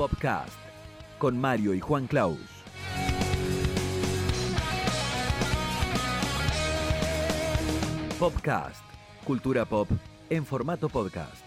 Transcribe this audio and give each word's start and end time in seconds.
Popcast 0.00 0.56
con 1.18 1.38
Mario 1.38 1.74
y 1.74 1.80
Juan 1.80 2.06
Claus. 2.06 2.38
Popcast, 8.18 8.82
cultura 9.26 9.66
pop 9.66 9.90
en 10.30 10.46
formato 10.46 10.88
podcast. 10.88 11.46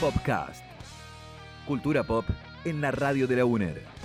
Popcast, 0.00 0.64
cultura 1.68 2.02
pop 2.02 2.24
en 2.64 2.80
la 2.80 2.90
radio 2.90 3.28
de 3.28 3.36
la 3.36 3.44
UNER. 3.44 3.99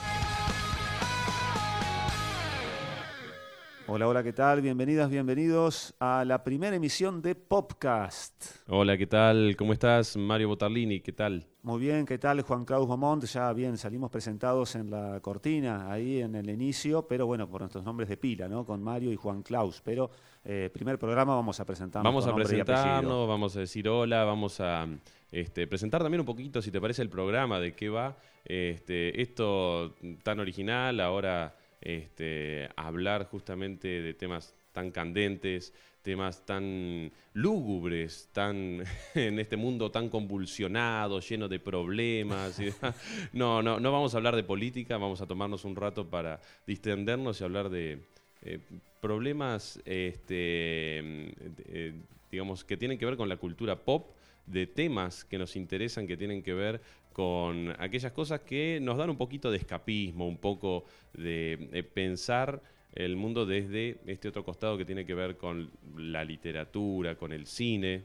Hola, 3.88 4.07
hola, 4.07 4.23
¿qué 4.23 4.34
tal? 4.34 4.62
Bienvenidas, 4.62 5.12
bienvenidos 5.12 5.94
a 5.99 6.25
la 6.25 6.44
primera 6.44 6.75
emisión 6.75 7.21
de 7.21 7.35
Popcast. 7.35 8.67
Hola, 8.67 8.98
¿qué 8.98 9.05
tal? 9.05 9.55
¿Cómo 9.55 9.73
estás? 9.73 10.17
Mario 10.17 10.48
Botarlini, 10.48 11.02
¿qué 11.02 11.11
tal? 11.11 11.45
Muy 11.61 11.81
bien, 11.81 12.03
¿qué 12.08 12.17
tal? 12.17 12.41
Juan 12.41 12.66
Claus 12.66 12.88
Beaumont, 12.88 13.23
ya 13.25 13.53
bien, 13.53 13.77
salimos 13.77 14.09
presentados 14.09 14.75
en 14.75 14.89
la 14.89 15.20
cortina, 15.21 15.91
ahí 15.91 16.20
en 16.20 16.34
el 16.34 16.49
inicio, 16.49 17.08
pero 17.08 17.27
bueno, 17.27 17.48
por 17.48 17.61
nuestros 17.61 17.84
nombres 17.84 18.09
de 18.09 18.17
pila, 18.17 18.48
¿no? 18.48 18.66
Con 18.66 18.81
Mario 18.81 19.11
y 19.11 19.17
Juan 19.17 19.44
Claus, 19.44 19.84
pero 19.86 20.09
eh, 20.44 20.72
primer 20.73 20.97
programa 20.97 21.36
vamos 21.36 21.59
a 21.59 21.66
presentarnos. 21.66 22.11
Vamos 22.11 22.25
a 22.25 22.33
presentarnos, 22.33 23.27
vamos 23.27 23.55
a 23.55 23.59
decir 23.59 23.88
hola, 23.88 24.23
vamos 24.23 24.59
a 24.61 24.88
este, 25.31 25.67
presentar 25.67 26.02
también 26.02 26.22
un 26.22 26.25
poquito, 26.25 26.59
si 26.59 26.72
te 26.72 26.81
parece, 26.81 27.03
el 27.03 27.09
programa, 27.09 27.59
de 27.59 27.75
qué 27.75 27.89
va 27.89 28.17
este, 28.44 29.22
esto 29.22 29.94
tan 30.23 30.39
original, 30.39 30.99
ahora 30.99 31.55
este, 31.81 32.70
hablar 32.75 33.25
justamente 33.25 33.88
de 34.02 34.13
temas 34.13 34.53
tan 34.72 34.91
candentes, 34.91 35.73
temas 36.02 36.45
tan 36.45 37.11
lúgubres, 37.33 38.30
tan 38.31 38.83
en 39.16 39.39
este 39.39 39.58
mundo 39.58 39.89
tan 39.89 40.09
convulsionado, 40.09 41.19
lleno 41.19 41.47
de 41.47 41.59
problemas. 41.59 42.59
no, 43.33 43.63
no, 43.63 43.80
no 43.80 43.91
vamos 43.91 44.13
a 44.13 44.17
hablar 44.17 44.35
de 44.35 44.44
política, 44.44 44.97
vamos 44.97 45.22
a 45.22 45.27
tomarnos 45.27 45.66
un 45.66 45.75
rato 45.75 46.09
para 46.09 46.39
distendernos 46.67 47.41
y 47.41 47.44
hablar 47.44 47.69
de 47.69 48.00
eh, 48.44 48.59
problemas, 49.02 49.81
este, 49.85 51.00
eh, 51.00 51.94
digamos, 52.31 52.63
que 52.63 52.78
tienen 52.78 52.97
que 52.97 53.05
ver 53.05 53.17
con 53.17 53.30
la 53.30 53.38
cultura 53.38 53.75
pop, 53.83 54.11
de 54.45 54.67
temas 54.67 55.25
que 55.25 55.38
nos 55.38 55.55
interesan, 55.55 56.05
que 56.05 56.17
tienen 56.17 56.44
que 56.44 56.53
ver 56.53 56.81
con 57.16 57.73
aquellas 57.80 58.11
cosas 58.11 58.41
que 58.41 58.77
nos 58.81 58.97
dan 58.97 59.09
un 59.09 59.16
poquito 59.16 59.49
de 59.49 59.55
escapismo, 59.55 60.27
un 60.27 60.35
poco 60.35 60.83
de, 61.13 61.69
de 61.72 61.81
pensar 61.81 62.61
el 62.91 63.16
mundo 63.16 63.45
desde 63.45 64.02
este 64.05 64.27
otro 64.27 64.44
costado 64.44 64.77
que 64.77 64.83
tiene 64.83 65.05
que 65.05 65.13
ver 65.13 65.38
con 65.38 65.72
la 65.95 66.25
literatura, 66.25 67.16
con 67.16 67.31
el 67.31 67.45
cine, 67.45 68.03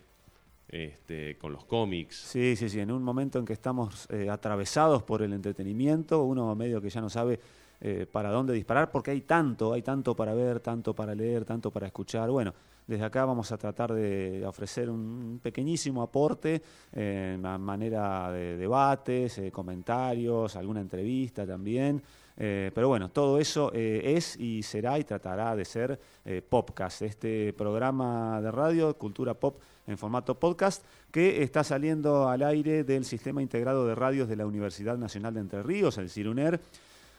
este, 0.68 1.36
con 1.38 1.52
los 1.52 1.64
cómics. 1.64 2.14
Sí, 2.14 2.54
sí, 2.54 2.68
sí, 2.68 2.78
en 2.78 2.92
un 2.92 3.02
momento 3.02 3.40
en 3.40 3.46
que 3.46 3.52
estamos 3.52 4.06
eh, 4.12 4.30
atravesados 4.30 5.02
por 5.02 5.22
el 5.22 5.32
entretenimiento, 5.32 6.22
uno 6.22 6.54
medio 6.54 6.80
que 6.80 6.88
ya 6.88 7.00
no 7.00 7.10
sabe 7.10 7.40
eh, 7.80 8.06
para 8.10 8.30
dónde 8.30 8.52
disparar, 8.52 8.90
porque 8.90 9.10
hay 9.10 9.22
tanto, 9.22 9.72
hay 9.72 9.82
tanto 9.82 10.14
para 10.14 10.34
ver, 10.34 10.60
tanto 10.60 10.94
para 10.94 11.14
leer, 11.14 11.44
tanto 11.44 11.70
para 11.70 11.86
escuchar. 11.86 12.30
Bueno, 12.30 12.52
desde 12.86 13.04
acá 13.04 13.24
vamos 13.24 13.52
a 13.52 13.56
tratar 13.56 13.92
de 13.92 14.44
ofrecer 14.44 14.90
un 14.90 15.38
pequeñísimo 15.42 16.02
aporte 16.02 16.60
eh, 16.92 17.38
a 17.42 17.56
manera 17.56 18.32
de 18.32 18.56
debates, 18.56 19.38
eh, 19.38 19.52
comentarios, 19.52 20.56
alguna 20.56 20.80
entrevista 20.80 21.46
también. 21.46 22.02
Eh, 22.36 22.70
pero 22.74 22.88
bueno, 22.88 23.10
todo 23.10 23.38
eso 23.38 23.70
es 23.74 24.36
y 24.40 24.62
será 24.62 24.98
y 24.98 25.04
tratará 25.04 25.54
de 25.54 25.64
ser 25.64 26.00
eh, 26.24 26.40
Popcast, 26.40 27.02
este 27.02 27.52
programa 27.52 28.40
de 28.40 28.50
radio, 28.50 28.96
Cultura 28.96 29.34
Pop 29.34 29.60
en 29.86 29.98
formato 29.98 30.34
podcast, 30.38 30.84
que 31.10 31.42
está 31.42 31.62
saliendo 31.62 32.28
al 32.28 32.42
aire 32.42 32.82
del 32.82 33.04
Sistema 33.04 33.42
Integrado 33.42 33.86
de 33.86 33.94
Radios 33.94 34.28
de 34.28 34.36
la 34.36 34.46
Universidad 34.46 34.96
Nacional 34.96 35.34
de 35.34 35.40
Entre 35.40 35.62
Ríos, 35.62 35.98
el 35.98 36.08
CIRUNER. 36.08 36.60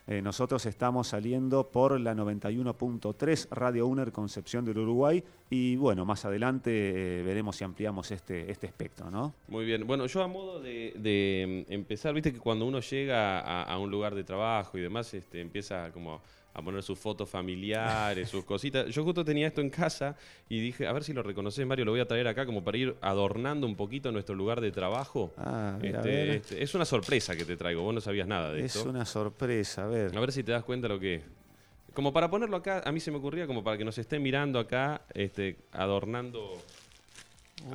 Eh, 0.07 0.22
nosotros 0.22 0.66
estamos 0.66 1.09
saliendo 1.09 1.69
por 1.69 2.00
la 2.00 2.13
91.3 2.16 3.50
Radio 3.51 3.88
UNER 3.88 4.12
Concepción 4.12 4.66
del 4.66 4.79
Uruguay 4.79 5.23
y 5.50 5.75
bueno, 5.75 6.06
más 6.06 6.25
adelante 6.25 7.19
eh, 7.19 7.23
veremos 7.23 7.56
si 7.56 7.63
ampliamos 7.63 8.11
este, 8.11 8.51
este 8.51 8.67
espectro, 8.67 9.11
¿no? 9.11 9.34
Muy 9.47 9.66
bien. 9.66 9.85
Bueno, 9.85 10.07
yo 10.07 10.23
a 10.23 10.28
modo 10.28 10.59
de, 10.59 11.66
mm, 11.67 11.72
empezar, 11.72 12.13
viste 12.13 12.34
que 12.34 12.40
cuando 12.40 12.66
uno 12.66 12.79
llega 12.79 13.40
a, 13.40 13.63
a 13.63 13.78
un 13.78 13.91
lugar 13.91 14.16
de 14.16 14.23
trabajo 14.23 14.78
y 14.78 14.81
demás, 14.81 15.13
este, 15.13 15.40
empieza 15.41 15.91
como 15.91 16.22
a 16.53 16.62
poner 16.62 16.84
sus 16.84 17.00
fotos 17.00 17.29
familiares, 17.29 18.29
sus 18.29 18.44
cositas. 18.44 18.88
Yo 18.88 19.03
justo 19.03 19.23
tenía 19.23 19.47
esto 19.47 19.62
en 19.62 19.69
casa 19.69 20.16
y 20.50 20.59
dije, 20.59 20.85
a 20.88 20.91
ver 20.94 21.03
si 21.03 21.13
lo 21.13 21.23
reconoces, 21.23 21.66
Mario, 21.66 21.85
lo 21.85 21.91
voy 21.91 22.01
a 22.01 22.07
traer 22.07 22.28
acá 22.28 22.45
como 22.45 22.63
para 22.63 22.78
ir 22.78 22.95
adornando 23.01 23.66
un 23.67 23.75
poquito 23.75 24.12
nuestro 24.12 24.35
lugar 24.35 24.59
de 24.61 24.72
trabajo. 24.72 25.34
Ah, 25.38 25.75
a 25.75 25.78
ver, 25.78 25.95
a 25.95 26.00
Este, 26.00 26.09
ver. 26.09 26.29
este, 26.29 26.63
es 26.63 26.75
una 26.75 26.85
sorpresa 26.85 27.35
que 27.35 27.45
te 27.45 27.56
traigo, 27.57 27.81
vos 27.84 27.94
no 27.94 28.01
sabías 28.01 28.28
nada 28.28 28.51
de 28.51 28.66
Es 28.66 28.75
esto. 28.75 28.90
una 28.90 29.06
sorpresa, 29.06 29.85
a 29.85 29.88
ver. 29.88 30.16
A 30.16 30.19
ver 30.19 30.31
si 30.31 30.44
te 30.44 30.51
das 30.51 30.63
cuenta 30.63 30.88
lo 30.88 31.00
que 31.00 31.16
es. 31.16 31.22
Como 31.94 32.13
para 32.13 32.29
ponerlo 32.29 32.56
acá, 32.57 32.81
a 32.85 32.91
mí 32.91 33.00
se 33.00 33.11
me 33.11 33.17
ocurría 33.17 33.47
como 33.47 33.63
para 33.63 33.78
que 33.78 33.84
nos 33.85 33.97
estén 33.97 34.22
mirando 34.22 34.59
acá, 34.59 35.01
este, 35.13 35.57
adornando. 35.73 36.53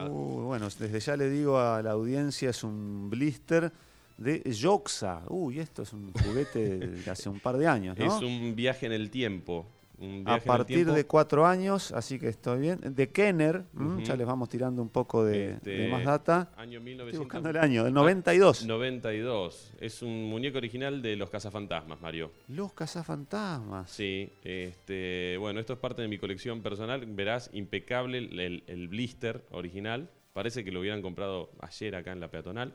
Uy, 0.09 0.45
bueno, 0.45 0.69
desde 0.79 1.01
ya 1.01 1.17
le 1.17 1.31
digo 1.31 1.59
a 1.61 1.81
la 1.83 1.93
audiencia, 1.93 2.51
es 2.51 2.65
un 2.65 3.09
blister 3.09 3.71
de 4.17 4.43
Yoxa. 4.53 5.23
Uy, 5.29 5.59
esto 5.61 5.83
es 5.83 5.93
un 5.93 6.13
juguete 6.13 6.79
de 6.79 7.11
hace 7.11 7.29
un 7.29 7.41
par 7.41 7.57
de 7.57 7.67
años, 7.67 7.99
¿no? 7.99 8.05
Es 8.05 8.23
un 8.23 8.55
viaje 8.57 8.87
en 8.87 8.93
el 8.93 9.11
tiempo. 9.11 9.67
Un 9.99 10.25
A 10.27 10.33
viaje 10.33 10.35
en 10.35 10.37
el 10.37 10.43
partir 10.43 10.77
tiempo. 10.77 10.93
de 10.93 11.07
cuatro 11.07 11.47
años, 11.47 11.91
así 11.93 12.19
que 12.19 12.29
estoy 12.29 12.61
bien. 12.61 12.79
De 12.83 13.09
Kenner, 13.09 13.65
ya 14.05 14.15
les 14.15 14.27
vamos 14.27 14.51
tirando 14.51 14.83
un 14.83 14.91
poco 14.91 15.25
de, 15.25 15.53
Este, 15.53 15.71
de 15.71 15.89
más 15.89 16.05
data. 16.05 16.51
Año 16.59 16.79
Estoy 16.81 16.85
1900. 16.93 17.19
buscando 17.19 17.49
el 17.49 17.57
año, 17.57 17.83
del 17.83 17.95
92. 17.95 18.67
92. 18.67 19.73
Es 19.81 20.03
un 20.03 20.29
muñeco 20.29 20.59
original 20.59 21.01
de 21.01 21.17
los 21.17 21.31
cazafantasmas, 21.31 21.99
Mario. 22.03 22.31
Los 22.49 22.75
cazafantasmas. 22.75 23.91
Sí, 23.91 24.31
este, 24.45 25.37
bueno, 25.39 25.61
esto 25.61 25.73
es 25.73 25.79
parte 25.79 26.03
de 26.03 26.09
mi 26.09 26.19
colección 26.19 26.61
personal. 26.61 27.05
Verás, 27.07 27.49
impecable 27.55 28.19
el 28.19 28.89
blister 28.89 29.47
original. 29.51 30.11
Parece 30.35 30.63
que 30.63 30.71
lo 30.73 30.81
hubieran 30.81 31.01
comprado 31.01 31.49
ayer 31.61 31.95
acá 31.97 32.13
en 32.13 32.21
la 32.21 32.29
peatonal. 32.31 32.75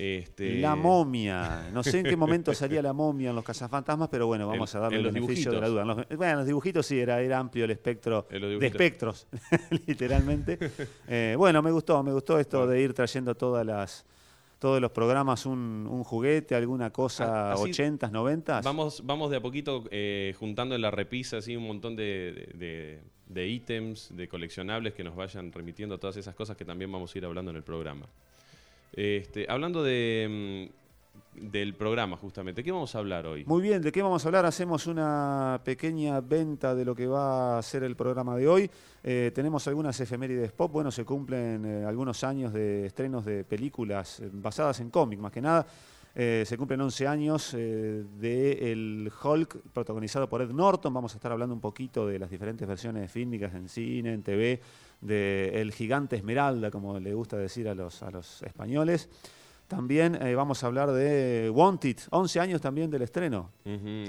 Este, 0.00 0.60
La 0.60 0.76
momia. 0.76 1.70
No 1.72 1.82
sé 1.82 1.98
en 1.98 2.04
qué 2.04 2.16
momento 2.16 2.54
salía 2.54 2.80
la 2.80 2.92
momia 2.92 3.30
en 3.30 3.34
los 3.36 3.44
cazafantasmas, 3.44 4.08
pero 4.08 4.28
bueno, 4.28 4.46
vamos 4.46 4.72
En- 4.72 4.78
a 4.78 4.82
darle 4.82 4.98
el 4.98 5.04
los 5.04 5.12
beneficio 5.12 5.50
de 5.50 5.60
la 5.60 5.68
duda. 5.68 5.82
En 5.82 5.88
los- 5.88 5.96
bueno, 6.16 6.32
en 6.32 6.38
los 6.38 6.46
dibujitos 6.46 6.86
sí, 6.86 7.00
era, 7.00 7.20
era 7.20 7.38
amplio 7.40 7.64
el 7.64 7.72
espectro 7.72 8.26
de 8.30 8.38
dibujitos. 8.38 8.62
espectros, 8.62 9.26
literalmente. 9.86 10.58
Eh, 11.08 11.34
bueno, 11.36 11.62
me 11.62 11.70
gustó, 11.72 12.02
me 12.02 12.12
gustó 12.12 12.38
esto 12.38 12.66
de 12.66 12.80
ir 12.80 12.94
trayendo 12.94 13.34
todas 13.34 13.66
las 13.66 14.04
todos 14.60 14.80
los 14.80 14.90
programas 14.90 15.46
un, 15.46 15.86
un 15.88 16.02
juguete, 16.02 16.56
alguna 16.56 16.90
cosa 16.90 17.50
Ah, 17.50 17.52
así- 17.52 17.70
80s, 17.70 18.10
90s. 18.10 18.64
Vamos, 18.64 19.02
vamos 19.06 19.30
de 19.30 19.36
a 19.36 19.40
poquito 19.40 19.84
eh, 19.92 20.34
juntando 20.36 20.74
en 20.74 20.82
la 20.82 20.90
repisa 20.90 21.36
así 21.36 21.54
un 21.56 21.64
montón 21.64 21.94
de, 21.94 22.48
de- 22.54 22.58
de- 22.58 23.00
de 23.28 23.46
ítems, 23.48 24.16
de 24.16 24.26
coleccionables 24.26 24.94
que 24.94 25.04
nos 25.04 25.14
vayan 25.14 25.52
remitiendo 25.52 25.98
todas 25.98 26.16
esas 26.16 26.34
cosas 26.34 26.56
que 26.56 26.64
también 26.64 26.90
vamos 26.90 27.14
a 27.14 27.18
ir 27.18 27.24
hablando 27.24 27.52
en 27.52 27.56
el 27.58 27.62
programa. 27.62 28.06
Este, 28.92 29.46
hablando 29.48 29.82
de, 29.82 30.70
mm, 30.70 31.50
del 31.50 31.74
programa 31.74 32.16
justamente, 32.16 32.64
¿qué 32.64 32.72
vamos 32.72 32.94
a 32.94 32.98
hablar 32.98 33.26
hoy? 33.26 33.44
Muy 33.44 33.62
bien, 33.62 33.82
¿de 33.82 33.92
qué 33.92 34.02
vamos 34.02 34.24
a 34.24 34.28
hablar? 34.28 34.46
Hacemos 34.46 34.86
una 34.86 35.60
pequeña 35.64 36.20
venta 36.20 36.74
de 36.74 36.84
lo 36.84 36.94
que 36.94 37.06
va 37.06 37.58
a 37.58 37.62
ser 37.62 37.84
el 37.84 37.96
programa 37.96 38.36
de 38.36 38.48
hoy. 38.48 38.70
Eh, 39.02 39.30
tenemos 39.34 39.66
algunas 39.68 39.98
efemérides 40.00 40.52
pop. 40.52 40.72
Bueno, 40.72 40.90
se 40.90 41.04
cumplen 41.04 41.64
eh, 41.64 41.84
algunos 41.84 42.24
años 42.24 42.52
de 42.52 42.86
estrenos 42.86 43.24
de 43.24 43.44
películas 43.44 44.20
eh, 44.20 44.28
basadas 44.32 44.80
en 44.80 44.90
cómic, 44.90 45.20
más 45.20 45.32
que 45.32 45.40
nada. 45.40 45.66
Se 46.18 46.56
cumplen 46.56 46.80
11 46.80 47.06
años 47.06 47.54
eh, 47.54 48.02
de 48.18 48.72
el 48.72 49.12
Hulk 49.22 49.70
protagonizado 49.72 50.28
por 50.28 50.42
Ed 50.42 50.50
Norton. 50.50 50.92
Vamos 50.92 51.12
a 51.14 51.16
estar 51.16 51.30
hablando 51.30 51.54
un 51.54 51.60
poquito 51.60 52.08
de 52.08 52.18
las 52.18 52.28
diferentes 52.28 52.66
versiones 52.66 53.08
fílmicas 53.12 53.54
en 53.54 53.68
cine, 53.68 54.14
en 54.14 54.24
TV, 54.24 54.60
de 55.00 55.60
El 55.60 55.72
Gigante 55.72 56.16
Esmeralda, 56.16 56.70
como 56.70 56.98
le 56.98 57.14
gusta 57.14 57.36
decir 57.36 57.68
a 57.68 57.74
los, 57.74 58.02
a 58.02 58.10
los 58.10 58.42
españoles. 58.42 59.08
También 59.68 60.14
eh, 60.14 60.34
vamos 60.34 60.64
a 60.64 60.66
hablar 60.66 60.90
de 60.92 61.50
Wanted, 61.50 61.98
11 62.10 62.40
años 62.40 62.60
también 62.60 62.90
del 62.90 63.02
estreno. 63.02 63.52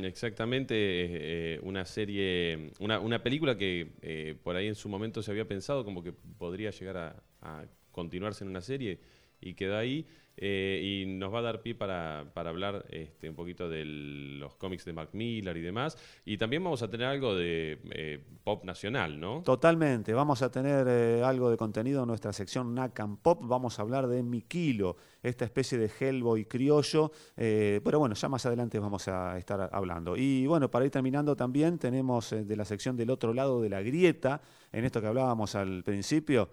Exactamente, 0.06 0.74
eh, 0.75 1.59
una 1.63 1.83
serie, 1.83 2.71
una, 2.80 3.01
una 3.01 3.21
película 3.21 3.57
que 3.57 3.91
eh, 4.01 4.36
por 4.41 4.56
ahí 4.56 4.68
en 4.68 4.75
su 4.75 4.88
momento 4.88 5.21
se 5.21 5.31
había 5.31 5.45
pensado 5.45 5.83
como 5.83 6.01
que 6.01 6.13
podría 6.13 6.71
llegar 6.71 6.95
a, 6.95 7.24
a 7.41 7.65
continuarse 7.91 8.45
en 8.45 8.51
una 8.51 8.62
serie 8.62 9.01
y 9.41 9.53
quedó 9.53 9.77
ahí 9.77 10.07
eh, 10.41 10.81
y 10.81 11.06
nos 11.06 11.33
va 11.33 11.39
a 11.39 11.41
dar 11.41 11.62
pie 11.62 11.75
para, 11.75 12.25
para 12.33 12.50
hablar 12.50 12.86
este, 12.89 13.30
un 13.30 13.36
poquito 13.36 13.68
de 13.68 13.83
los 13.83 14.56
cómics 14.56 14.86
de 14.86 14.94
Mark 14.94 15.09
Millar 15.12 15.57
y 15.57 15.62
demás 15.62 15.97
y 16.24 16.38
también 16.38 16.63
vamos 16.63 16.81
a 16.81 16.89
tener 16.89 17.07
algo 17.07 17.36
de 17.36 17.80
eh, 17.91 18.24
pop 18.45 18.63
nacional, 18.63 19.19
¿no? 19.19 19.41
Totalmente, 19.44 20.13
vamos 20.13 20.41
a 20.41 20.50
tener 20.50 20.88
eh, 20.88 21.21
algo 21.24 21.51
de 21.51 21.57
contenido 21.57 22.03
en 22.03 22.07
nuestra 22.07 22.31
sección 22.31 22.74
Nacan 22.74 23.18
Pop, 23.18 23.41
vamos 23.44 23.80
a 23.80 23.81
hablar 23.81 24.07
de 24.07 24.24
Miquilo, 24.24 24.95
esta 25.21 25.44
especie 25.44 25.77
de 25.77 25.91
Hellboy 26.00 26.45
criollo, 26.45 27.12
pero 27.36 28.00
bueno, 28.00 28.15
ya 28.15 28.30
más 28.30 28.45
adelante 28.45 28.80
vamos 28.80 29.09
a 29.09 29.38
estar 29.38 29.69
hablando. 29.74 30.15
Y 30.15 30.47
bueno, 30.47 30.71
para 30.71 30.86
ir 30.86 30.91
terminando 30.91 31.36
también 31.36 31.77
tenemos 31.77 32.30
de 32.30 32.56
la 32.56 32.63
sección 32.63 32.95
del 32.95 33.09
otro 33.09 33.33
lado 33.33 33.62
de 33.62 33.69
la 33.69 33.81
grieta, 33.81 34.41
en 34.71 34.86
esto 34.86 35.01
que 35.01 35.07
hablábamos 35.07 35.56
al 35.56 35.83
principio, 35.83 36.50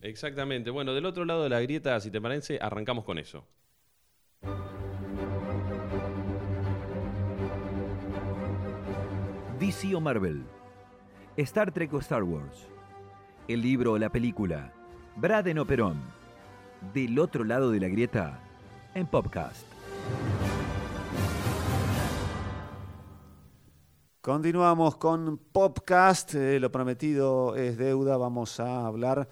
Exactamente. 0.00 0.70
Bueno, 0.70 0.94
del 0.94 1.06
otro 1.06 1.24
lado 1.24 1.42
de 1.42 1.50
la 1.50 1.60
grieta, 1.60 2.00
si 2.00 2.10
te 2.10 2.20
parece, 2.20 2.58
arrancamos 2.60 3.04
con 3.04 3.18
eso. 3.18 3.46
DC 9.58 9.94
o 9.94 10.00
Marvel. 10.00 10.44
Star 11.36 11.70
Trek 11.72 11.92
o 11.92 11.98
Star 11.98 12.22
Wars. 12.22 12.66
El 13.46 13.60
libro 13.60 13.92
o 13.92 13.98
la 13.98 14.08
película. 14.08 14.72
Braden 15.16 15.58
o 15.58 15.66
Perón. 15.66 16.00
Del 16.94 17.18
otro 17.18 17.44
lado 17.44 17.70
de 17.70 17.78
la 17.78 17.88
grieta, 17.88 18.40
en 18.94 19.06
Popcast. 19.06 19.66
Continuamos 24.22 24.96
con 24.96 25.38
Popcast, 25.38 26.34
eh, 26.34 26.58
lo 26.58 26.70
prometido 26.70 27.54
es 27.56 27.76
deuda, 27.76 28.16
vamos 28.16 28.60
a 28.60 28.86
hablar 28.86 29.28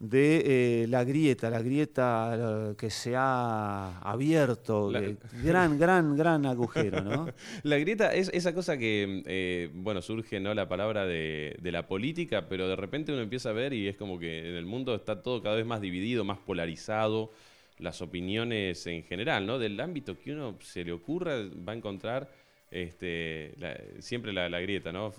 de 0.00 0.82
eh, 0.82 0.86
la 0.88 1.04
grieta, 1.04 1.50
la 1.50 1.60
grieta 1.60 2.70
eh, 2.70 2.74
que 2.76 2.88
se 2.88 3.14
ha 3.16 3.98
abierto, 4.00 4.90
La- 4.90 5.02
gran, 5.44 5.78
gran, 5.78 6.16
gran 6.16 6.46
agujero, 6.46 7.02
¿no? 7.02 7.28
La 7.62 7.76
grieta 7.78 8.14
es 8.14 8.30
esa 8.32 8.54
cosa 8.54 8.78
que, 8.78 9.22
eh, 9.26 9.68
bueno, 9.74 10.00
surge, 10.00 10.40
¿no? 10.40 10.54
La 10.54 10.66
palabra 10.68 11.04
de, 11.06 11.54
de 11.60 11.70
la 11.72 11.86
política, 11.86 12.48
pero 12.48 12.66
de 12.66 12.76
repente 12.76 13.12
uno 13.12 13.20
empieza 13.20 13.50
a 13.50 13.52
ver 13.52 13.74
y 13.74 13.88
es 13.88 13.96
como 13.96 14.18
que 14.18 14.38
en 14.48 14.54
el 14.56 14.64
mundo 14.64 14.94
está 14.94 15.22
todo 15.22 15.42
cada 15.42 15.56
vez 15.56 15.66
más 15.66 15.82
dividido, 15.82 16.24
más 16.24 16.38
polarizado, 16.38 17.30
las 17.78 18.00
opiniones 18.00 18.86
en 18.86 19.02
general, 19.04 19.46
¿no? 19.46 19.58
Del 19.58 19.78
ámbito 19.80 20.18
que 20.18 20.32
uno 20.32 20.56
se 20.62 20.82
le 20.82 20.92
ocurra, 20.92 21.34
va 21.68 21.72
a 21.74 21.76
encontrar 21.76 22.30
este, 22.70 23.52
la- 23.58 23.78
siempre 23.98 24.32
la, 24.32 24.48
la 24.48 24.60
grieta, 24.60 24.92
¿no? 24.92 25.12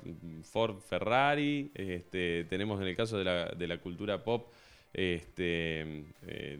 Ford, 0.44 0.80
Ferrari, 0.80 1.69
este, 1.75 2.45
tenemos 2.45 2.81
en 2.81 2.88
el 2.88 2.95
caso 2.95 3.18
de 3.19 3.25
la, 3.25 3.45
de 3.45 3.68
la 3.68 3.77
cultura 3.77 4.24
pop, 4.24 4.51
este, 4.93 6.03
eh, 6.27 6.59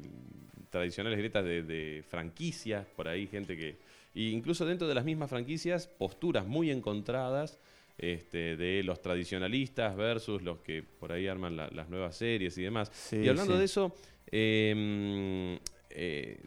tradicionales 0.70 1.18
grietas 1.20 1.44
de, 1.44 1.64
de 1.64 2.04
franquicias, 2.08 2.86
por 2.96 3.08
ahí 3.08 3.28
gente 3.28 3.58
que... 3.58 3.78
e 4.16 4.22
incluso 4.30 4.66
dentro 4.66 4.88
de 4.88 4.96
las 4.96 5.04
mismas 5.06 5.30
franquicias, 5.30 5.88
posturas 5.88 6.46
muy 6.48 6.72
encontradas 6.72 7.60
este, 7.98 8.56
de 8.56 8.84
los 8.84 9.02
tradicionalistas 9.02 9.96
versus 9.96 10.42
los 10.42 10.60
que 10.60 10.82
por 10.82 11.12
ahí 11.12 11.28
arman 11.28 11.56
la- 11.58 11.70
las 11.70 11.90
nuevas 11.90 12.16
series 12.16 12.58
y 12.58 12.64
demás. 12.64 12.90
Sí, 12.94 13.18
y 13.18 13.28
hablando 13.28 13.54
sí. 13.54 13.60
de 13.60 13.66
eso, 13.66 13.96
eh, 14.32 15.60
eh, 15.90 16.38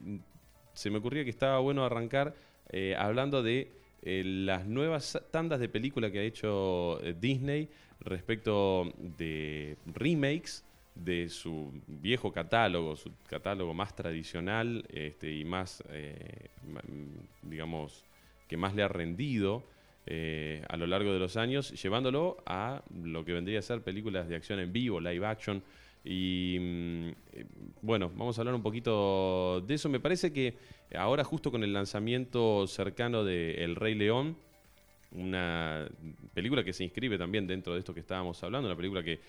se 0.72 0.90
me 0.90 0.98
ocurría 0.98 1.22
que 1.24 1.30
estaba 1.30 1.58
bueno 1.60 1.84
arrancar 1.84 2.34
eh, 2.70 2.96
hablando 2.98 3.42
de 3.42 3.70
las 4.06 4.66
nuevas 4.66 5.18
tandas 5.30 5.60
de 5.60 5.68
película 5.68 6.10
que 6.10 6.18
ha 6.18 6.22
hecho 6.22 6.98
Disney 7.20 7.70
respecto 8.00 8.92
de 8.98 9.76
remakes 9.86 10.62
de 10.94 11.28
su 11.28 11.72
viejo 11.86 12.32
catálogo, 12.32 12.96
su 12.96 13.10
catálogo 13.28 13.74
más 13.74 13.94
tradicional 13.96 14.84
este, 14.88 15.32
y 15.32 15.44
más, 15.44 15.82
eh, 15.90 16.48
mm, 16.62 17.48
digamos, 17.50 18.04
que 18.48 18.56
más 18.56 18.74
le 18.74 18.82
ha 18.82 18.88
rendido 18.88 19.64
eh, 20.06 20.62
a 20.68 20.76
lo 20.76 20.86
largo 20.86 21.12
de 21.12 21.18
los 21.18 21.36
años, 21.36 21.70
llevándolo 21.82 22.36
a 22.46 22.82
lo 23.02 23.24
que 23.24 23.32
vendría 23.32 23.58
a 23.58 23.62
ser 23.62 23.80
películas 23.80 24.28
de 24.28 24.36
acción 24.36 24.60
en 24.60 24.72
vivo, 24.72 25.00
live 25.00 25.26
action. 25.26 25.62
Y 26.04 26.58
mm, 26.60 27.08
eh, 27.32 27.46
bueno, 27.80 28.10
vamos 28.14 28.36
a 28.38 28.42
hablar 28.42 28.54
un 28.54 28.62
poquito 28.62 29.62
de 29.66 29.74
eso. 29.74 29.88
Me 29.88 30.00
parece 30.00 30.32
que 30.32 30.54
ahora 30.94 31.24
justo 31.24 31.50
con 31.50 31.64
el 31.64 31.72
lanzamiento 31.72 32.66
cercano 32.66 33.24
de 33.24 33.64
El 33.64 33.76
Rey 33.76 33.94
León, 33.94 34.36
una 35.12 35.88
película 36.34 36.62
que 36.62 36.72
se 36.72 36.84
inscribe 36.84 37.16
también 37.16 37.46
dentro 37.46 37.72
de 37.72 37.78
esto 37.78 37.94
que 37.94 38.00
estábamos 38.00 38.42
hablando, 38.42 38.68
una 38.68 38.76
película 38.76 39.02
que 39.02 39.20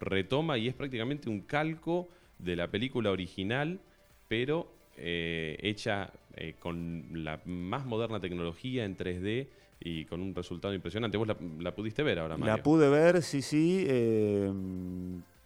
retoma 0.00 0.58
y 0.58 0.68
es 0.68 0.74
prácticamente 0.74 1.28
un 1.28 1.42
calco 1.42 2.08
de 2.38 2.56
la 2.56 2.68
película 2.68 3.10
original, 3.10 3.80
pero 4.28 4.68
eh, 4.96 5.58
hecha 5.60 6.10
eh, 6.36 6.54
con 6.58 7.24
la 7.24 7.40
más 7.44 7.84
moderna 7.86 8.20
tecnología 8.20 8.84
en 8.84 8.96
3D 8.96 9.48
y 9.80 10.04
con 10.06 10.20
un 10.20 10.34
resultado 10.34 10.74
impresionante. 10.74 11.16
Vos 11.18 11.28
la, 11.28 11.36
la 11.60 11.74
pudiste 11.74 12.02
ver 12.02 12.18
ahora, 12.18 12.36
Mario. 12.36 12.56
La 12.56 12.62
pude 12.62 12.88
ver, 12.88 13.22
sí, 13.22 13.42
sí. 13.42 13.84
eh, 13.86 14.50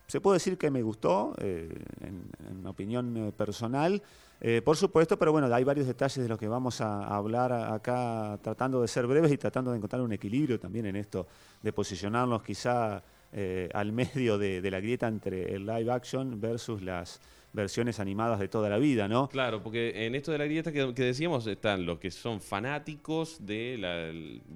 se 0.06 0.21
puede 0.21 0.37
decir 0.37 0.56
que 0.59 0.71
me 0.71 0.82
gustó, 0.82 1.35
eh, 1.39 1.69
en, 2.00 2.23
en 2.49 2.67
opinión 2.67 3.32
personal. 3.37 4.03
Por 4.65 4.77
supuesto, 4.77 5.19
pero 5.19 5.32
bueno, 5.32 5.53
hay 5.53 5.65
varios 5.65 5.87
detalles 5.87 6.23
de 6.23 6.29
los 6.29 6.39
que 6.39 6.47
vamos 6.47 6.82
a, 6.82 7.05
a 7.05 7.17
hablar 7.17 7.53
acá, 7.53 8.39
tratando 8.43 8.82
de 8.82 8.87
ser 8.87 9.06
breves 9.06 9.32
y 9.32 9.39
tratando 9.39 9.71
de 9.71 9.79
encontrar 9.79 10.03
un 10.03 10.12
equilibrio 10.12 10.61
también 10.61 10.85
en 10.87 10.94
esto, 10.94 11.27
de 11.62 11.73
posicionarnos 11.73 12.43
quizá 12.43 13.03
eh, 13.32 13.69
al 13.75 13.93
medio 13.93 14.38
de, 14.38 14.61
la 14.70 14.81
grieta 14.81 15.08
entre 15.08 15.55
el 15.55 15.67
live 15.67 15.90
action 15.90 16.40
versus 16.40 16.82
las 16.82 17.20
versiones 17.52 18.00
animadas 18.00 18.38
de 18.38 18.49
toda 18.49 18.69
la 18.69 18.78
vida, 18.78 19.08
¿no? 19.08 19.28
Claro, 19.28 19.62
porque 19.62 20.06
en 20.06 20.14
esto 20.14 20.32
de 20.32 20.38
la 20.38 20.44
grieta 20.44 20.73
que, 20.73 20.93
decíamos 20.93 21.46
están 21.46 21.87
los 21.87 21.99
que 21.99 22.11
son 22.11 22.40
fanáticos 22.40 23.44
de 23.46 23.78
la 23.78 24.11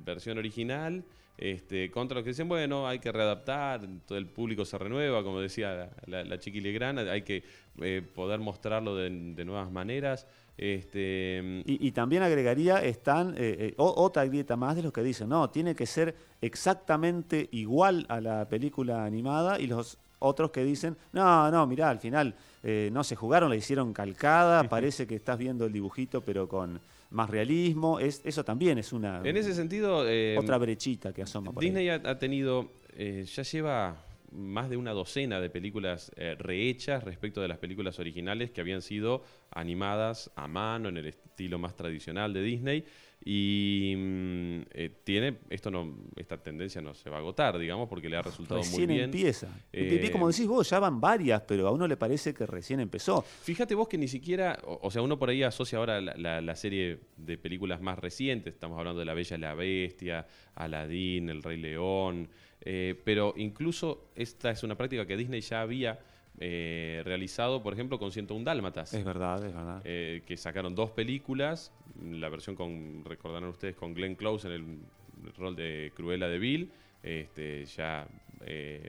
versión 0.05 0.39
original, 0.39 1.05
este, 1.39 1.91
contra 1.91 2.17
los 2.17 2.25
que 2.25 2.31
dicen, 2.31 2.49
bueno, 2.49 2.87
hay 2.87 2.99
que 2.99 3.11
readaptar, 3.11 3.81
todo 4.07 4.19
el 4.19 4.27
público 4.27 4.67
se 4.67 4.77
renueva, 4.77 5.23
como 5.23 5.41
decía 5.41 5.75
la, 5.75 5.91
la, 6.07 6.25
la 6.25 6.39
Chiqui 6.39 6.61
Legrand, 6.61 6.99
hay 6.99 7.23
que 7.23 7.43
eh, 7.81 8.03
poder 8.15 8.41
mostrarlo 8.41 8.97
de, 8.97 9.11
de 9.11 9.45
nuevas 9.45 9.71
maneras. 9.71 10.27
Este, 10.57 11.63
Y, 11.65 11.87
y 11.89 11.93
también 11.93 12.23
agregaría, 12.23 12.85
están 12.85 13.31
eh, 13.31 13.57
eh, 13.59 13.75
otra 13.79 14.27
grieta 14.27 14.57
más 14.57 14.77
de 14.77 14.83
los 14.83 14.93
que 14.93 15.03
dicen, 15.03 15.29
no, 15.31 15.49
tiene 15.49 15.75
que 15.75 15.87
ser 15.87 16.15
exactamente 16.43 17.49
igual 17.53 18.05
a 18.11 18.21
la 18.21 18.47
película 18.49 19.05
animada 19.05 19.59
y 19.59 19.67
los 19.67 19.97
otros 20.19 20.51
que 20.51 20.63
dicen, 20.63 20.99
no, 21.13 21.51
no, 21.51 21.67
mirá, 21.67 21.89
al 21.89 21.99
final 21.99 22.35
eh, 22.63 22.91
no 22.93 23.03
se 23.05 23.17
jugaron, 23.17 23.49
la 23.49 23.57
hicieron 23.57 23.95
calcada, 23.95 24.65
parece 24.65 25.07
que 25.07 25.15
estás 25.15 25.39
viendo 25.39 25.65
el 25.65 25.73
dibujito 25.73 26.21
pero 26.21 26.47
con 26.47 26.79
más 27.11 27.31
realismo, 27.31 27.99
es, 27.99 28.21
eso 28.27 28.45
también 28.45 28.77
es 28.77 28.93
una 28.93 29.23
en 29.25 29.37
ese 29.39 29.55
sentido, 29.55 30.05
otra 30.39 30.59
brechita 30.59 31.15
que 31.15 31.23
asoma 31.23 31.53
por. 31.53 31.63
Disney 31.63 31.89
ha, 31.89 31.95
ha 32.05 32.19
tenido, 32.19 32.69
eh, 32.93 33.25
ya 33.25 33.43
lleva 33.45 33.97
más 34.33 34.71
de 34.71 34.77
una 34.77 34.93
docena 34.93 35.41
de 35.41 35.51
películas 35.51 36.13
eh, 36.17 36.37
rehechas 36.39 37.03
respecto 37.05 37.41
de 37.41 37.49
las 37.49 37.59
películas 37.59 37.99
originales 37.99 38.51
que 38.51 38.61
habían 38.61 38.83
sido 38.83 39.23
animadas 39.51 40.31
a 40.37 40.47
mano 40.49 40.89
en 40.89 40.97
el 40.97 41.07
estilo 41.07 41.59
más 41.59 41.77
tradicional 41.77 42.33
de 42.33 42.43
Disney 42.43 42.85
y 43.25 43.95
mm, 43.97 44.61
eh, 44.73 44.91
tiene 45.05 45.39
esto 45.51 45.71
no 45.71 45.95
esta 46.17 46.43
tendencia 46.43 46.81
no 46.81 46.95
se 46.95 47.11
va 47.11 47.17
a 47.17 47.19
agotar 47.21 47.59
digamos 47.59 47.89
porque 47.89 48.09
le 48.09 48.17
ha 48.17 48.23
resultado 48.23 48.61
muy 48.61 48.69
Recién 48.71 48.89
bien 48.89 49.01
empieza. 49.05 49.49
Y- 49.73 49.79
y 49.81 49.97
Eh, 50.07 50.11
como 50.11 50.29
decís 50.29 50.47
vos, 50.47 50.69
ya 50.71 50.79
van 50.79 51.01
varias, 51.01 51.43
pero 51.43 51.69
a 51.69 51.71
uno 51.71 51.87
le 51.87 51.97
parece 51.97 52.33
que 52.33 52.47
recién 52.47 52.81
empezó. 52.81 53.23
Fíjate 53.23 53.75
vos 53.75 53.89
que 53.89 53.99
ni 53.99 54.09
siquiera, 54.09 54.59
o, 54.65 54.79
o 54.83 54.91
sea, 54.91 55.03
uno 55.03 55.19
por 55.19 55.29
ahí 55.29 55.43
asocia 55.43 55.79
ahora 55.79 56.01
la, 56.01 56.15
la- 56.17 56.41
la 56.41 56.57
serie 56.57 57.01
de 57.17 57.37
películas 57.39 57.81
más 57.81 57.99
recientes, 57.99 58.55
estamos 58.55 58.79
hablando 58.79 58.99
de 59.01 59.05
La 59.07 59.15
Bella 59.15 59.37
y 59.37 59.41
la 59.41 59.55
Bestia, 59.55 60.27
Aladdin, 60.55 61.29
El 61.29 61.43
Rey 61.43 61.59
León, 61.59 62.29
eh, 62.63 63.01
pero 63.05 63.35
incluso 63.37 64.11
esta 64.15 64.51
es 64.51 64.63
una 64.63 64.77
práctica 64.77 65.07
que 65.07 65.17
Disney 65.17 65.41
ya 65.41 65.63
había 65.63 65.99
eh, 66.39 67.03
realizado, 67.05 67.63
por 67.63 67.73
ejemplo, 67.73 67.99
con 67.99 68.13
101 68.13 68.45
Dálmatas. 68.45 68.95
Es 68.95 69.05
verdad, 69.05 69.45
es 69.45 69.55
verdad. 69.55 69.81
eh, 69.85 70.23
que 70.27 70.37
sacaron 70.37 70.75
dos 70.75 70.91
películas, 70.91 71.73
la 72.03 72.29
versión 72.29 72.57
con, 72.57 73.05
recordarán 73.05 73.49
ustedes, 73.49 73.77
con 73.77 73.95
Glenn 73.95 74.15
Close 74.15 74.49
en 74.49 74.55
el 74.55 75.35
rol 75.37 75.57
de 75.57 75.93
Cruella 75.95 76.29
de 76.29 76.39
Vil, 76.39 76.71
este, 77.03 77.65
ya 77.67 78.07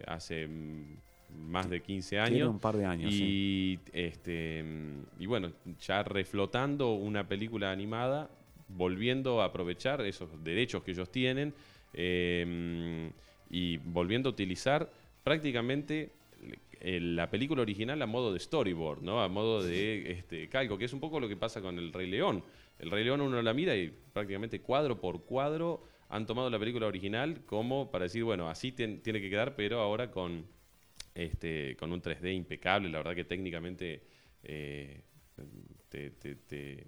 hace 0.07 0.47
más 1.49 1.69
de 1.69 1.81
15 1.81 2.19
años. 2.19 2.31
Tiene 2.31 2.47
un 2.47 2.59
par 2.59 2.77
de 2.77 2.85
años. 2.85 3.13
sí. 3.13 3.23
Y, 3.23 3.79
este, 3.93 4.63
y 5.19 5.25
bueno, 5.25 5.51
ya 5.79 6.03
reflotando 6.03 6.93
una 6.93 7.27
película 7.27 7.71
animada, 7.71 8.29
volviendo 8.69 9.41
a 9.41 9.45
aprovechar 9.45 10.01
esos 10.01 10.41
derechos 10.43 10.83
que 10.83 10.91
ellos 10.91 11.11
tienen 11.11 11.53
eh, 11.93 13.11
y 13.51 13.77
volviendo 13.77 14.29
a 14.29 14.31
utilizar 14.31 14.89
prácticamente 15.23 16.11
eh, 16.79 16.99
la 16.99 17.29
película 17.29 17.61
original 17.61 18.01
a 18.01 18.07
modo 18.07 18.33
de 18.33 18.39
storyboard, 18.39 19.03
¿no? 19.03 19.21
A 19.21 19.27
modo 19.27 19.61
de 19.61 20.11
este, 20.13 20.49
calco, 20.49 20.77
que 20.77 20.85
es 20.85 20.93
un 20.93 20.99
poco 20.99 21.19
lo 21.19 21.27
que 21.27 21.35
pasa 21.37 21.61
con 21.61 21.77
El 21.77 21.93
Rey 21.93 22.09
León. 22.09 22.43
El 22.79 22.89
Rey 22.89 23.03
León 23.03 23.21
uno 23.21 23.41
la 23.41 23.53
mira 23.53 23.75
y 23.75 23.93
prácticamente 24.13 24.61
cuadro 24.61 24.99
por 24.99 25.23
cuadro 25.25 25.83
han 26.09 26.25
tomado 26.25 26.49
la 26.49 26.57
película 26.57 26.87
original 26.87 27.41
como 27.45 27.91
para 27.91 28.05
decir, 28.05 28.23
bueno, 28.23 28.49
así 28.49 28.71
tien- 28.71 29.01
tiene 29.03 29.21
que 29.21 29.29
quedar, 29.29 29.55
pero 29.55 29.79
ahora 29.79 30.09
con 30.09 30.45
este, 31.13 31.75
con 31.77 31.91
un 31.91 32.01
3D 32.01 32.33
impecable. 32.33 32.89
La 32.89 32.99
verdad 32.99 33.15
que 33.15 33.25
técnicamente 33.25 34.01
eh, 34.43 35.01
te- 35.89 36.87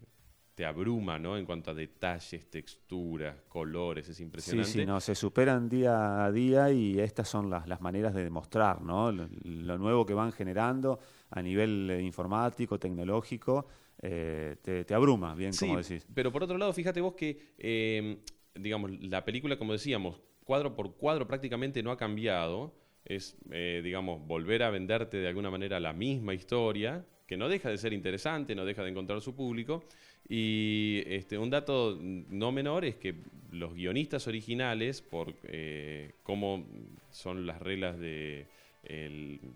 te 0.56 0.66
abruma, 0.66 1.18
¿no? 1.18 1.36
En 1.38 1.46
cuanto 1.46 1.72
a 1.72 1.74
detalles, 1.74 2.50
texturas, 2.50 3.36
colores, 3.48 4.08
es 4.10 4.18
Sí, 4.18 4.24
impresionante. 4.24 4.72
sí, 4.72 4.86
no, 4.86 5.00
se 5.00 5.16
superan 5.16 5.68
día 5.68 6.26
a 6.26 6.32
día 6.32 6.72
y 6.72 7.00
estas 7.00 7.28
son 7.28 7.50
las, 7.50 7.68
las 7.68 7.82
maneras 7.82 8.14
de 8.14 8.24
demostrar, 8.24 8.82
¿no? 8.82 9.12
Lo, 9.12 9.28
lo 9.44 9.78
nuevo 9.78 10.06
que 10.06 10.14
van 10.14 10.32
generando 10.32 11.00
a 11.32 11.42
nivel 11.42 12.00
informático, 12.02 12.78
tecnológico, 12.80 13.66
eh, 14.02 14.58
te, 14.62 14.86
te 14.86 14.94
abruma, 14.94 15.34
bien 15.34 15.54
Sí, 15.54 15.66
como 15.66 15.78
decís. 15.80 16.06
pero 16.14 16.32
por 16.32 16.44
otro 16.44 16.58
lado, 16.58 16.72
fíjate 16.74 17.02
vos 17.02 17.14
que, 17.16 17.54
eh, 17.58 18.20
digamos, 18.54 18.92
la 19.02 19.26
película, 19.26 19.58
como 19.58 19.74
decíamos, 19.74 20.20
cuadro 20.44 20.76
por 20.76 20.96
cuadro 20.98 21.26
prácticamente 21.28 21.82
no 21.82 21.90
ha 21.92 21.98
cambiado, 21.98 22.76
es, 23.06 23.38
eh, 23.52 23.82
digamos, 23.84 24.26
volver 24.28 24.62
a 24.64 24.70
venderte 24.70 25.18
de 25.18 25.28
alguna 25.28 25.50
manera 25.50 25.80
la 25.80 25.94
misma 25.94 26.34
historia, 26.34 27.06
que 27.26 27.38
no 27.38 27.48
deja 27.50 27.70
de 27.70 27.78
ser 27.78 27.94
interesante, 27.94 28.54
no 28.54 28.66
deja 28.66 28.84
de 28.84 28.90
encontrar 28.92 29.20
su 29.22 29.34
público. 29.34 29.84
Y 30.28 31.04
este, 31.06 31.38
un 31.38 31.50
dato 31.50 31.98
no 32.02 32.52
menor 32.52 32.86
es 32.86 32.96
que 32.96 33.16
los 33.52 33.74
guionistas 33.74 34.28
originales, 34.28 35.02
por 35.02 35.36
eh, 35.44 36.14
cómo 36.24 36.66
son 37.12 37.46
las 37.46 37.62
reglas 37.62 38.00
de, 38.00 38.48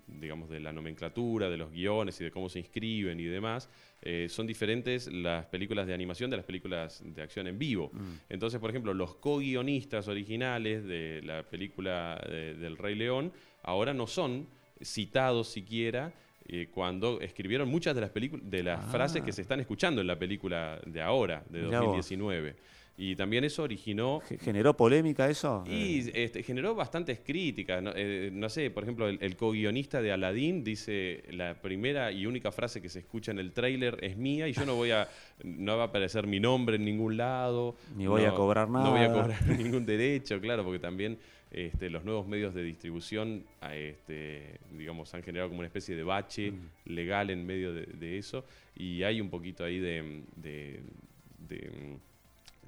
digamos, 0.07 0.49
de 0.49 0.59
la 0.59 0.71
nomenclatura, 0.71 1.49
de 1.49 1.57
los 1.57 1.71
guiones 1.71 2.19
y 2.21 2.25
de 2.25 2.31
cómo 2.31 2.47
se 2.49 2.59
inscriben 2.59 3.19
y 3.19 3.25
demás, 3.25 3.69
eh, 4.01 4.27
son 4.29 4.45
diferentes 4.45 5.11
las 5.11 5.45
películas 5.47 5.87
de 5.87 5.93
animación 5.93 6.29
de 6.29 6.37
las 6.37 6.45
películas 6.45 7.01
de 7.03 7.21
acción 7.21 7.47
en 7.47 7.57
vivo. 7.57 7.89
Mm. 7.93 8.13
Entonces, 8.29 8.59
por 8.59 8.69
ejemplo, 8.69 8.93
los 8.93 9.15
co-guionistas 9.15 10.07
originales 10.07 10.85
de 10.85 11.21
la 11.23 11.43
película 11.43 12.23
del 12.29 12.77
Rey 12.77 12.95
León 12.95 13.31
ahora 13.63 13.93
no 13.93 14.05
son 14.05 14.47
citados 14.81 15.47
siquiera 15.47 16.13
eh, 16.49 16.69
cuando 16.71 17.19
escribieron 17.19 17.69
muchas 17.69 17.93
de 17.93 18.01
las, 18.01 18.11
de 18.13 18.63
las 18.63 18.79
ah. 18.79 18.87
frases 18.89 19.21
que 19.21 19.31
se 19.31 19.41
están 19.41 19.59
escuchando 19.59 20.01
en 20.01 20.07
la 20.07 20.17
película 20.17 20.79
de 20.85 21.01
ahora, 21.01 21.43
de 21.49 21.63
2019. 21.63 22.55
Y 22.99 23.15
también 23.15 23.43
eso 23.43 23.61
originó... 23.61 24.21
¿Generó 24.41 24.75
polémica 24.75 25.29
eso? 25.29 25.63
Y 25.67 26.09
este, 26.19 26.41
generó 26.41 26.73
bastantes 26.73 27.19
críticas. 27.19 27.83
Eh, 27.95 28.31
¿no? 28.33 28.49
sé, 28.49 28.71
por 28.71 28.81
ejemplo, 28.81 29.07
el, 29.07 29.35
co-guionista 29.35 30.01
de 30.01 30.11
Aladdin 30.11 30.63
dice 30.63 31.23
la 31.29 31.61
primera 31.61 32.11
y 32.11 32.25
única 32.25 32.51
frase 32.51 32.81
que 32.81 32.89
se 32.89 32.99
escucha 32.99 33.31
en 33.31 33.37
el 33.37 33.51
tráiler 33.51 33.99
es 34.01 34.17
mía 34.17 34.47
y 34.47 34.53
yo 34.53 34.65
no 34.65 34.73
voy 34.73 34.91
a... 34.91 35.07
no 35.43 35.77
va 35.77 35.83
a 35.83 35.87
aparecer 35.87 36.25
mi 36.25 36.39
nombre 36.39 36.77
en 36.77 36.85
ningún 36.85 37.17
lado. 37.17 37.75
Ni 37.95 38.07
voy 38.07 38.23
a 38.23 38.33
cobrar 38.33 38.67
nada. 38.67 38.85
No 38.85 38.91
voy 38.91 39.01
a 39.01 39.13
cobrar 39.13 39.47
ningún 39.57 39.85
derecho, 39.85 40.41
claro, 40.41 40.63
porque 40.63 40.79
también 40.79 41.19
este, 41.51 41.89
los 41.89 42.03
nuevos 42.03 42.27
medios 42.27 42.53
de 42.53 42.63
distribución, 42.63 43.45
este, 43.71 44.59
digamos, 44.71 45.13
han 45.13 45.23
generado 45.23 45.49
como 45.49 45.59
una 45.59 45.67
especie 45.67 45.95
de 45.95 46.03
bache 46.03 46.51
mm. 46.51 46.69
legal 46.85 47.29
en 47.29 47.45
medio 47.45 47.73
de, 47.73 48.17
eso 48.17 48.45
y 48.75 49.03
hay 49.03 49.21
un 49.21 49.29
poquito 49.29 49.63
ahí 49.63 49.79
de, 49.79 50.23
de, 50.35 50.79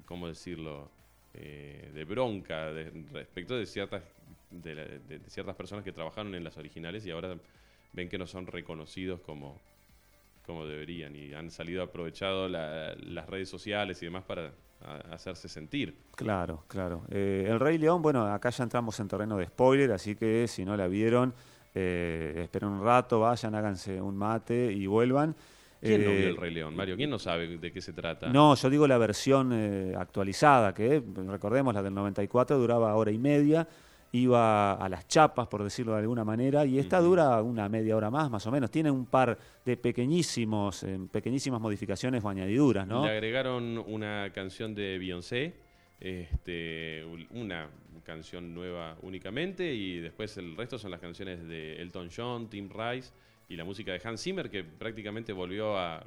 ¿cómo 0.06 0.28
decirlo?, 0.28 0.90
eh, 1.34 1.90
de 1.94 2.04
bronca 2.04 2.72
respecto 3.12 3.56
de 3.56 3.64
ciertas, 3.64 4.02
de, 4.50 5.20
ciertas 5.28 5.54
personas 5.54 5.84
que 5.84 5.92
trabajaron 5.92 6.34
en 6.34 6.42
las 6.42 6.56
originales 6.56 7.06
y 7.06 7.10
ahora 7.12 7.36
ven 7.92 8.08
que 8.08 8.18
no 8.18 8.26
son 8.26 8.48
reconocidos 8.48 9.20
como, 9.20 9.60
como 10.44 10.66
deberían 10.66 11.14
y 11.14 11.32
han 11.34 11.52
salido 11.52 11.84
aprovechado 11.84 12.48
las 12.48 13.28
redes 13.28 13.48
sociales 13.48 14.02
y 14.02 14.06
demás 14.06 14.24
para 14.24 14.52
hacerse 15.10 15.48
sentir. 15.48 15.96
Claro, 16.14 16.64
claro. 16.68 17.04
Eh, 17.10 17.46
el 17.48 17.60
Rey 17.60 17.78
León, 17.78 18.02
bueno, 18.02 18.26
acá 18.26 18.50
ya 18.50 18.64
entramos 18.64 18.98
en 19.00 19.08
terreno 19.08 19.36
de 19.36 19.46
spoiler, 19.46 19.92
así 19.92 20.16
que 20.16 20.46
si 20.48 20.64
no 20.64 20.76
la 20.76 20.88
vieron, 20.88 21.34
eh, 21.74 22.40
esperen 22.44 22.70
un 22.70 22.82
rato, 22.82 23.20
vayan, 23.20 23.54
háganse 23.54 24.00
un 24.00 24.16
mate 24.16 24.72
y 24.72 24.86
vuelvan. 24.86 25.34
¿Quién 25.80 26.04
no 26.04 26.10
vio 26.10 26.28
el 26.28 26.36
eh, 26.36 26.40
Rey 26.40 26.54
León, 26.54 26.76
Mario? 26.76 26.96
¿Quién 26.96 27.08
no 27.08 27.18
sabe 27.18 27.56
de 27.56 27.72
qué 27.72 27.80
se 27.80 27.92
trata? 27.92 28.28
No, 28.28 28.54
yo 28.54 28.68
digo 28.68 28.86
la 28.86 28.98
versión 28.98 29.52
actualizada, 29.96 30.74
que 30.74 31.02
recordemos 31.26 31.72
la 31.74 31.82
del 31.82 31.94
94 31.94 32.58
duraba 32.58 32.94
hora 32.94 33.10
y 33.10 33.18
media 33.18 33.66
iba 34.12 34.74
a 34.74 34.88
las 34.88 35.06
chapas, 35.06 35.46
por 35.46 35.62
decirlo 35.62 35.92
de 35.92 36.00
alguna 36.00 36.24
manera, 36.24 36.64
y 36.66 36.78
esta 36.78 37.00
dura 37.00 37.42
una 37.42 37.68
media 37.68 37.96
hora 37.96 38.10
más, 38.10 38.30
más 38.30 38.46
o 38.46 38.50
menos. 38.50 38.70
Tiene 38.70 38.90
un 38.90 39.06
par 39.06 39.38
de 39.64 39.76
pequeñísimos, 39.76 40.82
eh, 40.82 40.98
pequeñísimas 41.10 41.60
modificaciones 41.60 42.24
o 42.24 42.28
añadiduras, 42.28 42.86
¿no? 42.86 43.04
Le 43.04 43.12
agregaron 43.12 43.78
una 43.86 44.30
canción 44.34 44.74
de 44.74 44.98
Beyoncé, 44.98 45.54
este, 46.00 47.04
una 47.30 47.68
canción 48.04 48.52
nueva 48.52 48.96
únicamente, 49.02 49.72
y 49.72 50.00
después 50.00 50.36
el 50.38 50.56
resto 50.56 50.78
son 50.78 50.90
las 50.90 51.00
canciones 51.00 51.46
de 51.46 51.80
Elton 51.80 52.08
John, 52.14 52.48
Tim 52.50 52.68
Rice 52.68 53.12
y 53.48 53.56
la 53.56 53.64
música 53.64 53.92
de 53.92 54.00
Hans 54.02 54.22
Zimmer, 54.22 54.50
que 54.50 54.64
prácticamente 54.64 55.32
volvió 55.32 55.78
a 55.78 56.04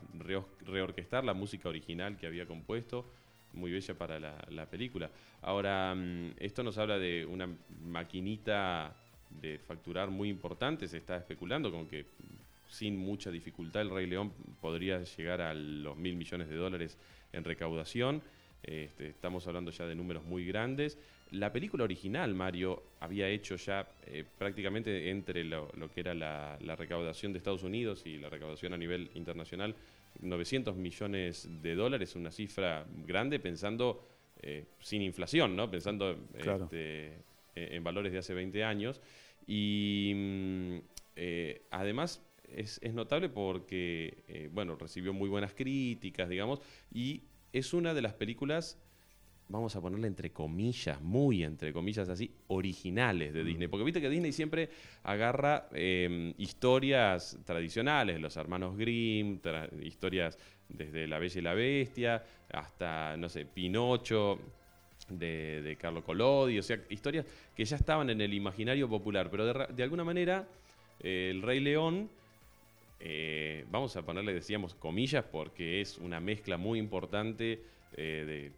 reorquestar 0.65 1.23
la 1.23 1.33
música 1.33 1.69
original 1.69 2.17
que 2.17 2.27
había 2.27 2.45
compuesto 2.45 3.05
muy 3.53 3.71
bella 3.71 3.93
para 3.93 4.19
la, 4.19 4.65
película. 4.65 5.09
Ahora, 5.41 5.93
mm, 5.95 6.33
esto 6.39 6.63
nos 6.63 6.77
habla 6.77 6.97
de 6.97 7.25
una 7.25 7.47
maquinita 7.85 8.95
de 9.29 9.57
facturar 9.57 10.09
muy 10.09 10.29
importante, 10.29 10.87
se 10.87 10.97
está 10.97 11.17
especulando 11.17 11.71
con 11.71 11.87
que 11.87 12.05
sin 12.69 12.97
mucha 12.97 13.31
dificultad 13.31 13.83
el 13.83 13.89
Rey 13.89 14.07
León 14.07 14.31
podría 14.61 15.03
llegar 15.03 15.41
a 15.41 15.53
los 15.53 15.95
mil 15.95 16.15
millones 16.15 16.49
de 16.49 16.55
dólares 16.55 16.97
en 17.31 17.43
recaudación. 17.43 18.21
Este, 18.63 19.09
estamos 19.09 19.45
hablando 19.47 19.71
ya 19.71 19.85
de 19.85 19.95
números 19.95 20.23
muy 20.23 20.45
grandes. 20.45 20.97
La 21.33 21.51
película 21.51 21.83
original, 21.83 22.33
Mario, 22.33 22.83
había 22.99 23.27
hecho 23.27 23.55
ya 23.55 23.87
eh, 24.05 24.23
prácticamente 24.37 25.09
entre 25.09 25.43
lo, 25.43 25.69
que 25.93 25.99
era 25.99 26.13
la, 26.13 26.57
la, 26.61 26.75
recaudación 26.75 27.33
de 27.33 27.37
Estados 27.37 27.63
Unidos 27.63 28.03
y 28.05 28.17
la 28.17 28.29
recaudación 28.29 28.73
a 28.73 28.77
nivel 28.77 29.09
internacional, 29.15 29.75
900 30.21 30.75
millones 30.75 31.49
de 31.61 31.75
dólares, 31.75 32.15
una 32.15 32.31
cifra 32.31 32.85
grande 33.05 33.39
pensando 33.39 34.03
eh, 34.45 34.65
sin 34.79 35.01
inflación, 35.01 35.55
¿no? 35.55 35.71
Pensando 35.71 36.17
este, 36.35 37.13
en 37.55 37.81
valores 37.81 38.11
de 38.11 38.17
hace 38.17 38.33
20 38.33 38.63
años. 38.65 38.99
Y 39.47 40.11
mm, 40.13 40.77
eh, 41.15 41.61
además 41.71 42.21
es, 42.49 42.81
notable 42.93 43.29
porque, 43.29 44.23
eh, 44.27 44.49
bueno, 44.51 44.75
recibió 44.75 45.13
muy 45.13 45.29
buenas 45.29 45.53
críticas, 45.53 46.27
digamos, 46.27 46.59
y 46.91 47.23
es 47.53 47.73
una 47.73 47.93
de 47.93 48.01
las 48.01 48.13
películas 48.15 48.82
vamos 49.49 49.75
a 49.75 49.81
ponerle 49.81 50.07
entre 50.07 50.31
comillas, 50.31 51.01
muy 51.01 51.43
entre 51.43 51.73
comillas 51.73 52.09
así, 52.09 52.31
originales 52.47 53.33
de 53.33 53.43
Disney. 53.43 53.67
Porque 53.67 53.83
viste 53.83 54.01
que 54.01 54.09
Disney 54.09 54.31
siempre 54.31 54.69
agarra 55.03 55.67
em, 55.73 56.33
historias 56.37 57.37
tradicionales, 57.45 58.19
los 58.19 58.35
hermanos 58.37 58.77
Grimm, 58.77 59.39
historias 59.81 60.37
desde 60.69 61.07
La 61.07 61.19
Bella 61.19 61.39
y 61.39 61.43
la 61.43 61.53
Bestia 61.53 62.23
hasta, 62.51 63.17
no 63.17 63.29
sé, 63.29 63.45
Pinocho. 63.45 64.39
De, 65.09 65.61
de 65.61 65.75
Carlo 65.75 66.01
Collodi, 66.01 66.57
o 66.57 66.63
sea, 66.63 66.79
historias 66.89 67.25
que 67.53 67.65
ya 67.65 67.75
estaban 67.75 68.09
en 68.09 68.21
el 68.21 68.33
imaginario 68.33 68.87
popular, 68.87 69.29
pero 69.29 69.67
de, 69.67 69.83
alguna 69.83 70.05
manera 70.05 70.47
el 71.01 71.41
Rey 71.41 71.59
León 71.59 72.09
eh, 73.05 73.65
vamos 73.69 73.97
a 73.97 74.01
ponerle, 74.01 74.33
decíamos, 74.33 74.75
comillas, 74.75 75.25
porque 75.25 75.81
es 75.81 75.97
una 75.97 76.21
mezcla 76.21 76.55
muy 76.55 76.79
importante 76.79 77.61
eh, 77.97 78.23
de 78.25 78.51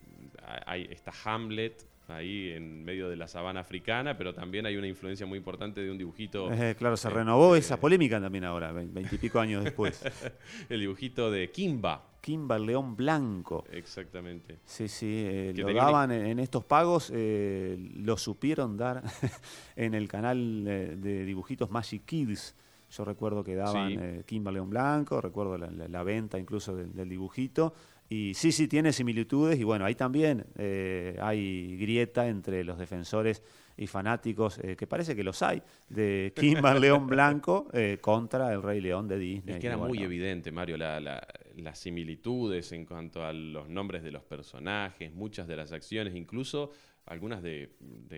hay, 0.65 0.87
está 0.91 1.11
Hamlet 1.23 1.85
ahí 2.07 2.51
en 2.51 2.83
medio 2.83 3.09
de 3.09 3.15
la 3.15 3.27
sabana 3.27 3.61
africana, 3.61 4.17
pero 4.17 4.33
también 4.33 4.65
hay 4.65 4.77
una 4.77 4.87
influencia 4.87 5.25
muy 5.25 5.37
importante 5.37 5.81
de 5.81 5.91
un 5.91 5.97
dibujito. 5.97 6.51
Eh, 6.51 6.75
claro, 6.77 6.97
se 6.97 7.09
renovó 7.09 7.55
esa 7.55 7.79
polémica 7.79 8.21
también 8.21 8.43
ahora, 8.43 8.71
veintipico 8.71 9.39
años 9.39 9.63
después. 9.63 10.03
el 10.69 10.79
dibujito 10.79 11.31
de 11.31 11.51
Kimba. 11.51 12.03
Kimba, 12.21 12.55
el 12.55 12.65
león 12.65 12.95
blanco. 12.95 13.65
Exactamente. 13.71 14.59
Sí, 14.65 14.87
sí, 14.87 15.23
eh, 15.27 15.53
lo 15.55 15.71
daban 15.73 16.11
en, 16.11 16.39
estos 16.39 16.63
pagos, 16.63 17.11
eh, 17.13 17.77
lo 17.97 18.17
supieron 18.17 18.77
dar 18.77 19.03
en 19.75 19.93
el 19.93 20.07
canal 20.07 20.65
de 20.65 21.25
dibujitos 21.25 21.69
Magic 21.69 22.03
Kids. 22.05 22.55
Yo 22.89 23.03
recuerdo 23.03 23.43
que 23.43 23.55
daban 23.55 24.23
Kimba 24.25 24.51
León 24.51 24.69
Blanco, 24.69 25.19
recuerdo 25.19 25.57
la, 25.57 26.03
venta 26.03 26.39
incluso 26.39 26.75
del 26.75 27.09
dibujito. 27.09 27.73
Y 28.09 28.33
sí, 28.35 28.51
sí, 28.51 28.67
tiene 28.67 28.93
similitudes 28.93 29.59
y 29.59 29.63
bueno, 29.63 29.85
ahí 29.85 29.95
también 29.95 30.45
eh, 30.57 31.17
hay 31.21 31.75
grieta 31.77 32.27
entre 32.27 32.63
los 32.63 32.77
defensores 32.77 33.41
y 33.77 33.87
fanáticos, 33.87 34.59
eh, 34.59 34.75
que 34.75 34.87
parece 34.87 35.15
que 35.15 35.23
los 35.23 35.41
hay, 35.41 35.61
de 35.89 36.31
Kimber 36.39 36.79
León 36.79 37.07
Blanco 37.07 37.67
eh, 37.73 37.97
contra 37.99 38.53
el 38.53 38.61
Rey 38.61 38.79
León 38.79 39.07
de 39.07 39.17
Disney. 39.17 39.55
Es 39.55 39.61
que 39.61 39.67
era 39.67 39.77
muy 39.77 40.03
evidente, 40.03 40.51
Mario, 40.51 40.77
las 40.77 41.79
similitudes 41.79 42.71
en 42.71 42.85
cuanto 42.85 43.25
a 43.25 43.33
los 43.33 43.67
nombres 43.69 44.03
de 44.03 44.11
los 44.11 44.23
personajes, 44.23 45.11
muchas 45.13 45.47
de 45.47 45.55
las 45.55 45.71
acciones, 45.71 46.15
incluso 46.15 46.71
algunas 47.07 47.41
de, 47.41 47.71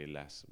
las, 0.08 0.46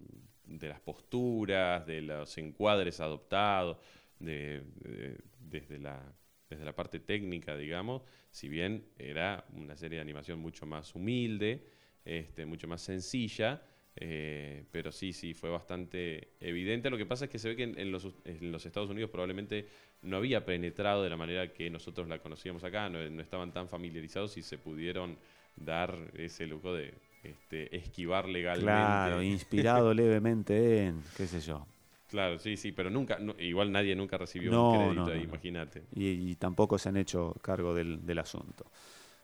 de 0.46 0.70
las 0.70 0.80
posturas, 0.80 1.86
de 1.86 2.02
los 2.02 2.38
encuadres 2.38 3.00
adoptados, 3.00 3.78
desde, 4.20 5.80
la, 5.80 6.02
desde 6.50 6.66
la 6.66 6.76
parte 6.76 7.00
técnica, 7.00 7.56
digamos 7.56 8.04
si 8.36 8.50
bien 8.50 8.84
era 9.00 9.46
una 9.54 9.78
serie 9.78 9.96
de 9.96 10.02
animación 10.02 10.40
mucho 10.40 10.66
más 10.66 10.94
humilde, 10.94 11.64
este, 12.04 12.46
mucho 12.46 12.68
más 12.68 12.82
sencilla, 12.82 13.62
eh, 13.96 14.66
pero 14.74 14.92
sí, 14.92 15.14
sí, 15.14 15.34
fue 15.34 15.50
bastante 15.50 16.34
evidente. 16.42 16.90
Lo 16.90 16.98
que 16.98 17.06
pasa 17.06 17.26
es 17.26 17.32
que 17.32 17.40
se 17.40 17.48
ve 17.48 17.56
que 17.56 17.64
en, 17.64 17.92
los, 17.94 18.66
Estados 18.66 18.90
Unidos 18.90 19.10
probablemente 19.10 19.70
no 20.02 20.18
había 20.18 20.46
penetrado 20.46 21.02
de 21.02 21.10
la 21.10 21.16
manera 21.16 21.54
que 21.54 21.70
nosotros 21.70 22.10
la 22.10 22.20
conocíamos 22.20 22.66
acá, 22.66 22.90
no, 22.90 23.00
estaban 23.22 23.54
tan 23.54 23.70
familiarizados 23.70 24.36
y 24.36 24.42
se 24.42 24.58
pudieron 24.58 25.18
dar 25.56 25.98
ese 26.18 26.46
lujo 26.46 26.74
de 26.74 26.94
este, 27.24 27.74
esquivar 27.74 28.28
legalmente. 28.28 28.66
Claro, 28.66 29.24
inspirado 29.24 29.94
levemente 29.94 30.88
en, 30.88 31.02
qué 31.16 31.26
sé 31.26 31.40
yo, 31.40 31.66
Claro, 32.08 32.38
sí, 32.38 32.56
sí, 32.56 32.72
pero 32.72 32.90
nunca, 32.90 33.18
igual 33.40 33.72
nadie 33.72 33.96
nunca 33.96 34.18
recibió 34.18 34.62
un 34.62 34.78
crédito, 34.78 35.16
imagínate. 35.16 35.84
Y, 35.94 36.36
tampoco 36.36 36.78
se 36.78 36.90
han 36.90 36.98
hecho 36.98 37.36
cargo 37.42 37.74
del, 37.74 38.20
asunto. 38.20 38.66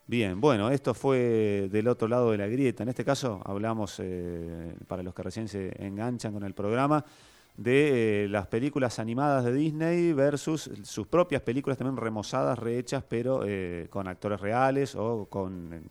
Bien, 0.07 0.41
bueno, 0.41 0.69
esto 0.71 0.93
fue 0.93 1.69
del 1.71 1.87
otro 1.87 2.07
lado 2.07 2.31
de 2.31 2.37
la 2.37 2.47
grieta. 2.47 2.83
En 2.83 2.89
este 2.89 3.05
caso 3.05 3.41
hablamos, 3.45 3.99
eh, 3.99 4.75
para 4.87 5.03
los 5.03 5.13
que 5.13 5.23
recién 5.23 5.47
se 5.47 5.71
enganchan 5.83 6.33
con 6.33 6.43
el 6.43 6.53
programa, 6.53 7.05
de 7.55 8.23
eh, 8.23 8.27
las 8.27 8.47
películas 8.47 8.97
animadas 8.97 9.45
de 9.45 9.53
Disney 9.53 10.13
versus 10.13 10.69
sus 10.83 11.07
propias 11.07 11.41
películas 11.43 11.77
también 11.77 11.97
remozadas, 11.97 12.57
rehechas, 12.57 13.03
pero 13.07 13.43
eh, 13.45 13.87
con 13.89 14.07
actores 14.07 14.41
reales 14.41 14.95
o 14.95 15.25
con 15.25 15.83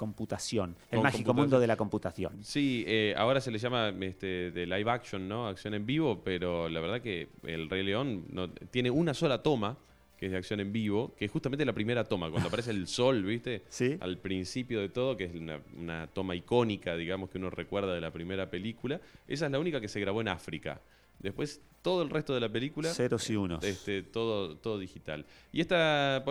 computación, 0.00 0.76
el 0.90 0.96
Con 0.96 1.02
mágico 1.02 1.34
mundo 1.34 1.60
de 1.60 1.66
la 1.66 1.76
computación. 1.76 2.42
Sí, 2.42 2.84
eh, 2.86 3.12
ahora 3.18 3.38
se 3.42 3.50
le 3.50 3.58
llama 3.58 3.90
este, 4.00 4.50
de 4.50 4.64
live 4.64 4.90
action, 4.90 5.28
¿no? 5.28 5.46
Acción 5.46 5.74
en 5.74 5.84
vivo, 5.84 6.22
pero 6.24 6.70
la 6.70 6.80
verdad 6.80 7.02
que 7.02 7.28
el 7.42 7.68
Rey 7.68 7.82
León 7.82 8.24
no, 8.30 8.48
tiene 8.48 8.90
una 8.90 9.12
sola 9.12 9.42
toma, 9.42 9.76
que 10.16 10.24
es 10.24 10.32
de 10.32 10.38
acción 10.38 10.58
en 10.60 10.72
vivo, 10.72 11.14
que 11.18 11.26
es 11.26 11.30
justamente 11.30 11.66
la 11.66 11.74
primera 11.74 12.04
toma, 12.04 12.30
cuando 12.30 12.48
aparece 12.48 12.70
el 12.70 12.86
sol, 12.86 13.22
¿viste? 13.26 13.64
Sí. 13.68 13.98
Al 14.00 14.16
principio 14.16 14.80
de 14.80 14.88
todo, 14.88 15.18
que 15.18 15.24
es 15.24 15.34
una, 15.34 15.60
una 15.76 16.06
toma 16.06 16.34
icónica, 16.34 16.96
digamos, 16.96 17.28
que 17.28 17.36
uno 17.36 17.50
recuerda 17.50 17.92
de 17.92 18.00
la 18.00 18.10
primera 18.10 18.48
película. 18.48 19.02
Esa 19.28 19.44
es 19.44 19.52
la 19.52 19.58
única 19.58 19.82
que 19.82 19.88
se 19.88 20.00
grabó 20.00 20.22
en 20.22 20.28
África. 20.28 20.80
Después, 21.20 21.60
todo 21.82 22.02
el 22.02 22.10
resto 22.10 22.34
de 22.34 22.40
la 22.40 22.48
película 22.48 22.92
Ceros 22.92 23.28
y 23.30 23.36
unos. 23.36 23.62
este, 23.64 24.02
todo, 24.02 24.56
todo 24.56 24.78
digital. 24.78 25.24
Y 25.52 25.60
esta 25.60 26.24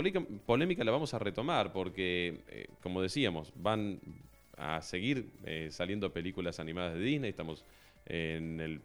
polémica, 0.45 0.83
la 0.83 0.91
vamos 0.91 1.13
a 1.13 1.19
retomar 1.19 1.71
porque, 1.71 2.43
eh, 2.49 2.67
como 2.81 3.01
decíamos, 3.01 3.51
van 3.55 3.99
a 4.57 4.81
seguir 4.81 5.31
eh, 5.45 5.69
saliendo 5.71 6.11
películas 6.11 6.59
animadas 6.59 6.93
de 6.95 6.99
Disney. 6.99 7.29
Estamos 7.29 7.63
en 8.05 8.59
el 8.59 8.81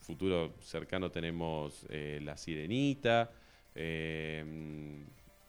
futuro 0.00 0.52
cercano 0.60 1.10
tenemos 1.10 1.86
eh, 1.88 2.20
La 2.22 2.36
Sirenita. 2.36 3.30
eh, 3.74 5.04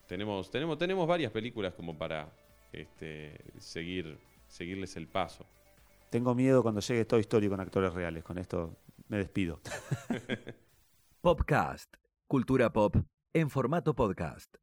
tenemos, 0.08 0.50
tenemos, 0.52 0.78
tenemos 0.78 1.08
varias 1.08 1.32
películas 1.32 1.74
como 1.74 1.98
para 1.98 2.30
este, 2.72 3.34
seguir, 3.60 4.18
seguirles 4.48 4.96
el 4.98 5.08
paso. 5.08 5.46
Tengo 6.10 6.34
miedo 6.36 6.62
cuando 6.62 6.80
llegue 6.80 7.06
Toy 7.06 7.22
Story 7.22 7.50
con 7.50 7.60
actores 7.60 7.94
reales. 7.94 8.24
Con 8.24 8.38
esto 8.38 8.78
me 9.08 9.18
despido. 9.18 9.62
Popcast, 11.22 11.96
cultura 12.28 12.72
pop 12.72 12.96
en 13.34 13.50
formato 13.50 13.96
podcast. 13.96 14.56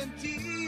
en 0.00 0.10
ti. 0.20 0.59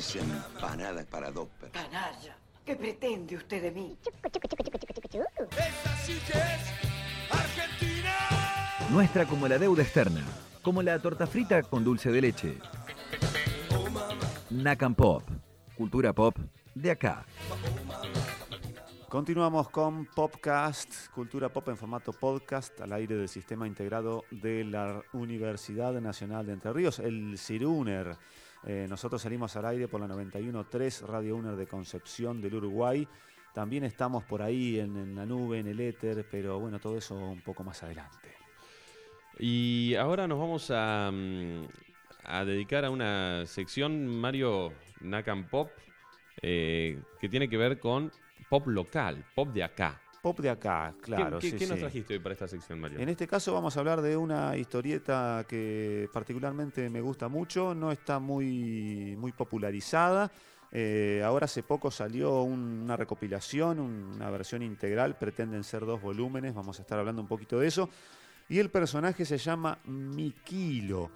Tres 0.00 0.16
empanadas 0.16 1.04
para 1.04 1.30
dos. 1.30 1.48
Canalla, 1.72 2.34
¿qué 2.64 2.74
pretende 2.74 3.36
usted 3.36 3.60
de 3.60 3.70
mí? 3.70 3.98
Nuestra 8.90 9.26
como 9.26 9.46
la 9.46 9.58
deuda 9.58 9.82
externa, 9.82 10.24
como 10.62 10.82
la 10.82 10.98
torta 11.00 11.26
frita 11.26 11.62
con 11.64 11.84
dulce 11.84 12.10
de 12.10 12.20
leche. 12.22 12.56
Nakam 14.48 14.94
Pop, 14.94 15.22
cultura 15.76 16.14
pop 16.14 16.34
de 16.74 16.92
acá. 16.92 17.26
Continuamos 19.06 19.68
con 19.68 20.06
Popcast, 20.06 21.10
cultura 21.10 21.50
pop 21.50 21.68
en 21.68 21.76
formato 21.76 22.14
podcast 22.14 22.80
al 22.80 22.94
aire 22.94 23.16
del 23.16 23.28
Sistema 23.28 23.66
Integrado 23.66 24.24
de 24.30 24.64
la 24.64 25.02
Universidad 25.12 25.92
Nacional 26.00 26.46
de 26.46 26.54
Entre 26.54 26.72
Ríos, 26.72 27.00
el 27.00 27.36
CIRUNER. 27.36 28.16
Eh, 28.64 28.86
nosotros 28.88 29.22
salimos 29.22 29.56
al 29.56 29.66
aire 29.66 29.88
por 29.88 30.00
la 30.00 30.06
91.3 30.06 31.06
Radio 31.06 31.36
UNER 31.36 31.56
de 31.56 31.66
Concepción 31.66 32.40
del 32.40 32.54
Uruguay. 32.54 33.06
También 33.54 33.84
estamos 33.84 34.24
por 34.24 34.42
ahí 34.42 34.78
en, 34.78 35.14
la 35.14 35.26
nube, 35.26 35.58
en 35.58 35.66
el 35.66 35.80
éter, 35.80 36.26
pero 36.30 36.58
bueno, 36.60 36.78
todo 36.78 36.96
eso 36.96 37.16
un 37.16 37.40
poco 37.40 37.64
más 37.64 37.82
adelante. 37.82 38.36
Y 39.38 39.94
ahora 39.94 40.28
nos 40.28 40.38
vamos 40.38 40.70
a, 40.70 41.10
mm, 41.12 41.66
a 42.24 42.44
dedicar 42.44 42.84
a 42.84 42.90
una 42.90 43.46
sección, 43.46 44.06
Mario 44.06 44.72
Nakam 45.00 45.48
Pop, 45.48 45.70
eh, 46.42 47.02
que 47.20 47.28
tiene 47.28 47.48
que 47.48 47.56
ver 47.56 47.78
con 47.78 48.12
pop 48.48 48.66
local, 48.68 49.24
pop 49.34 49.48
de 49.48 49.64
acá. 49.64 50.00
Pop 50.22 50.38
de 50.40 50.50
acá, 50.50 50.94
claro. 51.00 51.38
¿Qué, 51.38 51.50
qué- 51.52 51.58
sí, 51.58 51.64
qué 51.64 51.66
nos 51.66 51.76
sí. 51.76 51.80
trajiste 51.80 52.14
hoy 52.14 52.20
para 52.20 52.34
esta 52.34 52.46
sección, 52.46 52.78
Mario? 52.78 52.98
En 52.98 53.08
este 53.08 53.26
caso 53.26 53.54
vamos 53.54 53.74
a 53.76 53.80
hablar 53.80 54.02
de 54.02 54.16
una 54.18 54.54
historieta 54.56 55.46
que 55.48 56.08
particularmente 56.12 56.90
me 56.90 57.00
gusta 57.00 57.28
mucho, 57.28 57.74
no 57.74 57.90
está 57.90 58.18
muy, 58.18 59.16
muy 59.18 59.32
popularizada. 59.32 60.30
Eh, 60.72 61.22
ahora 61.24 61.46
hace 61.46 61.62
poco 61.62 61.90
salió 61.90 62.42
un- 62.42 62.82
una 62.84 62.96
recopilación, 62.96 63.80
un- 63.80 64.12
una 64.16 64.30
versión 64.30 64.62
integral, 64.62 65.16
pretenden 65.16 65.64
ser 65.64 65.86
dos 65.86 66.00
volúmenes, 66.02 66.54
vamos 66.54 66.78
a 66.78 66.82
estar 66.82 66.98
hablando 66.98 67.22
un 67.22 67.28
poquito 67.28 67.58
de 67.58 67.66
eso. 67.68 67.88
Y 68.48 68.58
el 68.58 68.68
personaje 68.68 69.24
se 69.24 69.38
llama 69.38 69.78
Mikilo, 69.84 71.10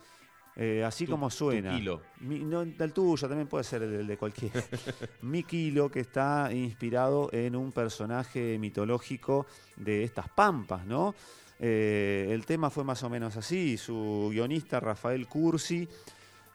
eh, 0.56 0.84
así 0.84 1.04
Tu- 1.06 1.10
como 1.12 1.28
tu 1.28 1.34
suena. 1.36 1.76
kilo. 1.76 2.02
Mi- 2.20 2.38
no, 2.40 2.62
el 2.62 2.92
tuyo 2.92 3.28
también 3.28 3.48
puede 3.48 3.64
ser 3.64 3.82
el, 3.82 3.94
el 3.94 4.06
de 4.06 4.16
cualquiera. 4.16 4.62
Mikilo, 5.22 5.90
que 5.90 6.00
está 6.00 6.50
inspirado 6.52 7.28
en 7.32 7.56
un 7.56 7.72
personaje 7.72 8.58
mitológico 8.58 9.46
de 9.76 10.04
estas 10.04 10.28
pampas, 10.28 10.84
¿no? 10.86 11.14
Eh, 11.60 12.28
el 12.30 12.44
tema 12.46 12.70
fue 12.70 12.84
más 12.84 13.02
o 13.02 13.10
menos 13.10 13.36
así. 13.36 13.76
Su 13.76 14.28
guionista 14.32 14.80
Rafael 14.80 15.26
Cursi, 15.26 15.88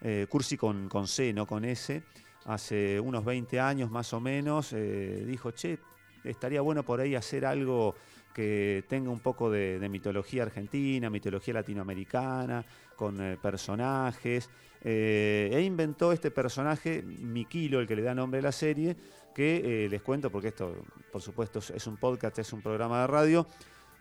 eh, 0.01 0.27
Cursi 0.29 0.57
con, 0.57 0.87
con 0.89 1.07
C, 1.07 1.33
no 1.33 1.45
con 1.45 1.65
S, 1.65 2.03
hace 2.45 2.99
unos 2.99 3.23
20 3.25 3.59
años 3.59 3.91
más 3.91 4.13
o 4.13 4.19
menos, 4.19 4.73
dijo, 4.73 5.51
che, 5.51 5.77
estaría 6.23 6.61
bueno 6.61 6.83
por 6.83 6.99
ahí 6.99 7.15
hacer 7.15 7.45
algo 7.45 7.95
que 8.33 8.83
tenga 8.87 9.09
un 9.09 9.19
poco 9.19 9.49
de, 9.51 9.77
de 9.79 9.89
mitología 9.89 10.43
argentina, 10.43 11.09
mitología 11.09 11.53
latinoamericana, 11.55 12.63
con 12.99 13.21
eh, 13.21 13.37
personajes. 13.41 14.49
eh, 14.81 15.49
e 15.53 15.61
inventó 15.61 16.11
este 16.11 16.31
personaje, 16.31 17.01
Mikilo, 17.03 17.79
el 17.79 17.87
que 17.87 17.95
le 17.95 18.01
da 18.01 18.13
nombre 18.13 18.39
a 18.39 18.43
la 18.43 18.51
serie, 18.51 18.95
que 19.33 19.85
eh, 19.85 19.89
les 19.89 20.01
cuento, 20.01 20.29
porque 20.31 20.49
esto, 20.49 20.73
por 21.11 21.21
supuesto, 21.21 21.59
es- 21.59 21.69
es 21.71 21.87
un 21.87 21.95
podcast, 21.97 22.37
es 22.39 22.51
un 22.53 22.61
programa 22.61 23.01
de 23.01 23.07
radio. 23.07 23.47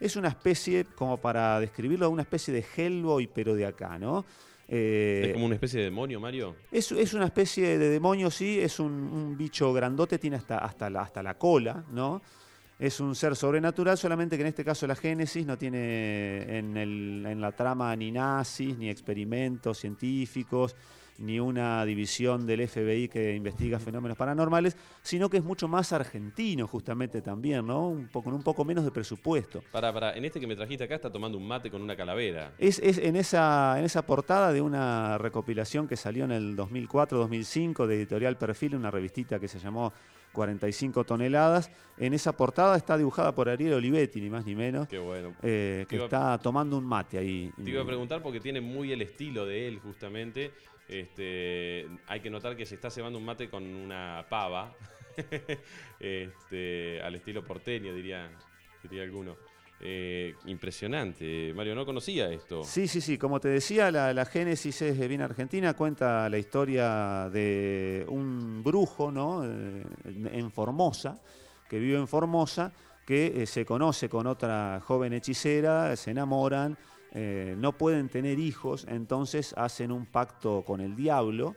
Es 0.01 0.15
una 0.17 0.29
especie, 0.29 0.85
como 0.97 1.17
para 1.21 1.59
describirlo, 1.61 2.09
una 2.11 2.23
especie 2.23 2.53
de 2.55 2.65
Hellboy, 2.77 3.29
pero 3.33 3.55
de 3.55 3.67
acá, 3.67 3.99
¿no? 3.99 4.25
Eh, 4.69 5.23
¿Es 5.27 5.33
como 5.33 5.47
una 5.47 5.55
especie 5.55 5.79
de 5.81 5.85
demonio, 5.87 6.21
Mario? 6.21 6.55
es, 6.71 6.93
es 6.93 7.15
una 7.15 7.25
especie 7.27 7.79
de 7.79 7.89
demonio, 7.89 8.31
sí, 8.31 8.61
es 8.61 8.79
un, 8.79 8.93
un 8.93 9.37
bicho 9.37 9.73
grandote, 9.73 10.19
tiene 10.19 10.37
hasta, 10.37 10.59
hasta, 10.59 10.89
la, 10.91 11.01
hasta 11.03 11.23
la 11.23 11.35
cola, 11.39 11.85
¿no? 11.91 12.21
Es 12.79 13.01
un 13.01 13.14
ser 13.17 13.35
sobrenatural, 13.35 13.99
solamente 13.99 14.37
que 14.37 14.43
en 14.43 14.49
este 14.49 14.64
caso 14.64 14.87
la 14.87 14.95
Génesis 14.95 15.45
no 15.45 15.59
tiene 15.59 16.59
en, 16.59 16.77
el- 16.77 17.27
en 17.27 17.41
la 17.41 17.51
trama 17.53 17.95
ni 17.97 18.12
nazis, 18.12 18.79
ni 18.79 18.88
experimentos 18.88 19.79
científicos, 19.79 20.77
ni 21.19 21.41
una 21.41 21.85
división 21.85 22.47
del 22.47 22.69
FBI 22.69 23.09
que 23.09 23.35
investiga 23.35 23.81
fenómenos 23.81 24.17
paranormales, 24.17 24.77
sino 25.03 25.29
que 25.29 25.38
es 25.38 25.43
mucho 25.43 25.67
más 25.67 25.93
argentino 25.93 26.69
justamente 26.69 27.21
también, 27.21 27.67
¿no? 27.67 27.88
Un 27.88 28.07
poco, 28.07 28.27
con 28.27 28.35
un 28.35 28.45
poco 28.45 28.64
menos 28.64 28.85
de 28.85 28.93
presupuesto. 28.93 29.61
Para, 29.73 29.93
para, 29.93 30.12
en 30.17 30.25
este 30.25 30.38
que 30.38 30.47
me 30.47 30.55
trajiste 30.55 30.85
acá 30.85 30.95
está 30.95 31.11
tomando 31.11 31.37
un 31.37 31.49
mate 31.49 31.73
con 31.73 31.83
una 31.83 31.97
calavera. 31.97 32.53
Es, 32.59 32.79
es 32.79 32.99
en, 32.99 33.17
esa, 33.17 33.77
en 33.81 33.85
esa 33.87 34.03
portada 34.03 34.53
de 34.53 34.61
una 34.61 35.19
recopilación 35.19 35.88
que 35.88 35.97
salió 35.97 36.25
en 36.25 36.31
el 36.31 36.57
2004-2005 36.57 37.87
de 37.87 37.97
Editorial 37.97 38.37
Perfil, 38.38 38.77
una 38.77 38.93
revistita 38.93 39.41
que 39.41 39.49
se 39.49 39.59
llamó 39.59 39.93
45 40.33 41.05
toneladas. 41.05 41.71
En 41.97 42.14
esa 42.14 42.37
portada 42.37 42.77
está 42.77 42.97
dibujada 42.97 43.35
por 43.35 43.49
Ariel 43.49 43.75
Olivetti, 43.75 44.21
ni 44.21 44.31
más 44.31 44.45
ni 44.45 44.55
menos, 44.55 44.87
Qué 44.88 44.99
bueno. 44.99 45.35
eh, 45.43 45.87
que 45.88 45.97
iba- 45.97 46.05
está 46.05 46.38
tomando 46.38 46.79
un 46.79 46.85
mate 46.85 47.19
ahí. 47.19 47.53
Te 47.62 47.71
iba 47.71 47.83
a 47.83 47.87
preguntar 47.87 48.23
porque 48.23 48.41
tiene 48.41 48.61
muy 48.61 48.93
el 48.93 49.03
estilo 49.03 49.47
de 49.47 49.69
él, 49.69 49.79
justamente. 49.81 50.53
Este, 50.88 51.87
hay 52.07 52.21
que 52.21 52.31
notar 52.31 52.57
que 52.57 52.64
se 52.64 52.75
está 52.77 52.91
cebando 52.91 53.19
un 53.19 53.25
mate 53.25 53.49
con 53.51 53.62
una 53.64 54.25
pava. 54.31 54.75
este, 56.01 57.01
al 57.03 57.14
estilo 57.14 57.45
porteño, 57.45 57.93
diría, 57.95 58.31
diría 58.83 59.03
alguno. 59.03 59.37
Eh, 59.81 60.35
impresionante. 60.47 61.53
Mario, 61.55 61.75
no 61.75 61.87
conocía 61.87 62.29
esto. 62.31 62.64
Sí, 62.64 62.88
sí, 62.88 63.01
sí. 63.01 63.17
Como 63.17 63.38
te 63.38 63.49
decía, 63.49 63.91
la, 63.91 64.25
Génesis 64.25 64.83
es 64.83 65.09
bien 65.09 65.23
argentina. 65.23 65.75
Cuenta 65.75 66.29
la 66.29 66.38
historia 66.38 67.29
de 67.31 68.05
un 68.09 68.62
brujo, 68.64 69.12
¿no? 69.12 69.45
Eh, 69.45 69.85
en 70.33 70.51
Formosa, 70.51 71.21
que 71.69 71.79
vive 71.79 71.97
en 71.97 72.09
Formosa, 72.09 72.73
que 73.07 73.43
eh, 73.43 73.47
se 73.47 73.64
conoce 73.64 74.09
con 74.09 74.27
otra 74.27 74.83
joven 74.85 75.12
hechicera, 75.12 75.95
se 75.97 76.11
enamoran, 76.11 76.77
no 77.57 77.73
pueden 77.73 78.11
tener 78.11 78.38
hijos, 78.38 78.87
entonces 78.87 79.55
hacen 79.57 79.93
un 79.93 80.05
pacto 80.05 80.62
con 80.62 80.83
el 80.83 80.95
diablo 80.95 81.55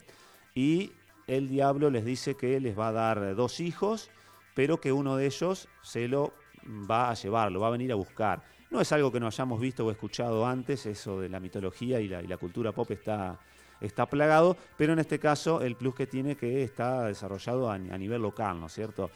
y 0.56 0.94
el 1.28 1.50
diablo 1.50 1.90
les 1.90 2.06
dice 2.06 2.36
que 2.36 2.58
les 2.62 2.80
va 2.80 2.88
a 2.88 2.92
dar 2.94 3.36
dos 3.36 3.60
hijos, 3.60 4.10
pero 4.56 4.80
que 4.80 4.94
uno 4.94 5.18
de 5.18 5.26
ellos 5.26 5.68
se 5.82 6.08
lo 6.08 6.32
va 6.68 7.10
a 7.10 7.14
llevar, 7.14 7.52
lo 7.52 7.60
va 7.60 7.68
a 7.68 7.72
venir 7.72 7.92
a 7.92 7.96
buscar. 7.96 8.42
No 8.70 8.80
es 8.80 8.92
algo 8.92 9.12
que 9.12 9.20
no 9.20 9.28
hayamos 9.28 9.60
visto 9.60 9.86
o 9.86 9.92
escuchado 9.92 10.46
antes, 10.46 10.86
eso 10.86 11.20
de 11.20 11.30
la 11.30 11.40
mitología 11.40 12.00
y 12.00 12.08
la, 12.08 12.22
y 12.22 12.28
la 12.28 12.38
cultura 12.38 12.72
pop 12.72 12.90
está, 12.92 13.38
está 13.82 14.06
plagado, 14.06 14.56
pero 14.78 14.94
en 14.94 15.00
este 15.00 15.20
caso 15.20 15.62
el 15.62 15.76
plus 15.76 15.96
que 15.96 16.08
tiene 16.08 16.36
que 16.36 16.64
está 16.64 17.06
desarrollado 17.06 17.70
a, 17.70 17.76
a 17.76 17.98
nivel 17.98 18.22
local, 18.22 18.60
¿no 18.60 18.68
es 18.68 18.74
cierto? 18.74 19.12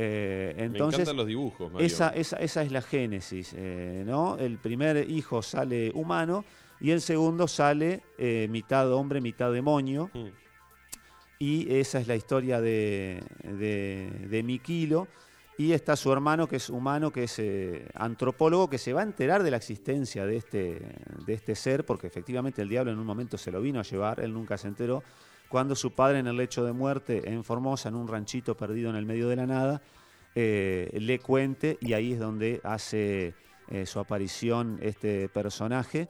Eh, 0.00 0.54
me 0.56 0.64
entonces, 0.66 1.00
encantan 1.00 1.16
los 1.16 1.26
dibujos, 1.26 1.72
Mario. 1.72 1.86
esa, 1.86 2.10
esa, 2.10 2.36
esa 2.36 2.62
es 2.62 2.70
la 2.70 2.82
génesis, 2.82 3.52
eh, 3.56 4.04
¿no? 4.06 4.36
El 4.36 4.58
primer 4.58 5.10
hijo 5.10 5.42
sale 5.42 5.90
humano 5.92 6.44
y 6.80 6.92
el 6.92 7.00
segundo 7.00 7.48
sale 7.48 8.02
eh, 8.16 8.46
mitad 8.48 8.92
hombre, 8.92 9.20
mitad 9.20 9.52
demonio. 9.52 10.10
Mm. 10.14 10.26
Y 11.40 11.72
esa 11.72 12.00
es 12.00 12.08
la 12.08 12.16
historia 12.16 12.60
de, 12.60 13.22
de, 13.42 14.10
de 14.28 14.42
Mikilo. 14.42 15.08
Y 15.58 15.72
está 15.72 15.96
su 15.96 16.12
hermano, 16.12 16.46
que 16.46 16.56
es 16.56 16.70
humano, 16.70 17.10
que 17.10 17.24
es 17.24 17.36
eh, 17.40 17.88
antropólogo, 17.94 18.70
que 18.70 18.78
se 18.78 18.92
va 18.92 19.00
a 19.00 19.02
enterar 19.02 19.42
de 19.42 19.50
la 19.50 19.56
existencia 19.56 20.24
de 20.24 20.36
este, 20.36 20.80
de 21.26 21.34
este 21.34 21.56
ser, 21.56 21.84
porque 21.84 22.06
efectivamente 22.06 22.62
el 22.62 22.68
diablo 22.68 22.92
en 22.92 22.98
un 23.00 23.04
momento 23.04 23.36
se 23.36 23.50
lo 23.50 23.60
vino 23.60 23.80
a 23.80 23.82
llevar, 23.82 24.20
él 24.20 24.32
nunca 24.32 24.56
se 24.56 24.68
enteró, 24.68 25.02
cuando 25.48 25.74
su 25.74 25.90
padre 25.90 26.20
en 26.20 26.28
el 26.28 26.36
lecho 26.36 26.64
de 26.64 26.70
muerte 26.70 27.28
en 27.28 27.42
Formosa, 27.42 27.88
en 27.88 27.96
un 27.96 28.06
ranchito 28.06 28.56
perdido 28.56 28.88
en 28.88 28.94
el 28.94 29.04
medio 29.04 29.28
de 29.28 29.34
la 29.34 29.46
nada, 29.46 29.82
eh, 30.36 30.96
le 31.00 31.18
cuente 31.18 31.76
y 31.80 31.92
ahí 31.92 32.12
es 32.12 32.20
donde 32.20 32.60
hace 32.62 33.34
eh, 33.66 33.84
su 33.84 33.98
aparición 33.98 34.78
este 34.80 35.28
personaje. 35.28 36.08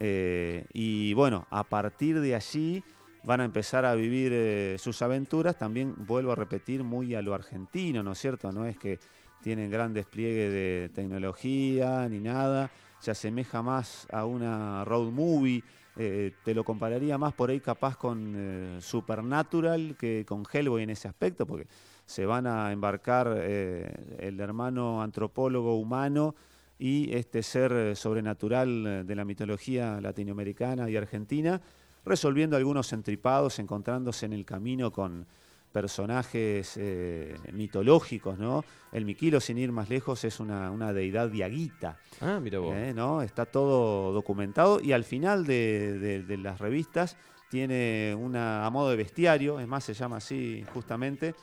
Y 0.00 1.12
bueno, 1.12 1.46
a 1.50 1.64
partir 1.64 2.20
de 2.20 2.36
allí 2.36 2.84
van 3.24 3.40
a 3.40 3.44
empezar 3.44 3.84
a 3.84 3.94
vivir 3.94 4.32
eh, 4.34 4.76
sus 4.78 5.02
aventuras, 5.02 5.56
también 5.56 5.94
vuelvo 6.06 6.32
a 6.32 6.34
repetir, 6.34 6.84
muy 6.84 7.14
a 7.14 7.22
lo 7.22 7.34
argentino, 7.34 8.02
¿no 8.02 8.12
es 8.12 8.18
cierto? 8.18 8.52
No 8.52 8.64
es 8.66 8.78
que 8.78 8.98
tienen 9.42 9.70
gran 9.70 9.92
despliegue 9.92 10.50
de 10.50 10.88
tecnología 10.90 12.08
ni 12.08 12.20
nada, 12.20 12.70
se 12.98 13.10
asemeja 13.10 13.62
más 13.62 14.06
a 14.12 14.24
una 14.24 14.84
road 14.84 15.10
movie, 15.10 15.62
eh, 15.96 16.32
te 16.44 16.54
lo 16.54 16.64
compararía 16.64 17.18
más 17.18 17.34
por 17.34 17.50
ahí 17.50 17.60
capaz 17.60 17.96
con 17.96 18.34
eh, 18.36 18.78
Supernatural 18.80 19.96
que 19.98 20.24
con 20.26 20.44
Hellboy 20.50 20.82
en 20.82 20.90
ese 20.90 21.08
aspecto, 21.08 21.46
porque 21.46 21.66
se 22.06 22.24
van 22.24 22.46
a 22.46 22.72
embarcar 22.72 23.26
el 23.36 24.40
hermano 24.40 25.02
antropólogo 25.02 25.76
humano 25.76 26.34
y 26.78 27.14
este 27.14 27.42
ser 27.42 27.94
sobrenatural 27.96 29.06
de 29.06 29.14
la 29.14 29.26
mitología 29.26 30.00
latinoamericana 30.00 30.88
y 30.88 30.96
argentina, 30.96 31.60
resolviendo 32.04 32.56
algunos 32.56 32.92
entripados, 32.92 33.58
encontrándose 33.58 34.26
en 34.26 34.32
el 34.32 34.44
camino 34.44 34.90
con 34.92 35.26
personajes 35.72 36.74
eh, 36.76 37.36
mitológicos, 37.52 38.38
¿no? 38.38 38.64
El 38.90 39.04
Miquilo, 39.04 39.38
sin 39.40 39.58
ir 39.58 39.70
más 39.70 39.88
lejos, 39.90 40.24
es 40.24 40.40
una, 40.40 40.70
una 40.70 40.92
deidad 40.94 41.28
diaguita, 41.28 41.98
Ah, 42.20 42.40
mira 42.42 42.58
vos. 42.58 42.74
¿eh? 42.74 42.92
¿no? 42.94 43.20
Está 43.22 43.44
todo 43.44 44.12
documentado 44.12 44.80
y 44.80 44.92
al 44.92 45.04
final 45.04 45.44
de, 45.46 45.98
de- 45.98 46.22
de 46.22 46.36
las 46.38 46.58
revistas 46.58 47.16
tiene 47.50 48.14
una 48.18 48.64
a 48.66 48.70
modo 48.70 48.90
de 48.90 48.96
bestiario, 48.96 49.60
es 49.60 49.68
más, 49.68 49.84
se 49.84 49.94
llama 49.94 50.16
así 50.16 50.64
justamente, 50.72 51.34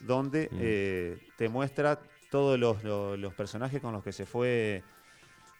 donde 0.00 0.48
Mm. 0.52 0.56
eh, 0.60 1.18
te 1.36 1.48
muestra 1.48 2.00
todos 2.30 2.58
los, 2.58 2.82
los- 2.84 3.18
los 3.18 3.32
personajes 3.34 3.80
con 3.80 3.92
los 3.92 4.02
que 4.02 4.12
se 4.12 4.26
fue 4.26 4.82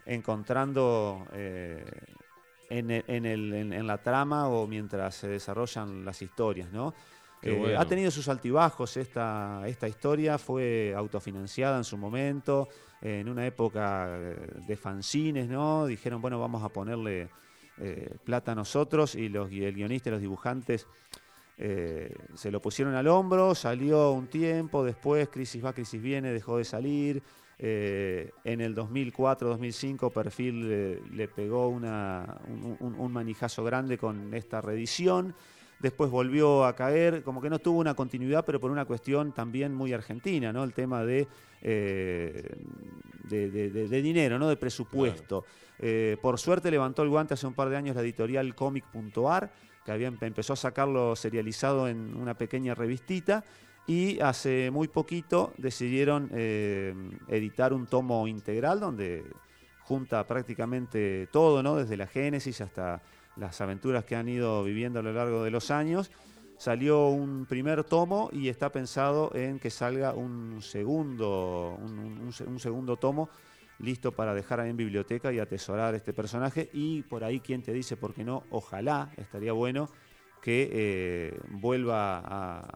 encontrando 0.07 1.27
eh, 1.33 1.85
en, 2.71 2.91
el- 2.91 3.05
en 3.07 3.27
el- 3.27 3.53
en- 3.55 3.73
en 3.73 3.87
la 3.87 3.99
trama 4.03 4.49
o 4.49 4.67
mientras 4.67 5.15
se 5.15 5.29
desarrollan 5.29 6.05
las 6.05 6.21
historias, 6.23 6.71
¿no? 6.73 6.95
Eh, 7.41 7.53
bueno. 7.53 7.81
Ha 7.81 7.85
tenido 7.87 8.11
sus 8.11 8.29
altibajos 8.29 8.97
esta, 8.97 9.63
esta 9.67 9.87
historia, 9.87 10.39
fue 10.39 10.93
autofinanciada 10.97 11.79
en 11.79 11.85
su 11.85 11.97
momento, 11.97 12.69
eh, 13.01 13.21
en 13.21 13.29
una 13.29 13.47
época 13.47 14.09
eh, 14.11 14.37
de 14.67 14.77
fanzines, 14.77 15.49
¿no? 15.49 15.87
Dijeron, 15.87 16.21
bueno, 16.21 16.41
vamos 16.41 16.63
a 16.65 16.69
ponerle 16.69 17.29
eh, 17.79 18.17
plata 18.25 18.53
a 18.53 18.55
nosotros 18.57 19.15
y, 19.15 19.29
los, 19.29 19.53
el 19.53 19.73
guionista 19.73 20.09
y 20.09 20.13
los 20.13 20.21
dibujantes 20.21 20.87
eh, 21.57 22.13
se 22.35 22.51
lo 22.51 22.61
pusieron 22.61 22.95
al 22.95 23.07
hombro, 23.09 23.55
salió 23.55 24.11
un 24.13 24.27
tiempo, 24.29 24.85
después 24.85 25.29
Crisis 25.29 25.65
va, 25.65 25.73
Crisis 25.73 26.01
viene, 26.03 26.33
dejó 26.33 26.59
de 26.59 26.65
salir. 26.65 27.23
Eh, 27.59 28.31
en 28.45 28.61
el 28.61 28.75
2004-2005 28.75 30.13
Perfil 30.13 30.67
eh, 30.71 31.03
le 31.13 31.29
pegó 31.29 31.69
una- 31.69 32.41
un, 32.49 32.95
un- 32.99 33.13
manijazo 33.13 33.65
grande 33.65 33.99
con 33.99 34.33
esta 34.35 34.61
reedición. 34.61 35.35
Después 35.81 36.11
volvió 36.11 36.65
a 36.65 36.75
caer, 36.75 37.23
como 37.23 37.41
que 37.41 37.49
no 37.51 37.59
tuvo 37.61 37.79
una 37.79 37.95
continuidad, 37.95 38.45
pero 38.45 38.59
por 38.59 38.71
una 38.71 38.85
cuestión 38.85 39.33
también 39.33 39.73
muy 39.75 39.93
argentina, 39.93 40.53
¿no? 40.53 40.65
El 40.65 40.73
tema 40.73 41.05
de, 41.05 41.29
eh, 41.63 42.57
de, 43.29 43.51
de- 43.51 43.71
de- 43.71 43.89
de 43.89 44.03
dinero, 44.03 44.39
¿no? 44.39 44.49
De 44.49 44.57
presupuesto. 44.57 45.45
Por 46.21 46.39
suerte 46.41 46.71
levantó 46.73 47.03
el 47.05 47.09
guante 47.09 47.35
hace 47.35 47.47
un 47.47 47.55
par 47.55 47.69
de 47.69 47.77
años 47.77 47.95
la 47.95 48.03
editorial 48.03 48.55
Comic.ar, 48.57 49.53
que 49.85 49.93
había, 49.93 50.11
empe- 50.11 50.27
empezó 50.27 50.55
a 50.55 50.57
sacarlo 50.57 51.15
serializado 51.15 51.87
en 51.89 52.17
una 52.17 52.35
pequeña 52.35 52.75
revistita. 52.75 53.45
Y 53.89 54.21
hace 54.21 54.71
muy 54.71 54.87
poquito 54.89 55.55
decidieron 55.57 56.31
eh, 56.35 56.95
editar 57.27 57.73
un 57.73 57.87
tomo 57.87 58.29
integral 58.29 58.81
donde 58.81 59.25
junta 59.81 60.27
prácticamente 60.27 61.27
todo, 61.33 61.63
¿no? 61.63 61.77
Desde 61.77 61.97
la 61.97 62.07
génesis 62.07 62.61
hasta 62.61 63.01
las 63.37 63.59
aventuras 63.63 64.05
que 64.05 64.15
han 64.15 64.29
ido 64.29 64.63
viviendo 64.63 64.99
a 65.01 65.03
lo 65.03 65.13
largo 65.15 65.43
de 65.43 65.51
los 65.51 65.71
años. 65.71 66.11
Salió 66.59 67.09
un 67.09 67.47
primer 67.47 67.83
tomo 67.85 68.29
y 68.31 68.49
está 68.51 68.71
pensado 68.71 69.31
en 69.35 69.59
que 69.59 69.71
salga 69.71 70.13
un 70.13 70.61
segundo, 70.61 71.79
un, 71.81 71.99
un- 71.99 72.21
un 72.21 72.33
se- 72.33 72.45
un 72.45 72.59
segundo 72.61 72.99
tomo 72.99 73.31
listo 73.79 74.13
para 74.13 74.35
dejar 74.35 74.61
ahí 74.61 74.69
en 74.71 74.77
biblioteca 74.77 75.33
y 75.33 75.39
atesorar 75.39 75.95
este 75.95 76.13
personaje. 76.13 76.69
Y 76.75 77.03
por 77.05 77.25
ahí, 77.25 77.41
quien 77.41 77.63
te 77.63 77.73
dice, 77.73 77.97
por 77.97 78.13
qué 78.13 78.25
no? 78.25 78.45
Ojalá, 78.51 79.13
estaría 79.17 79.53
bueno 79.53 79.89
que 80.43 80.69
eh, 80.73 81.41
vuelva 81.49 82.19
a- 82.19 82.69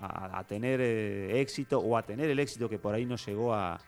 a- 0.00 0.38
a 0.40 0.46
tener 0.46 0.80
eh, 0.82 1.40
éxito 1.40 1.78
o 1.80 1.96
a 1.96 2.04
tener 2.04 2.30
el 2.30 2.38
éxito 2.38 2.68
que 2.68 2.78
por 2.78 2.94
ahí 2.94 3.06
no 3.06 3.16
llegó 3.16 3.54
a, 3.54 3.80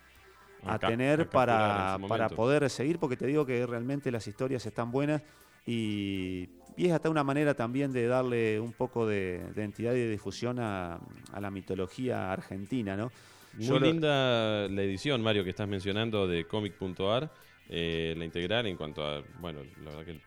a 0.66 0.79
tener 0.79 1.29
para, 1.31 1.98
para 2.09 2.29
poder 2.35 2.68
seguir, 2.70 2.98
porque 2.98 3.16
te 3.16 3.27
digo 3.27 3.44
que 3.46 3.66
realmente 3.66 4.11
las 4.11 4.27
historias 4.27 4.64
están 4.66 4.90
buenas 4.92 5.22
y, 5.66 6.48
y 6.77 6.87
es 6.87 6.92
hasta 6.92 7.11
una 7.11 7.25
manera 7.25 7.55
también 7.55 7.92
de 7.92 8.07
darle 8.07 8.61
un 8.61 8.72
poco 8.72 9.07
de, 9.07 9.53
de 9.55 9.64
entidad 9.64 9.94
y 9.94 10.01
de 10.01 10.11
difusión 10.11 10.59
a, 10.59 11.01
a 11.33 11.40
la 11.40 11.51
mitología 11.51 12.33
argentina, 12.33 12.96
¿no? 12.96 13.11
Muy 13.55 13.66
Yo 13.66 13.79
lo- 13.81 13.87
linda 13.87 14.68
la 14.68 14.83
edición, 14.83 15.22
Mario, 15.22 15.44
que 15.44 15.51
estás 15.51 15.68
mencionando 15.68 16.27
de 16.27 16.46
comic.ar, 16.46 17.31
eh, 17.68 18.14
la 18.16 18.25
integral 18.25 18.66
en 18.66 18.77
cuanto 18.77 19.05
a, 19.05 19.22
bueno, 19.40 19.61
la 19.83 19.90
verdad 19.90 20.05
que 20.07 20.20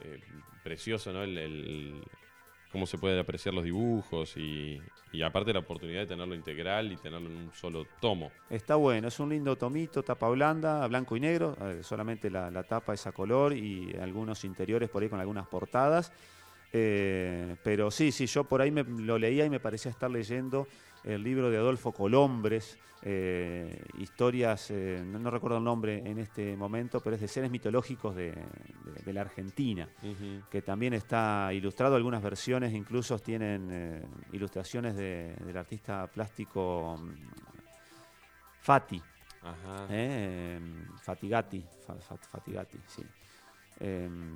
eh, 0.00 0.18
precioso, 0.62 1.12
¿no? 1.12 1.22
El, 1.22 1.38
el- 1.38 2.04
cómo 2.70 2.86
se 2.86 2.98
pueden 2.98 3.18
apreciar 3.18 3.54
los 3.54 3.64
dibujos 3.64 4.36
y, 4.36 4.82
y 5.12 5.22
aparte 5.22 5.52
la 5.52 5.60
oportunidad 5.60 6.00
de 6.00 6.06
tenerlo 6.06 6.34
integral 6.34 6.92
y 6.92 6.96
tenerlo 6.96 7.28
en 7.28 7.36
un 7.36 7.52
solo 7.52 7.86
tomo. 8.00 8.30
Está 8.50 8.76
bueno, 8.76 9.08
es 9.08 9.18
un 9.20 9.30
lindo 9.30 9.56
tomito, 9.56 10.02
tapa 10.02 10.28
blanda, 10.28 10.86
blanco 10.86 11.16
y 11.16 11.20
negro, 11.20 11.56
eh, 11.60 11.80
solamente 11.82 12.30
la, 12.30 12.50
la 12.50 12.62
tapa 12.62 12.94
es 12.94 13.06
a 13.06 13.12
color 13.12 13.52
y 13.52 13.94
algunos 14.00 14.44
interiores 14.44 14.88
por 14.88 15.02
ahí 15.02 15.08
con 15.08 15.20
algunas 15.20 15.46
portadas. 15.46 16.12
Eh, 16.72 17.56
pero 17.62 17.90
sí, 17.90 18.12
sí, 18.12 18.26
yo 18.26 18.44
por 18.44 18.60
ahí 18.60 18.70
me, 18.70 18.84
lo 18.84 19.18
leía 19.18 19.44
y 19.44 19.50
me 19.50 19.60
parecía 19.60 19.90
estar 19.90 20.10
leyendo 20.10 20.68
el 21.04 21.22
libro 21.22 21.50
de 21.50 21.56
Adolfo 21.56 21.92
Colombres, 21.92 22.78
eh, 23.02 23.80
historias, 23.98 24.70
eh, 24.70 25.02
no, 25.06 25.18
no 25.20 25.30
recuerdo 25.30 25.58
el 25.58 25.64
nombre 25.64 25.98
en 26.04 26.18
este 26.18 26.56
momento, 26.56 27.00
pero 27.00 27.14
es 27.14 27.22
de 27.22 27.28
seres 27.28 27.50
mitológicos 27.50 28.14
de, 28.16 28.32
de- 28.32 29.02
de 29.04 29.12
la 29.12 29.20
Argentina 29.20 29.88
que 30.50 30.62
también 30.62 30.94
está 30.94 31.52
ilustrado. 31.52 31.94
Algunas 31.94 32.22
versiones 32.22 32.72
incluso 32.74 33.18
tienen 33.20 33.68
eh, 33.70 34.02
ilustraciones 34.32 34.96
de- 34.96 35.34
del 35.44 35.56
artista 35.56 36.06
plástico 36.08 36.96
mm, 37.00 37.10
Fati, 38.60 39.00
Ajá. 39.42 39.86
Fatigati, 41.02 41.64
Fa- 41.86 41.94
Fa- 41.94 42.16
Fatigati, 42.16 42.78
sí. 42.86 43.04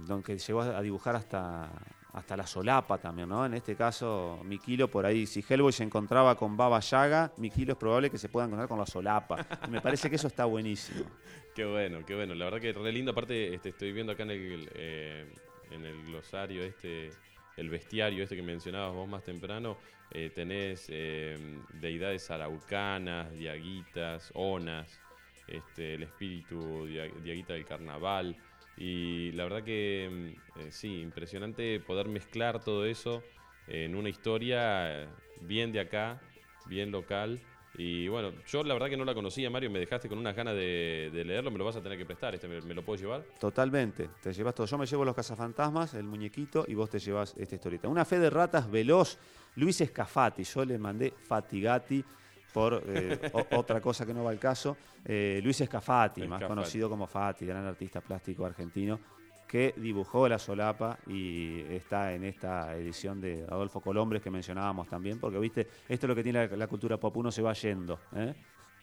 Donde 0.07 0.39
llegó 0.39 0.61
a 0.63 0.81
dibujar 0.81 1.17
hasta, 1.17 1.69
hasta 2.13 2.37
la 2.37 2.47
solapa 2.47 2.99
también, 2.99 3.29
¿no? 3.29 3.45
En 3.47 3.55
este 3.55 3.75
caso, 3.75 4.41
Mikilo 4.45 4.89
por 4.89 5.07
ahí, 5.07 5.27
si 5.27 5.43
Hellboy 5.49 5.73
se 5.73 5.83
encontraba 5.83 6.37
con 6.37 6.57
Baba 6.57 6.79
Yaga, 6.81 7.33
Mikilo 7.39 7.73
es 7.73 7.79
probable 7.79 8.11
que 8.11 8.19
se 8.19 8.29
pueda 8.29 8.47
encontrar 8.47 8.69
con 8.69 8.79
la 8.79 8.87
solapa. 8.87 9.47
Me 9.71 9.81
parece 9.81 10.11
que 10.11 10.17
eso 10.17 10.27
está 10.27 10.45
buenísimo. 10.45 11.05
Qué 11.55 11.65
bueno, 11.67 12.03
qué 12.07 12.15
bueno. 12.15 12.35
La 12.35 12.47
verdad 12.47 12.61
que 12.61 12.73
re 12.73 12.91
lindo. 12.93 13.11
Aparte, 13.13 13.55
este, 13.55 13.69
estoy 13.71 13.93
viendo 13.93 14.13
acá 14.13 14.23
en 14.23 14.31
el, 14.31 14.71
eh, 14.75 15.27
en 15.71 15.85
el 15.85 16.03
glosario 16.07 16.63
este, 16.63 17.11
el 17.59 17.69
bestiario 17.69 18.23
este 18.23 18.37
que 18.37 18.43
mencionabas 18.43 18.95
vos 18.95 19.07
más 19.07 19.23
temprano. 19.23 19.77
eh, 20.13 20.31
tenés 20.35 20.87
eh, 20.89 21.37
deidades 21.75 22.31
araucanas, 22.31 23.31
diaguitas, 23.33 24.31
onas, 24.35 24.99
este, 25.47 25.95
el 25.95 26.05
espíritu 26.05 26.87
dia- 26.87 27.09
diaguita 27.23 27.53
del 27.53 27.65
carnaval. 27.67 28.35
Y 28.77 29.33
la 29.33 29.45
verdad 29.45 29.63
que 29.63 30.09
mm, 30.11 30.61
eh, 30.61 30.71
sí, 30.71 31.01
impresionante 31.01 31.81
poder 31.81 32.09
mezclar 32.09 32.63
todo 32.63 32.85
eso 32.85 33.23
en 33.69 33.95
una 33.95 34.09
historia 34.09 35.03
eh, 35.03 35.09
bien 35.41 35.73
de 35.73 35.81
acá, 35.81 36.21
bien 36.67 36.91
local. 36.91 37.41
Y 37.75 38.07
bueno, 38.09 38.33
yo 38.47 38.63
la 38.63 38.75
verdad 38.75 38.91
que 38.91 38.99
no 38.99 39.05
la 39.05 39.15
conocía, 39.15 39.49
Mario, 39.49 39.71
me 39.71 39.79
dejaste 39.79 40.09
con 40.09 40.19
unas 40.19 40.37
ganas 40.37 40.55
de, 40.55 41.11
leerlo, 41.25 41.51
me 41.51 41.57
lo 41.57 41.65
vas 41.65 41.77
a 41.77 41.83
tener 41.83 41.97
que 41.97 42.05
prestar, 42.05 42.35
este 42.35 42.47
me, 42.47 42.61
me 42.61 42.75
lo 42.75 42.85
puedo 42.85 43.01
llevar. 43.01 43.25
Totalmente, 43.41 44.11
te 44.23 44.33
llevas 44.33 44.55
todo. 44.55 44.67
Yo 44.67 44.77
me 44.77 44.85
llevo 44.85 45.07
los 45.07 45.15
cazafantasmas, 45.15 45.95
el 45.95 46.05
muñequito, 46.05 46.67
y 46.69 46.75
vos 46.75 46.91
te 46.91 46.99
llevas 46.99 47.35
esta 47.39 47.55
historieta. 47.55 47.89
Una 47.89 48.05
fe 48.05 48.19
de 48.19 48.29
ratas 48.29 48.71
veloz, 48.71 49.19
Luis 49.57 49.81
Escafati. 49.81 50.45
Yo 50.45 50.65
le 50.67 50.77
mandé 50.77 51.15
Fatigati 51.17 52.05
por 52.53 52.83
eh, 52.87 53.31
o- 53.33 53.47
otra 53.57 53.81
cosa 53.81 54.05
que 54.07 54.13
no 54.15 54.25
va 54.25 54.31
al 54.31 54.39
caso. 54.39 54.77
Eh, 55.05 55.41
Luis 55.43 55.61
Escafati, 55.61 56.21
más 56.29 56.41
conocido 56.49 56.89
como 56.89 57.07
Fati, 57.07 57.47
gran 57.47 57.65
artista 57.67 58.01
plástico 58.01 58.45
argentino, 58.45 59.01
que 59.49 59.75
dibujó 59.77 60.29
la 60.29 60.39
solapa 60.39 60.99
y 61.07 61.61
está 61.63 62.15
en 62.15 62.25
esta 62.25 62.75
edición 62.77 63.21
de 63.21 63.45
Adolfo 63.49 63.81
Colombres 63.81 64.23
que 64.23 64.31
mencionábamos 64.31 64.89
también, 64.89 65.19
porque 65.19 65.39
viste, 65.39 65.67
esto 65.89 66.07
es 66.07 66.09
lo 66.09 66.15
que 66.15 66.23
tiene 66.23 66.47
la, 66.49 66.57
la 66.57 66.67
cultura 66.67 66.99
pop, 66.99 67.17
uno 67.19 67.31
se 67.31 67.43
va 67.43 67.53
yendo. 67.53 67.99
¿eh? 68.17 68.33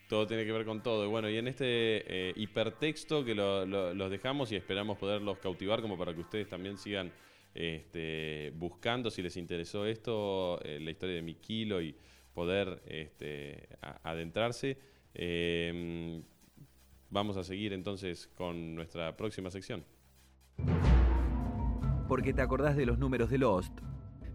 Todo 0.07 0.25
tiene 0.27 0.43
que 0.45 0.51
ver 0.51 0.65
con 0.65 0.81
todo. 0.81 1.05
Y 1.05 1.07
bueno, 1.07 1.29
y 1.29 1.37
en 1.37 1.47
este 1.47 2.33
hipertexto 2.35 3.23
que 3.23 3.33
lo- 3.35 3.65
lo- 3.65 3.93
los 3.93 4.09
dejamos 4.11 4.51
y 4.51 4.55
esperamos 4.55 4.97
poderlos 4.97 5.37
cautivar 5.39 5.81
como 5.81 5.97
para 5.97 6.13
que 6.13 6.21
ustedes 6.21 6.47
también 6.49 6.77
sigan 6.77 7.11
este, 7.53 8.51
buscando, 8.55 9.09
si 9.11 9.21
les 9.21 9.35
interesó 9.37 9.85
esto, 9.85 10.59
la 10.63 10.91
historia 10.91 11.15
de 11.15 11.21
Mikilo 11.21 11.81
y 11.81 11.95
poder 12.33 12.81
este, 12.85 13.67
a- 13.81 13.99
adentrarse. 14.09 14.77
Eh, 15.13 16.21
vamos 17.09 17.37
a 17.37 17.43
seguir 17.43 17.73
entonces 17.73 18.27
con 18.35 18.75
nuestra 18.75 19.15
próxima 19.17 19.49
sección. 19.51 19.83
Porque 22.07 22.33
te 22.33 22.41
acordás 22.41 22.75
de 22.75 22.85
los 22.85 22.97
números 22.97 23.29
de 23.29 23.37
Lost, 23.37 23.73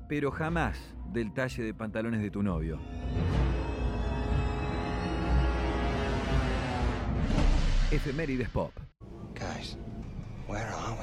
pero 0.09 0.31
jamás 0.31 0.95
del 1.13 1.33
talle 1.35 1.63
de 1.63 1.75
pantalones 1.75 2.23
de 2.23 2.31
tu 2.31 2.43
novio. 2.43 2.79
Efemérides 7.91 8.49
Pop. 8.51 8.73
Guys, 9.35 9.77
where 10.49 10.67
are 10.67 10.94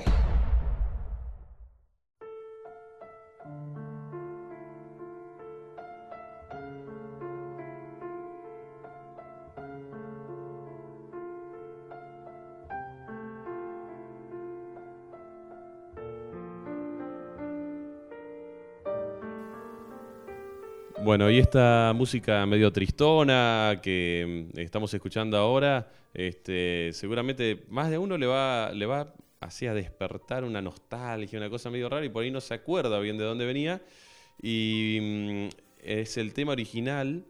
Bueno, 21.11 21.29
y 21.29 21.39
esta 21.39 21.91
música 21.93 22.45
medio 22.45 22.71
tristona 22.71 23.81
que 23.83 24.47
mm, 24.55 24.59
estamos 24.59 24.93
escuchando 24.93 25.35
ahora, 25.35 25.91
este, 26.13 26.91
seguramente 26.93 27.65
más 27.67 27.89
de 27.89 27.97
uno 27.97 28.17
le 28.17 28.27
va, 28.27 28.71
le 28.71 28.85
va 28.85 29.13
hacía 29.41 29.73
despertar 29.73 30.45
una 30.45 30.61
nostalgia, 30.61 31.37
una 31.37 31.49
cosa 31.49 31.69
medio 31.69 31.89
rara, 31.89 32.05
y 32.05 32.07
por 32.07 32.23
ahí 32.23 32.31
no 32.31 32.39
se 32.39 32.53
acuerda 32.53 32.97
bien 33.01 33.17
de 33.17 33.25
dónde 33.25 33.45
venía. 33.45 33.81
Y 34.41 34.99
mm, 35.01 35.49
es 35.83 36.15
el 36.15 36.33
tema 36.33 36.53
original 36.53 37.25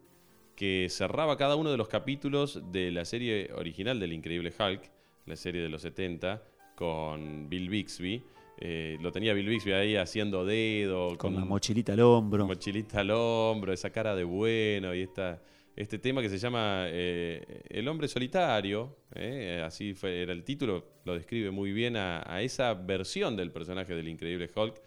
que 0.56 0.86
cerraba 0.92 1.36
cada 1.36 1.56
uno 1.56 1.72
de 1.72 1.78
los 1.78 1.88
capítulos 1.88 2.62
de 2.72 2.92
la 2.92 3.04
serie 3.04 3.50
original 3.56 4.00
del 4.00 4.14
Increíble 4.14 4.54
Hulk, 4.60 4.92
la 5.26 5.36
serie 5.36 5.64
de 5.64 5.70
los 5.70 5.82
70, 5.82 6.40
con 6.76 7.50
Bill 7.50 7.68
Bixby. 7.68 8.24
Eh, 8.58 8.98
lo 9.02 9.12
tenía 9.12 9.34
Bill 9.34 9.48
Bixby 9.48 9.72
ahí 9.72 9.96
haciendo 9.96 10.46
dedo. 10.46 11.18
Con 11.18 11.36
la 11.36 11.46
mochilita 11.46 11.94
al 11.94 12.02
hombro. 12.02 12.46
Mochilita 12.46 13.00
al 13.00 13.12
hombro, 13.12 13.74
esa 13.74 13.90
cara 13.90 14.16
de 14.16 14.24
bueno 14.24 14.94
y 14.94 15.02
esta, 15.02 15.42
este 15.76 15.98
tema 15.98 16.22
que 16.22 16.30
se 16.30 16.38
llama 16.38 16.86
eh, 16.88 17.64
El 17.70 17.88
hombre 17.88 18.08
solitario, 18.08 18.98
eh, 19.16 19.64
así 19.66 19.94
fue, 19.94 20.22
era 20.22 20.34
el 20.34 20.44
título, 20.44 20.86
lo 21.06 21.16
describe 21.16 21.50
muy 21.50 21.72
bien 21.72 21.98
a, 21.98 22.24
a 22.26 22.42
esa 22.42 22.74
versión 22.76 23.36
del 23.36 23.52
personaje 23.52 23.96
del 23.96 24.08
Increíble 24.08 24.50
Hulk 24.54 24.82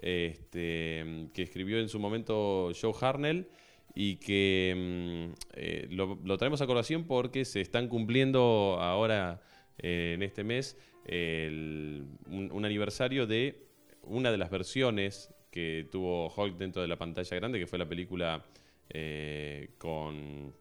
este, 0.00 1.28
que 1.34 1.42
escribió 1.42 1.78
en 1.78 1.88
su 1.88 1.98
momento 1.98 2.72
Joe 2.80 2.94
Harnell 3.00 3.48
y 3.94 4.16
que 4.16 5.34
mm, 5.36 5.94
lo, 5.94 6.38
traemos 6.38 6.62
a 6.62 6.66
colación 6.66 7.04
porque 7.04 7.44
se 7.44 7.60
están 7.60 7.88
cumpliendo 7.88 8.78
ahora 8.80 9.42
en 9.78 10.22
este 10.22 10.44
mes 10.44 10.76
un, 11.10 12.64
aniversario 12.64 13.26
de 13.26 13.66
una 14.02 14.30
de 14.30 14.38
las 14.38 14.50
versiones 14.50 15.34
que 15.50 15.88
tuvo 15.90 16.32
Hulk 16.34 16.56
dentro 16.56 16.82
de 16.82 16.88
la 16.88 16.96
pantalla 16.96 17.36
grande, 17.36 17.58
que 17.58 17.66
fue 17.66 17.78
la 17.78 17.88
película 17.88 18.44
eh, 18.88 19.70
con, 19.78 20.54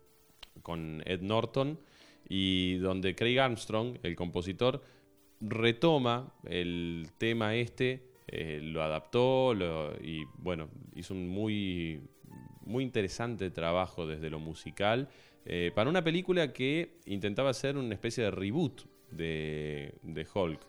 con 0.61 1.03
Ed 1.05 1.21
Norton, 1.21 1.79
y 2.27 2.77
donde 2.77 3.15
Craig 3.15 3.39
Armstrong, 3.39 3.97
el 4.03 4.15
compositor, 4.15 4.81
retoma 5.41 6.33
el 6.45 7.07
tema 7.17 7.55
este 7.55 8.09
eh, 8.31 8.59
lo 8.61 8.83
adaptó 8.83 9.55
y 10.03 10.23
bueno, 10.37 10.69
hizo 10.95 11.15
un 11.15 11.27
muy, 11.27 12.01
muy 12.61 12.83
interesante 12.83 13.49
trabajo 13.49 14.05
desde 14.05 14.29
lo 14.29 14.39
musical 14.39 15.09
eh, 15.45 15.71
para 15.73 15.89
una 15.89 16.03
película 16.03 16.53
que 16.53 16.99
intentaba 17.05 17.49
hacer 17.49 17.75
una 17.75 17.95
especie 17.95 18.23
de 18.25 18.31
reboot 18.31 18.83
de, 19.11 20.27
Hulk. 20.33 20.59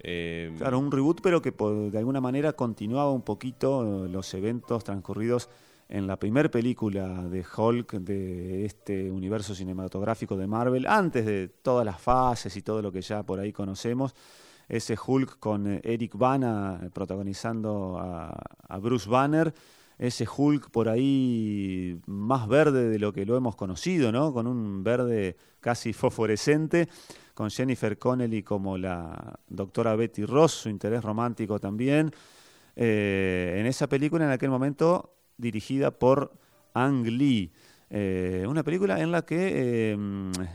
Eh, 0.00 0.52
claro, 0.58 0.78
un 0.78 0.90
reboot, 0.90 1.20
pero 1.22 1.40
que 1.40 1.50
de 1.50 1.98
alguna 1.98 2.20
manera 2.20 2.52
continuaba 2.52 3.10
un 3.10 3.22
poquito 3.22 4.06
los 4.08 4.32
eventos 4.34 4.84
transcurridos 4.84 5.48
en 5.88 6.06
la 6.06 6.18
primera 6.18 6.50
película 6.50 7.22
de 7.28 7.44
Hulk 7.44 7.92
de 7.94 8.64
este 8.64 9.10
universo 9.10 9.54
cinematográfico 9.54 10.36
de 10.36 10.46
Marvel, 10.46 10.86
antes 10.86 11.26
de 11.26 11.48
todas 11.48 11.84
las 11.84 12.00
fases 12.00 12.56
y 12.56 12.62
todo 12.62 12.82
lo 12.82 12.90
que 12.90 13.00
ya 13.02 13.22
por 13.22 13.38
ahí 13.38 13.52
conocemos 13.52 14.14
ese 14.68 14.96
Hulk 14.96 15.38
con 15.38 15.66
eh, 15.66 15.80
Eric 15.84 16.16
Bana 16.16 16.80
eh, 16.82 16.90
protagonizando 16.90 17.98
a, 17.98 18.78
Bruce 18.78 19.08
Banner, 19.08 19.54
ese 19.98 20.26
Hulk 20.26 20.70
por 20.70 20.88
ahí 20.88 22.00
más 22.06 22.48
verde 22.48 22.88
de 22.88 22.98
lo 22.98 23.12
que 23.12 23.24
lo 23.24 23.36
hemos 23.36 23.56
conocido, 23.56 24.12
¿no? 24.12 24.32
Con 24.32 24.46
un 24.46 24.82
verde 24.82 25.36
casi 25.60 25.92
fosforescente, 25.92 26.88
con 27.34 27.50
Jennifer 27.50 27.98
Connelly 27.98 28.42
como 28.42 28.76
la 28.76 29.38
doctora 29.48 29.96
Betty 29.96 30.24
Ross, 30.24 30.52
su 30.52 30.68
interés 30.68 31.02
romántico 31.02 31.58
también. 31.58 32.10
Eh, 32.76 33.56
en 33.58 33.66
esa 33.66 33.88
película 33.88 34.24
en 34.24 34.32
aquel 34.32 34.50
momento 34.50 35.14
dirigida 35.36 35.90
por 35.90 36.32
Ang 36.74 37.06
Lee. 37.06 37.52
una 38.48 38.62
película 38.64 39.00
en 39.00 39.12
la 39.12 39.24
que 39.24 39.96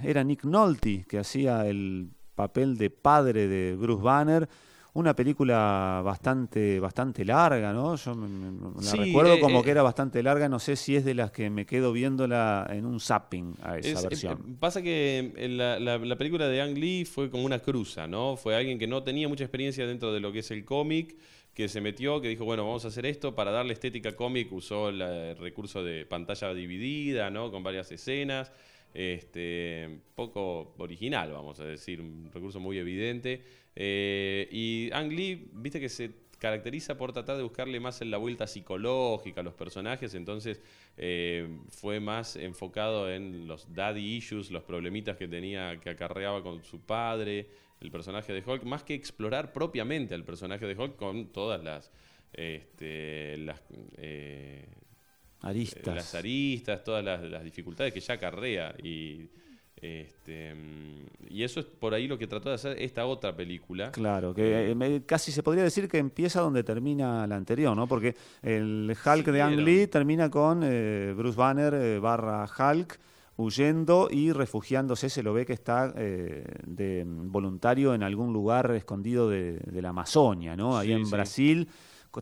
era 0.03 0.23
Nick 0.23 0.43
Nolte 0.43 1.05
que 1.07 1.19
hacía 1.19 1.65
el 1.65 2.09
papel 2.35 2.77
de 2.77 2.89
padre 2.89 3.47
de 3.47 3.75
Bruce 3.75 4.01
Banner. 4.01 4.47
Una 4.93 5.15
película 5.15 6.01
bastante, 6.03 6.79
bastante 6.79 7.23
larga, 7.23 7.71
¿no? 7.71 7.95
Yo 7.95 8.15
la 8.15 8.91
recuerdo 8.93 9.35
eh, 9.35 9.39
como 9.39 9.59
eh, 9.59 9.63
que 9.63 9.71
era 9.71 9.83
bastante 9.83 10.23
larga, 10.23 10.49
no 10.49 10.59
sé 10.59 10.75
si 10.75 10.95
es 10.95 11.05
de 11.05 11.13
las 11.13 11.31
que 11.31 11.49
me 11.49 11.65
quedo 11.65 11.93
viéndola 11.93 12.67
en 12.71 12.85
un 12.85 12.99
zapping 12.99 13.55
a 13.61 13.77
esa 13.77 14.01
versión. 14.01 14.37
Eh, 14.47 14.55
pasa 14.59 14.81
que 14.81 15.31
la, 15.49 15.79
la, 15.79 16.15
película 16.17 16.47
de 16.47 16.61
Ang 16.61 16.77
Lee 16.77 17.05
fue 17.05 17.29
como 17.29 17.45
una 17.45 17.59
cruza, 17.59 18.07
¿no? 18.07 18.35
Fue 18.35 18.55
alguien 18.55 18.79
que 18.79 18.87
no 18.87 19.03
tenía 19.03 19.27
mucha 19.27 19.43
experiencia 19.43 19.85
dentro 19.85 20.11
de 20.11 20.19
lo 20.19 20.31
que 20.31 20.39
es 20.39 20.49
el 20.49 20.65
cómic, 20.65 21.15
que 21.53 21.69
se 21.69 21.81
metió, 21.81 22.19
que 22.19 22.27
dijo, 22.27 22.45
bueno, 22.45 22.65
vamos 22.65 22.85
a 22.85 22.87
hacer 22.87 23.05
esto, 23.05 23.35
para 23.35 23.51
darle 23.51 23.73
estética 23.73 24.15
cómic 24.15 24.51
usó 24.51 24.89
el 24.89 25.37
recurso 25.37 25.83
de 25.83 26.05
pantalla 26.05 26.53
dividida, 26.53 27.29
¿no? 27.29 27.51
Con 27.51 27.61
varias 27.61 27.91
escenas 27.91 28.51
este, 28.93 29.99
poco 30.15 30.73
original, 30.77 31.31
vamos 31.31 31.59
a 31.59 31.65
decir, 31.65 32.01
un 32.01 32.29
recurso 32.33 32.59
muy 32.59 32.77
evidente. 32.77 33.43
Eh, 33.75 34.47
y 34.51 34.89
Ang 34.93 35.11
Lee, 35.11 35.49
viste 35.53 35.79
que 35.79 35.89
se 35.89 36.11
caracteriza 36.39 36.97
por 36.97 37.11
tratar 37.11 37.37
de 37.37 37.43
buscarle 37.43 37.79
más 37.79 38.01
en 38.01 38.11
la 38.11 38.17
vuelta 38.17 38.47
psicológica 38.47 39.41
a 39.41 39.43
los 39.43 39.53
personajes, 39.53 40.15
entonces 40.15 40.61
eh, 40.97 41.59
fue 41.69 41.99
más 41.99 42.37
enfocado 42.37 43.11
en 43.11 43.45
los 43.45 43.73
daddy 43.73 44.15
issues, 44.15 44.49
los 44.49 44.63
problemitas 44.63 45.17
que 45.17 45.27
tenía, 45.27 45.79
que 45.79 45.89
acarreaba 45.89 46.41
con 46.41 46.63
su 46.63 46.79
padre, 46.81 47.49
el 47.81 47.91
personaje 47.91 48.33
de 48.33 48.41
Hulk, 48.45 48.63
más 48.63 48.83
que 48.83 48.93
explorar 48.93 49.51
propiamente 49.51 50.15
al 50.15 50.23
personaje 50.23 50.65
de 50.65 50.75
Hulk 50.75 50.95
con 50.95 51.31
todas 51.31 51.61
las, 51.63 51.91
este, 52.33 53.37
las 53.37 53.61
eh, 53.97 54.65
Aristas. 55.41 55.95
las 55.95 56.15
aristas, 56.15 56.83
todas 56.83 57.03
las, 57.03 57.43
dificultades 57.43 57.93
que 57.93 58.01
ya 58.01 58.15
acarrea. 58.15 58.75
Y, 58.83 59.29
este, 59.81 60.55
y 61.29 61.43
eso 61.43 61.59
es 61.59 61.65
por 61.65 61.93
ahí 61.93 62.07
lo 62.07 62.17
que 62.17 62.27
trató 62.27 62.49
de 62.49 62.55
hacer 62.55 62.81
esta 62.81 63.05
otra 63.05 63.35
película. 63.35 63.91
Claro, 63.91 64.33
que 64.33 64.71
eh, 64.71 65.01
casi 65.05 65.31
se 65.31 65.43
podría 65.43 65.63
decir 65.63 65.87
que 65.87 65.97
empieza 65.97 66.41
donde 66.41 66.63
termina 66.63 67.25
la 67.27 67.35
anterior, 67.35 67.75
¿no? 67.75 67.87
Porque 67.87 68.15
el 68.41 68.95
Hulk 69.05 69.25
de 69.27 69.41
Ang 69.41 69.57
Lee 69.57 69.87
termina 69.87 70.29
con 70.29 70.61
eh, 70.63 71.13
Bruce 71.15 71.37
Banner 71.37 71.73
eh, 71.73 71.99
barra 71.99 72.45
Hulk 72.45 72.99
huyendo 73.37 74.09
y 74.11 74.33
refugiándose, 74.33 75.09
se 75.09 75.23
lo 75.23 75.33
ve 75.33 75.45
que 75.45 75.53
está 75.53 75.93
de 75.93 77.05
voluntario 77.05 77.93
en 77.93 78.03
algún 78.03 78.33
lugar 78.33 78.69
escondido 78.71 79.29
de, 79.29 79.61
la 79.81 79.89
Amazonia, 79.89 80.57
¿no? 80.57 80.77
Ahí 80.77 80.91
en 80.91 81.09
Brasil, 81.09 81.69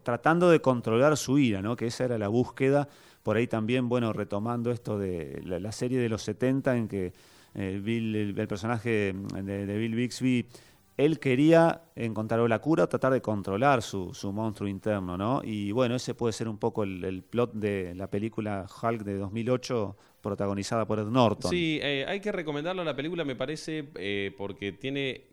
tratando 0.03 0.47
de 0.51 0.61
controlar 0.61 1.17
su 1.17 1.39
ira, 1.39 1.59
¿no? 1.63 1.75
Que 1.75 1.87
esa 1.87 2.05
era 2.05 2.19
la 2.19 2.27
búsqueda 2.27 2.87
por 3.27 3.35
ahí 3.35 3.45
también, 3.45 3.89
bueno, 3.89 4.13
retomando 4.13 4.71
esto 4.71 4.97
de 4.97 5.41
la, 5.43 5.73
serie 5.73 5.99
de 5.99 6.07
los 6.07 6.21
70 6.21 6.77
en 6.77 6.87
que 6.87 7.11
eh, 7.55 7.81
el, 7.85 8.47
personaje 8.47 9.13
de, 9.13 9.77
Bill 9.77 9.95
Bixby, 9.95 10.47
él 10.97 11.19
quería 11.19 11.81
encontrar 11.95 12.39
la 12.49 12.59
cura, 12.59 12.87
tratar 12.87 13.13
de 13.13 13.21
controlar 13.21 13.81
su, 13.81 14.13
monstruo 14.33 14.67
interno, 14.67 15.17
¿no? 15.17 15.41
Y 15.43 15.71
bueno, 15.71 15.95
ese 15.95 16.15
puede 16.15 16.33
ser 16.33 16.47
un 16.47 16.57
poco 16.57 16.83
el, 16.83 17.23
plot 17.23 17.53
de 17.53 17.93
la 17.95 18.09
película 18.09 18.65
Hulk 18.81 19.03
de 19.03 19.17
2008 19.17 19.95
protagonizada 20.21 20.85
por 20.85 20.99
Ed 20.99 21.05
Norton. 21.05 21.51
Sí, 21.51 21.79
eh, 21.81 22.05
hay 22.07 22.19
que 22.19 22.31
recomendarlo 22.31 22.81
a 22.81 22.85
la 22.85 22.95
película, 22.95 23.23
me 23.23 23.35
parece, 23.35 23.89
eh, 23.95 24.33
porque 24.37 24.71
tiene 24.71 25.25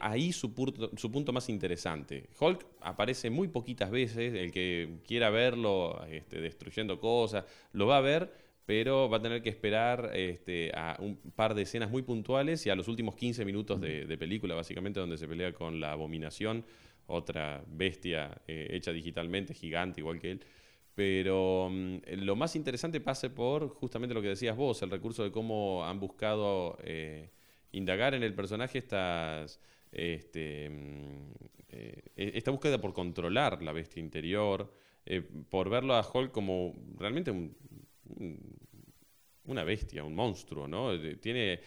ahí 0.00 0.32
su, 0.32 0.52
su, 0.96 1.12
punto 1.12 1.32
más 1.32 1.48
interesante. 1.48 2.28
Hulk 2.40 2.66
aparece 2.80 3.30
muy 3.30 3.46
poquitas 3.46 3.90
veces, 3.90 4.34
el 4.34 4.50
que 4.50 4.98
quiera 5.06 5.30
verlo 5.30 6.04
este, 6.06 6.40
destruyendo 6.40 6.98
cosas, 6.98 7.44
lo 7.72 7.86
va 7.86 7.98
a 7.98 8.00
ver, 8.00 8.47
pero 8.68 9.08
va 9.08 9.16
a 9.16 9.22
tener 9.22 9.40
que 9.40 9.48
esperar 9.48 10.10
este, 10.12 10.70
a 10.74 10.98
un 11.00 11.16
par 11.34 11.54
de 11.54 11.62
escenas 11.62 11.90
muy 11.90 12.02
puntuales 12.02 12.66
y 12.66 12.68
a 12.68 12.76
los 12.76 12.86
últimos 12.86 13.14
15 13.14 13.46
minutos 13.46 13.80
de, 13.80 14.18
película, 14.18 14.54
básicamente, 14.54 15.00
donde 15.00 15.16
se 15.16 15.26
pelea 15.26 15.54
con 15.54 15.80
la 15.80 15.92
abominación, 15.92 16.66
otra 17.06 17.64
bestia 17.66 18.42
eh, 18.46 18.68
hecha 18.72 18.92
digitalmente, 18.92 19.54
gigante, 19.54 20.02
igual 20.02 20.20
que 20.20 20.32
él. 20.32 20.44
Pero 20.94 21.70
mm, 21.70 21.96
lo 22.18 22.36
más 22.36 22.56
interesante 22.56 23.00
pasa 23.00 23.34
por 23.34 23.70
justamente 23.70 24.14
lo 24.14 24.20
que 24.20 24.28
decías 24.28 24.54
vos, 24.54 24.82
el 24.82 24.90
recurso 24.90 25.24
de 25.24 25.32
cómo 25.32 25.86
han 25.86 25.98
buscado... 25.98 26.76
Eh, 26.82 27.30
indagar 27.70 28.14
en 28.14 28.22
el 28.22 28.34
personaje 28.34 28.78
estas, 28.78 29.60
este, 29.92 30.68
mm, 30.68 31.32
eh, 31.70 32.02
e-, 32.16 32.32
esta 32.34 32.50
búsqueda 32.50 32.78
por 32.78 32.92
controlar 32.92 33.62
la 33.62 33.72
bestia 33.72 34.00
interior, 34.00 34.70
por 35.48 35.70
verlo 35.70 35.94
a 35.94 36.06
Hulk 36.06 36.32
como 36.32 36.74
realmente 36.98 37.32
una 39.44 39.64
bestia, 39.64 40.04
un 40.04 40.14
monstruo, 40.14 40.68
¿no? 40.68 40.92
Eh, 40.92 41.16
tiene 41.16 41.60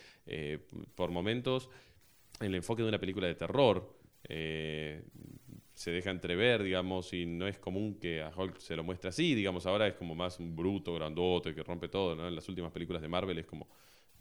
por 0.95 1.11
momentos 1.11 1.69
el 2.39 2.55
enfoque 2.55 2.83
de 2.83 2.89
una 2.89 2.99
película 2.99 3.27
de 3.27 3.35
terror. 3.35 3.97
se 5.73 5.91
deja 5.91 6.11
entrever, 6.11 6.63
digamos, 6.63 7.11
y 7.13 7.25
no 7.25 7.47
es 7.47 7.57
común 7.57 7.99
que 7.99 8.21
a 8.21 8.31
Hulk 8.35 8.59
se 8.59 8.75
lo 8.75 8.83
muestre 8.83 9.09
así, 9.09 9.33
digamos, 9.33 9.65
ahora 9.65 9.87
es 9.87 9.95
como 9.95 10.13
más 10.13 10.39
un 10.39 10.55
bruto, 10.55 10.93
grandote, 10.93 11.55
que 11.55 11.63
rompe 11.63 11.87
todo, 11.87 12.15
¿no? 12.15 12.27
En 12.27 12.35
las 12.35 12.47
últimas 12.49 12.71
películas 12.71 13.01
de 13.01 13.07
Marvel 13.07 13.37
es 13.39 13.47
como 13.47 13.67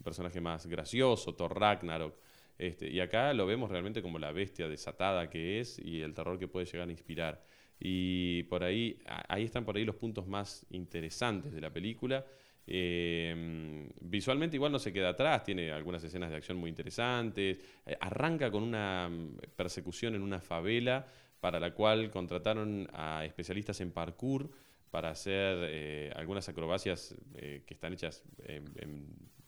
personaje 0.01 0.41
más 0.41 0.65
gracioso, 0.65 1.35
Thor 1.35 1.57
Ragnarok. 1.59 2.15
Este, 2.57 2.89
y 2.89 2.99
acá 2.99 3.33
lo 3.33 3.45
vemos 3.45 3.71
realmente 3.71 4.01
como 4.01 4.19
la 4.19 4.31
bestia 4.31 4.67
desatada 4.67 5.29
que 5.29 5.59
es 5.59 5.79
y 5.79 6.01
el 6.01 6.13
terror 6.13 6.37
que 6.37 6.47
puede 6.47 6.65
llegar 6.65 6.87
a 6.87 6.91
inspirar. 6.91 7.43
Y 7.83 8.43
por 8.43 8.63
ahí, 8.63 8.99
ahí 9.27 9.43
están 9.43 9.65
por 9.65 9.75
ahí 9.75 9.83
los 9.83 9.95
puntos 9.95 10.27
más 10.27 10.65
interesantes 10.69 11.51
de 11.51 11.61
la 11.61 11.71
película. 11.71 12.23
Eh, 12.67 13.89
visualmente 14.01 14.55
igual 14.55 14.71
no 14.71 14.77
se 14.77 14.93
queda 14.93 15.09
atrás, 15.09 15.43
tiene 15.43 15.71
algunas 15.71 16.03
escenas 16.03 16.29
de 16.29 16.35
acción 16.35 16.57
muy 16.57 16.69
interesantes. 16.69 17.59
Eh, 17.85 17.97
arranca 17.99 18.51
con 18.51 18.61
una 18.61 19.09
mm, 19.09 19.37
persecución 19.55 20.13
en 20.13 20.21
una 20.21 20.39
favela 20.39 21.07
para 21.39 21.59
la 21.59 21.73
cual 21.73 22.11
contrataron 22.11 22.87
a 22.93 23.25
especialistas 23.25 23.81
en 23.81 23.91
parkour 23.91 24.51
para 24.91 25.09
hacer 25.09 25.57
eh, 25.63 26.13
algunas 26.15 26.47
acrobacias 26.49 27.15
que 27.33 27.73
están 27.73 27.93
hechas 27.93 28.23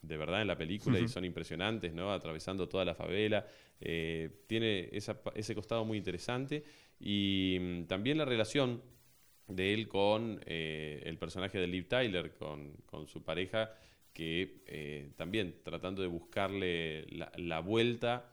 de 0.01 0.17
verdad 0.17 0.41
en 0.41 0.47
la 0.47 0.57
película 0.57 0.99
y 0.99 1.07
son 1.07 1.25
impresionantes, 1.25 1.93
¿no? 1.93 2.11
Atravesando 2.11 2.67
toda 2.67 2.85
la 2.85 2.95
favela. 2.95 3.45
tiene 4.47 4.89
ese 4.91 5.53
costado 5.53 5.85
muy 5.85 5.97
interesante 5.97 6.63
y 7.03 7.57
mm, 7.59 7.83
también 7.85 8.17
la 8.17 8.25
relación 8.25 8.81
de 9.47 9.73
él 9.73 9.89
con 9.89 10.39
eh, 10.45 11.01
el 11.05 11.17
personaje 11.17 11.59
de 11.59 11.67
Liv 11.67 11.87
Tyler, 11.89 12.33
con, 12.35 13.07
su 13.07 13.23
pareja, 13.23 13.71
que 14.13 14.63
eh, 14.67 15.11
también 15.17 15.55
tratando 15.63 16.01
de 16.01 16.07
buscarle 16.07 17.05
la, 17.37 17.59
vuelta 17.59 18.31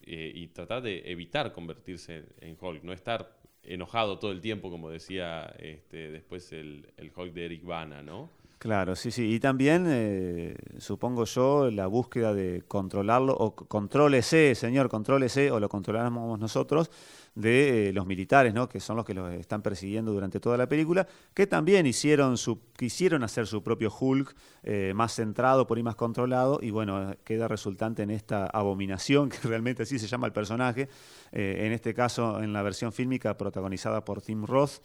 eh, 0.00 0.32
y 0.34 0.46
tratar 0.48 0.82
de 0.82 1.10
evitar 1.10 1.52
convertirse 1.52 2.24
en 2.40 2.56
Hulk, 2.58 2.84
no 2.84 2.94
estar 2.94 3.38
enojado 3.62 4.18
todo 4.18 4.32
el 4.32 4.40
tiempo, 4.40 4.70
como 4.70 4.88
decía 4.88 5.54
este, 5.58 6.10
después 6.10 6.52
el, 6.52 6.90
el 6.96 7.12
Hulk 7.14 7.34
de 7.34 7.44
Eric 7.44 7.64
Bana, 7.64 8.02
¿no? 8.02 8.30
Claro, 8.60 8.94
sí, 8.94 9.10
sí. 9.10 9.24
Y 9.32 9.40
también, 9.40 10.54
supongo 10.76 11.24
yo, 11.24 11.70
la 11.70 11.86
búsqueda 11.86 12.34
de 12.34 12.62
controlarlo, 12.68 13.34
o 13.34 13.54
contrólese, 13.54 14.54
señor, 14.54 14.90
contrólese, 14.90 15.50
o 15.50 15.58
lo 15.58 15.70
controlamos 15.70 16.38
nosotros, 16.38 16.90
de 17.34 17.88
eh, 17.88 17.92
los 17.94 18.04
militares, 18.06 18.52
¿no? 18.52 18.68
que 18.68 18.78
son 18.78 18.96
los 18.96 19.06
que 19.06 19.14
los 19.14 19.32
están 19.32 19.62
persiguiendo 19.62 20.12
durante 20.12 20.40
toda 20.40 20.58
la 20.58 20.68
película, 20.68 21.06
que 21.32 21.46
también 21.46 21.86
hicieron 21.86 22.36
su, 22.36 22.60
quisieron 22.76 23.22
hacer 23.22 23.46
su 23.46 23.62
propio 23.62 23.90
Hulk 23.98 24.36
eh, 24.62 24.92
más 24.94 25.14
centrado, 25.14 25.66
por 25.66 25.78
ahí 25.78 25.82
más 25.82 25.96
controlado, 25.96 26.58
y 26.60 26.70
bueno, 26.70 27.14
queda 27.24 27.48
resultante 27.48 28.02
en 28.02 28.10
esta 28.10 28.44
abominación, 28.44 29.28
que 29.30 29.38
realmente 29.48 29.84
así 29.84 29.98
se 29.98 30.06
llama 30.06 30.26
el 30.26 30.34
personaje, 30.34 30.90
eh, 31.32 31.62
en 31.64 31.72
este 31.72 31.94
caso 31.94 32.42
en 32.42 32.52
la 32.52 32.60
versión 32.60 32.92
fílmica 32.92 33.38
protagonizada 33.38 34.04
por 34.04 34.20
Tim 34.20 34.44
Roth 34.44 34.82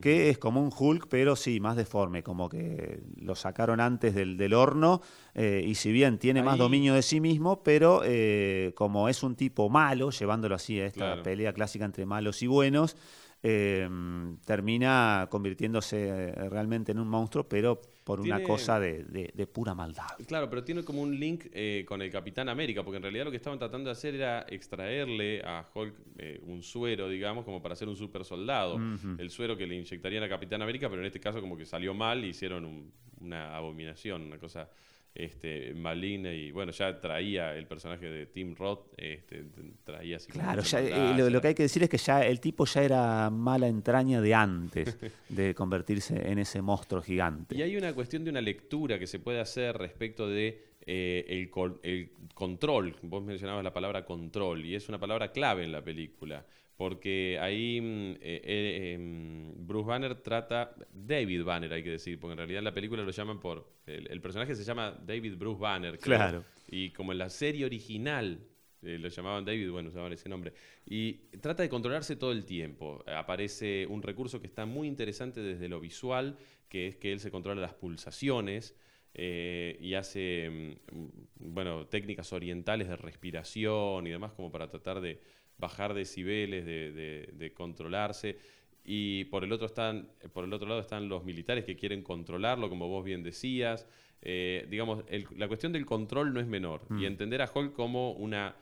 que 0.00 0.30
es 0.30 0.38
como 0.38 0.62
un 0.62 0.70
Hulk, 0.76 1.08
pero 1.08 1.36
sí, 1.36 1.60
más 1.60 1.76
deforme, 1.76 2.22
como 2.22 2.48
que 2.48 3.00
lo 3.16 3.34
sacaron 3.34 3.80
antes 3.80 4.14
del, 4.14 4.54
horno, 4.54 5.00
eh, 5.34 5.64
y 5.66 5.74
si 5.74 5.90
bien 5.92 6.18
tiene 6.18 6.42
más 6.42 6.58
dominio 6.58 6.94
de 6.94 7.02
sí 7.02 7.20
mismo, 7.20 7.62
pero 7.62 8.02
eh, 8.04 8.72
como 8.76 9.08
es 9.08 9.22
un 9.22 9.34
tipo 9.34 9.68
malo, 9.68 10.10
llevándolo 10.10 10.54
así 10.54 10.80
a 10.80 10.86
esta 10.86 11.22
pelea 11.22 11.52
clásica 11.52 11.84
entre 11.84 12.06
malos 12.06 12.42
y 12.42 12.46
buenos, 12.46 12.96
Em, 13.42 14.36
termina 14.44 15.26
convirtiéndose 15.30 16.08
eh, 16.08 16.48
realmente 16.50 16.92
en 16.92 16.98
un 16.98 17.08
monstruo, 17.08 17.48
pero 17.48 17.80
por 18.04 18.20
una 18.20 18.42
cosa 18.42 18.78
de, 18.78 19.48
pura 19.50 19.74
maldad. 19.74 20.08
Claro, 20.26 20.50
pero 20.50 20.62
tiene 20.62 20.84
como 20.84 21.00
un 21.00 21.18
link 21.18 21.46
eh, 21.52 21.86
con 21.88 22.02
el 22.02 22.10
Capitán 22.10 22.50
América, 22.50 22.82
porque 22.82 22.98
en 22.98 23.04
realidad 23.04 23.24
lo 23.24 23.30
que 23.30 23.38
estaban 23.38 23.58
tratando 23.58 23.88
de 23.88 23.92
hacer 23.92 24.14
era 24.14 24.44
extraerle 24.46 25.40
a 25.42 25.64
Hulk 25.72 25.94
eh, 26.18 26.40
un 26.44 26.62
suero, 26.62 27.08
digamos, 27.08 27.46
como 27.46 27.62
para 27.62 27.74
ser 27.76 27.88
un 27.88 27.96
super 27.96 28.26
soldado. 28.26 28.78
El 29.16 29.30
suero 29.30 29.56
que 29.56 29.66
le 29.66 29.76
inyectarían 29.76 30.22
a 30.22 30.28
Capitán 30.28 30.60
América, 30.60 30.90
pero 30.90 31.00
en 31.00 31.06
este 31.06 31.20
caso 31.20 31.40
como 31.40 31.56
que 31.56 31.64
salió 31.64 31.94
mal 31.94 32.22
y 32.24 32.28
hicieron 32.28 32.92
una 33.20 33.56
abominación, 33.56 34.20
una 34.22 34.38
cosa 34.38 34.68
este, 35.14 35.74
maligna 35.74 36.32
y 36.32 36.52
bueno, 36.52 36.72
ya 36.72 37.00
traía 37.00 37.54
el 37.56 37.66
personaje 37.66 38.06
de 38.06 38.26
Tim 38.26 38.54
Roth, 38.54 38.92
este, 38.96 39.44
traía 39.84 40.16
así 40.16 40.30
Claro, 40.30 40.62
eh, 40.62 41.30
lo, 41.30 41.40
que 41.40 41.48
hay 41.48 41.54
que 41.54 41.64
decir 41.64 41.82
es 41.82 41.88
que 41.88 41.98
ya 41.98 42.24
el 42.24 42.40
tipo 42.40 42.64
ya 42.64 42.82
era 42.82 43.30
mala 43.30 43.66
entraña 43.66 44.20
de 44.20 44.34
antes 44.34 44.96
de 45.28 45.54
convertirse 45.54 46.30
en 46.30 46.38
ese 46.38 46.62
monstruo 46.62 47.02
gigante. 47.02 47.56
Y 47.56 47.62
hay 47.62 47.76
una 47.76 47.92
cuestión 47.92 48.24
de 48.24 48.30
una 48.30 48.40
lectura 48.40 48.98
que 48.98 49.06
se 49.06 49.18
puede 49.18 49.40
hacer 49.40 49.76
respecto 49.76 50.28
de 50.28 50.70
eh, 50.86 51.24
el, 51.28 51.50
el 51.82 52.10
control, 52.34 52.96
vos 53.02 53.22
mencionabas 53.22 53.62
la 53.64 53.72
palabra 53.72 54.04
control 54.04 54.64
y 54.64 54.74
es 54.74 54.88
una 54.88 54.98
palabra 54.98 55.32
clave 55.32 55.64
en 55.64 55.72
la 55.72 55.82
película 55.82 56.44
porque 56.80 57.38
ahí 57.38 57.78
mm, 57.78 58.12
eh, 58.22 58.40
eh, 58.42 58.92
em, 58.94 59.52
Bruce 59.66 59.86
Banner 59.86 60.14
trata, 60.14 60.74
David 60.90 61.44
Banner 61.44 61.70
hay 61.74 61.82
que 61.82 61.90
decir, 61.90 62.18
porque 62.18 62.32
en 62.32 62.38
realidad 62.38 62.60
en 62.60 62.64
la 62.64 62.72
película 62.72 63.02
lo 63.02 63.10
llaman 63.10 63.38
por, 63.38 63.70
el, 63.84 64.18
personaje 64.22 64.54
se 64.54 64.64
llama 64.64 64.98
David 65.06 65.36
Bruce 65.36 65.60
Banner, 65.60 65.98
claro. 65.98 66.42
Y 66.68 66.88
como 66.88 67.12
en 67.12 67.18
la 67.18 67.28
serie 67.28 67.66
original 67.66 68.40
eh, 68.80 68.96
lo 68.98 69.08
llamaban 69.08 69.44
David, 69.44 69.70
bueno, 69.70 69.90
usaban 69.90 70.10
ese 70.14 70.30
nombre. 70.30 70.54
Y 70.86 71.12
trata 71.42 71.62
de 71.62 71.68
controlarse 71.68 72.16
todo 72.16 72.32
el 72.32 72.46
tiempo. 72.46 73.04
Aparece 73.14 73.86
un 73.86 74.00
recurso 74.00 74.40
que 74.40 74.46
está 74.46 74.64
muy 74.64 74.88
interesante 74.88 75.42
desde 75.42 75.68
lo 75.68 75.80
visual, 75.80 76.38
que 76.70 76.88
es 76.88 76.96
que 76.96 77.12
él 77.12 77.20
se 77.20 77.30
controla 77.30 77.60
las 77.60 77.74
pulsaciones. 77.74 78.74
y 79.12 79.92
hace 79.92 80.48
mm, 80.48 81.52
bueno 81.52 81.88
técnicas 81.88 82.32
orientales 82.32 82.88
de 82.88 82.96
respiración 82.96 84.06
y 84.06 84.10
demás 84.10 84.32
como 84.32 84.50
para 84.50 84.70
tratar 84.70 85.02
de, 85.02 85.20
bajar 85.60 85.94
decibeles, 85.94 86.64
de, 86.64 87.30
de, 87.32 87.52
controlarse. 87.52 88.38
Y 88.84 89.24
por 89.26 89.44
el, 89.44 89.52
otro 89.52 89.66
están, 89.66 90.08
por 90.32 90.44
el 90.44 90.52
otro 90.52 90.68
lado 90.68 90.80
están 90.80 91.08
los 91.08 91.24
militares 91.24 91.64
que 91.64 91.76
quieren 91.76 92.02
controlarlo, 92.02 92.68
como 92.68 92.88
vos 92.88 93.04
bien 93.04 93.22
decías. 93.22 93.86
Eh, 94.22 94.66
digamos, 94.68 95.04
la 95.36 95.48
cuestión 95.48 95.72
del 95.72 95.86
control 95.86 96.32
no 96.32 96.40
es 96.40 96.46
menor. 96.46 96.82
Y 96.90 96.94
mm. 96.94 97.04
entender 97.04 97.42
a 97.42 97.50
Hulk 97.52 97.72
como 97.74 98.12
una, 98.12 98.56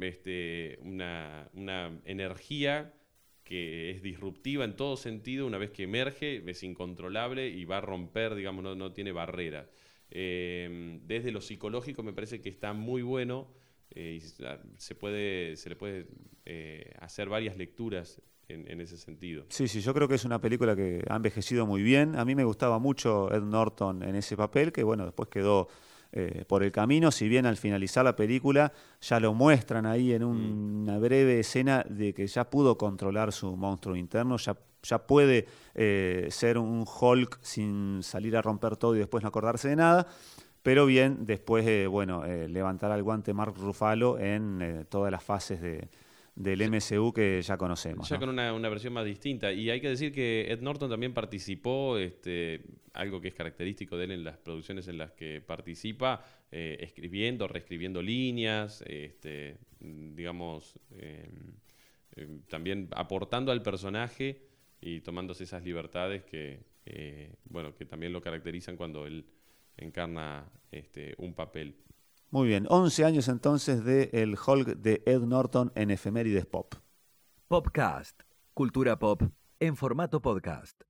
este, 0.00 0.78
una, 0.82 1.48
una 1.54 1.98
energía 2.04 2.92
que 3.42 3.90
es 3.90 4.02
disruptiva 4.02 4.64
en 4.64 4.74
todo 4.74 4.96
sentido, 4.96 5.46
una 5.46 5.58
vez 5.58 5.70
que 5.70 5.82
emerge, 5.82 6.42
es 6.46 6.62
incontrolable 6.62 7.48
y 7.48 7.64
va 7.66 7.78
a 7.78 7.80
romper, 7.82 8.34
digamos, 8.34 8.64
no, 8.64 8.74
no 8.74 8.92
tiene 8.92 9.12
barreras. 9.12 9.66
Eh, 10.10 11.00
desde 11.04 11.32
lo 11.32 11.40
psicológico 11.40 12.02
me 12.02 12.12
parece 12.12 12.40
que 12.40 12.48
está 12.48 12.72
muy 12.72 13.02
bueno 13.02 13.48
eh, 13.94 14.20
se, 14.76 14.94
puede, 14.94 15.56
se 15.56 15.68
le 15.68 15.76
puede 15.76 16.06
eh, 16.44 16.92
hacer 17.00 17.28
varias 17.28 17.56
lecturas 17.56 18.20
en, 18.48 18.80
ese 18.80 18.98
sentido. 18.98 19.46
Sí, 19.48 19.68
sí, 19.68 19.80
yo 19.80 19.94
creo 19.94 20.06
que 20.06 20.16
es 20.16 20.24
una 20.24 20.40
película 20.40 20.76
que 20.76 21.02
ha 21.08 21.16
envejecido 21.16 21.66
muy 21.66 21.82
bien. 21.82 22.14
A 22.16 22.24
mí 22.24 22.34
me 22.34 22.44
gustaba 22.44 22.78
mucho 22.78 23.32
Ed 23.32 23.42
Norton 23.42 24.02
en 24.02 24.16
ese 24.16 24.36
papel, 24.36 24.70
que 24.70 24.82
bueno, 24.82 25.04
después 25.04 25.28
quedó 25.28 25.68
eh, 26.12 26.44
por 26.46 26.62
el 26.62 26.70
camino, 26.70 27.10
si 27.10 27.28
bien 27.28 27.46
al 27.46 27.56
finalizar 27.56 28.04
la 28.04 28.14
película 28.14 28.72
ya 29.00 29.18
lo 29.18 29.32
muestran 29.32 29.86
ahí 29.86 30.12
en 30.12 30.24
mm. 30.24 30.82
una 30.82 30.98
breve 30.98 31.40
escena 31.40 31.84
de 31.88 32.12
que 32.12 32.26
ya 32.26 32.50
pudo 32.50 32.76
controlar 32.76 33.32
su 33.32 33.56
monstruo 33.56 33.96
interno, 33.96 34.36
ya, 34.36 34.56
ya 34.82 35.06
puede 35.06 35.46
ser 36.30 36.58
un 36.58 36.84
Hulk 36.84 37.38
sin 37.40 38.02
salir 38.02 38.36
a 38.36 38.42
romper 38.42 38.76
todo 38.76 38.94
y 38.94 38.98
después 38.98 39.22
no 39.22 39.28
acordarse 39.28 39.68
de 39.68 39.76
nada. 39.76 40.06
Pero 40.64 40.86
bien, 40.86 41.26
después, 41.26 41.66
eh, 41.66 41.86
bueno, 41.86 42.24
eh, 42.24 42.48
levantar 42.48 42.90
al 42.90 43.02
guante 43.02 43.34
Mark 43.34 43.54
Ruffalo 43.54 44.18
en 44.18 44.62
eh, 44.62 44.84
todas 44.88 45.12
las 45.12 45.22
fases 45.22 45.60
de, 45.60 45.90
del 46.34 46.70
MCU 46.70 47.12
que 47.12 47.42
ya 47.42 47.58
conocemos. 47.58 48.08
Ya 48.08 48.18
con 48.18 48.30
una, 48.30 48.50
versión 48.70 48.94
más 48.94 49.04
distinta. 49.04 49.52
Y 49.52 49.68
hay 49.68 49.82
que 49.82 49.90
decir 49.90 50.10
que 50.10 50.50
Ed 50.50 50.62
Norton 50.62 50.88
también 50.88 51.12
participó, 51.12 51.98
este, 51.98 52.62
algo 52.94 53.20
que 53.20 53.28
es 53.28 53.34
característico 53.34 53.98
de 53.98 54.04
él 54.06 54.12
en 54.12 54.24
las 54.24 54.38
producciones 54.38 54.88
en 54.88 54.96
las 54.96 55.12
que 55.12 55.42
participa, 55.42 56.24
escribiendo, 56.50 57.46
reescribiendo 57.46 58.00
líneas, 58.00 58.82
este, 58.86 59.58
digamos, 59.80 60.78
también 62.48 62.88
aportando 62.92 63.52
al 63.52 63.60
personaje 63.60 64.40
y 64.80 65.00
tomándose 65.00 65.44
esas 65.44 65.62
libertades 65.62 66.22
que, 66.22 66.60
bueno, 67.50 67.74
que 67.74 67.84
también 67.84 68.14
lo 68.14 68.22
caracterizan 68.22 68.78
cuando 68.78 69.04
él 69.04 69.26
encarna 69.76 70.50
este, 70.70 71.14
un 71.18 71.34
papel. 71.34 71.76
Muy 72.30 72.48
bien, 72.48 72.66
11 72.68 73.04
años 73.04 73.28
entonces 73.28 73.84
de 73.84 74.10
El 74.12 74.36
Hulk 74.44 74.76
de 74.76 75.02
Ed 75.06 75.20
Norton 75.20 75.72
en 75.74 75.90
Efemérides 75.90 76.46
Pop. 76.46 76.74
Popcast, 77.48 78.22
cultura 78.54 78.98
pop 78.98 79.22
en 79.60 79.76
formato 79.76 80.20
podcast. 80.20 80.82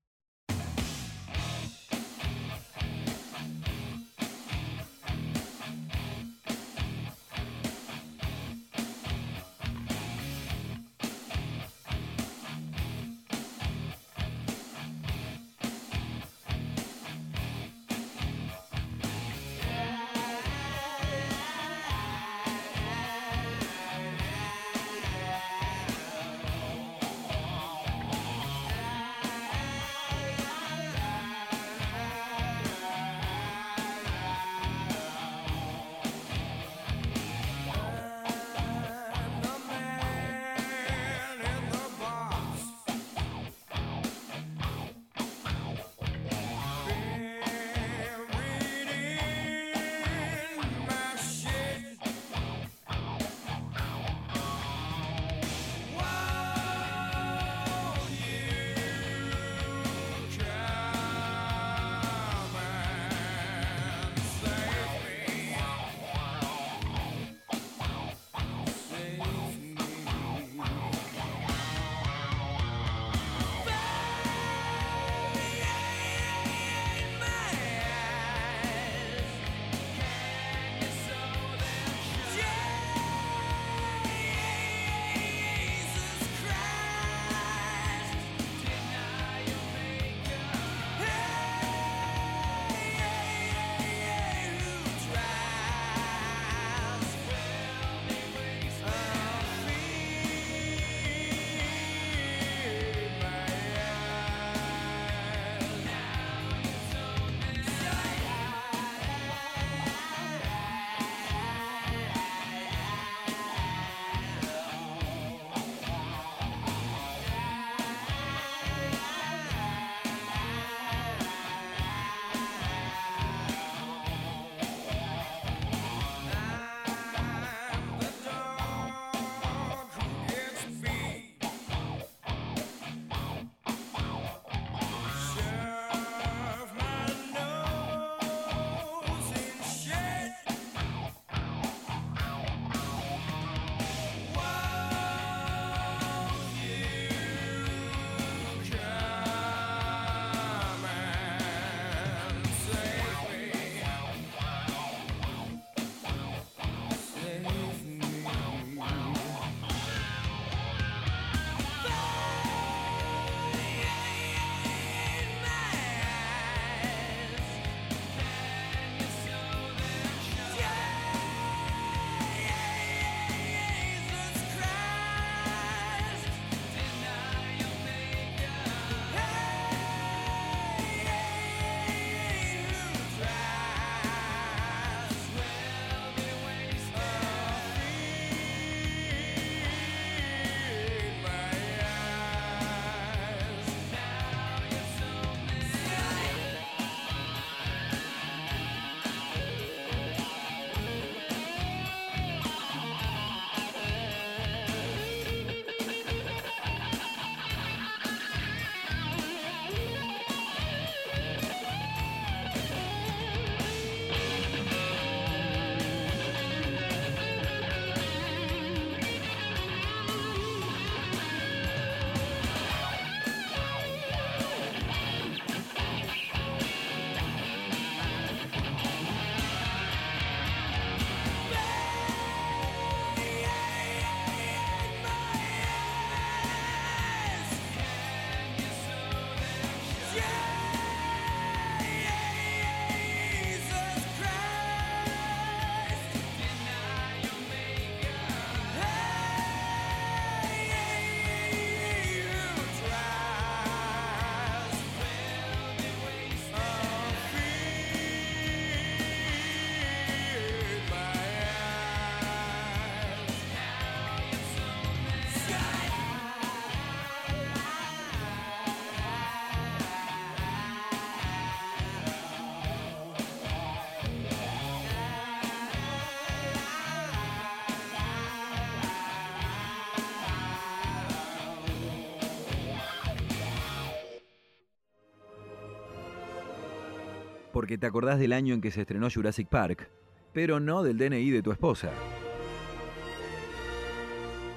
Porque 287.54 287.78
te 287.78 287.86
acordás 287.86 288.18
del 288.18 288.32
año 288.32 288.52
en 288.52 288.60
que 288.60 288.72
se 288.72 288.80
estrenó 288.80 289.08
Jurassic 289.08 289.48
Park, 289.48 289.88
pero 290.32 290.58
no 290.58 290.82
del 290.82 290.98
DNI 290.98 291.30
de 291.30 291.40
tu 291.40 291.52
esposa. 291.52 291.92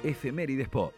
Efemérides 0.03 0.67
Pop. 0.67 0.93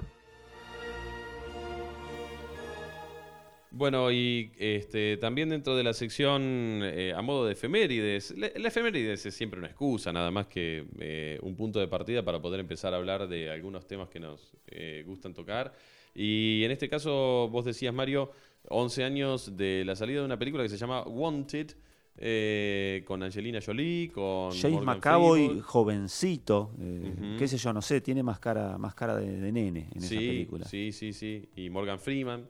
Bueno, 3.71 4.11
y 4.13 4.53
este, 4.57 5.17
también 5.17 5.49
dentro 5.49 5.75
de 5.75 5.83
la 5.83 5.91
sección 5.91 6.81
eh, 6.83 7.13
a 7.13 7.21
modo 7.21 7.45
de 7.45 7.51
efemérides, 7.51 8.33
la, 8.37 8.47
efemérides 8.47 9.25
es 9.25 9.35
siempre 9.35 9.59
una 9.59 9.67
excusa, 9.67 10.13
nada 10.13 10.31
más 10.31 10.47
que 10.47 10.85
eh, 10.99 11.37
un 11.41 11.57
punto 11.57 11.81
de 11.81 11.89
partida 11.89 12.23
para 12.23 12.41
poder 12.41 12.61
empezar 12.61 12.93
a 12.93 12.97
hablar 12.97 13.27
de 13.27 13.49
algunos 13.51 13.85
temas 13.85 14.07
que 14.07 14.21
nos 14.21 14.53
eh, 14.67 15.03
gustan 15.05 15.33
tocar. 15.33 15.73
Y 16.15 16.63
en 16.63 16.71
este 16.71 16.87
caso, 16.87 17.49
vos 17.51 17.65
decías, 17.65 17.93
Mario, 17.93 18.31
11 18.69 19.03
años 19.03 19.57
de 19.57 19.83
la 19.85 19.97
salida 19.97 20.21
de 20.21 20.25
una 20.25 20.39
película 20.39 20.63
que 20.63 20.69
se 20.69 20.77
llama 20.77 21.03
Wanted, 21.03 21.75
eh, 22.21 23.03
con 23.05 23.23
Angelina 23.23 23.59
Jolie, 23.65 24.09
con 24.09 24.51
James 24.51 24.83
McAvoy, 24.83 25.61
jovencito, 25.61 26.71
eh, 26.79 27.13
Ujú. 27.13 27.37
qué 27.37 27.47
sé 27.47 27.57
yo, 27.57 27.71
no 27.71 27.81
sé, 27.81 28.01
tiene 28.01 28.23
más 28.23 28.39
cara, 28.39 28.77
más 28.77 28.93
cara 28.93 29.15
de, 29.15 29.39
de 29.39 29.51
nene 29.51 29.87
en 29.95 30.03
esa 30.03 30.15
película. 30.15 30.65
sí, 30.65 30.91
sí, 30.91 31.13
sí. 31.13 31.47
Y 31.55 31.69
Morgan 31.69 31.99
Freeman. 31.99 32.47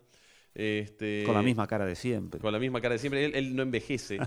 Este, 0.55 1.23
Con 1.25 1.35
la 1.35 1.43
misma 1.43 1.67
cara 1.67 1.85
de 1.85 1.95
siempre. 1.95 2.41
Con 2.41 2.51
la 2.51 2.59
misma 2.59 2.81
cara 2.81 2.93
de 2.93 2.99
siempre. 2.99 3.23
Él, 3.23 3.35
él 3.35 3.55
no 3.55 3.61
envejece. 3.61 4.17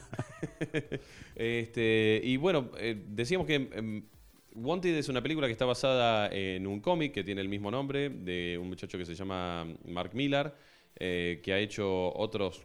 este, 1.34 2.20
y 2.22 2.36
bueno, 2.36 2.70
eh, 2.78 3.03
decíamos 3.09 3.47
que 3.47 3.55
em, 3.55 4.05
Wanted 4.55 4.97
es 4.97 5.09
una 5.09 5.22
película 5.22 5.47
que 5.47 5.53
está 5.53 5.64
basada 5.64 6.28
en 6.28 6.66
un 6.66 6.80
cómic 6.80 7.12
que 7.12 7.24
tiene 7.24 7.40
el 7.40 7.49
mismo 7.49 7.70
nombre, 7.70 8.11
de 8.11 8.59
un 8.61 8.68
muchacho 8.68 8.99
que 8.99 9.05
se 9.05 9.14
llama 9.14 9.66
Mark 9.86 10.11
Millar, 10.14 10.55
eh, 10.97 11.40
que 11.43 11.53
ha 11.53 11.59
hecho 11.59 12.14
otros, 12.14 12.62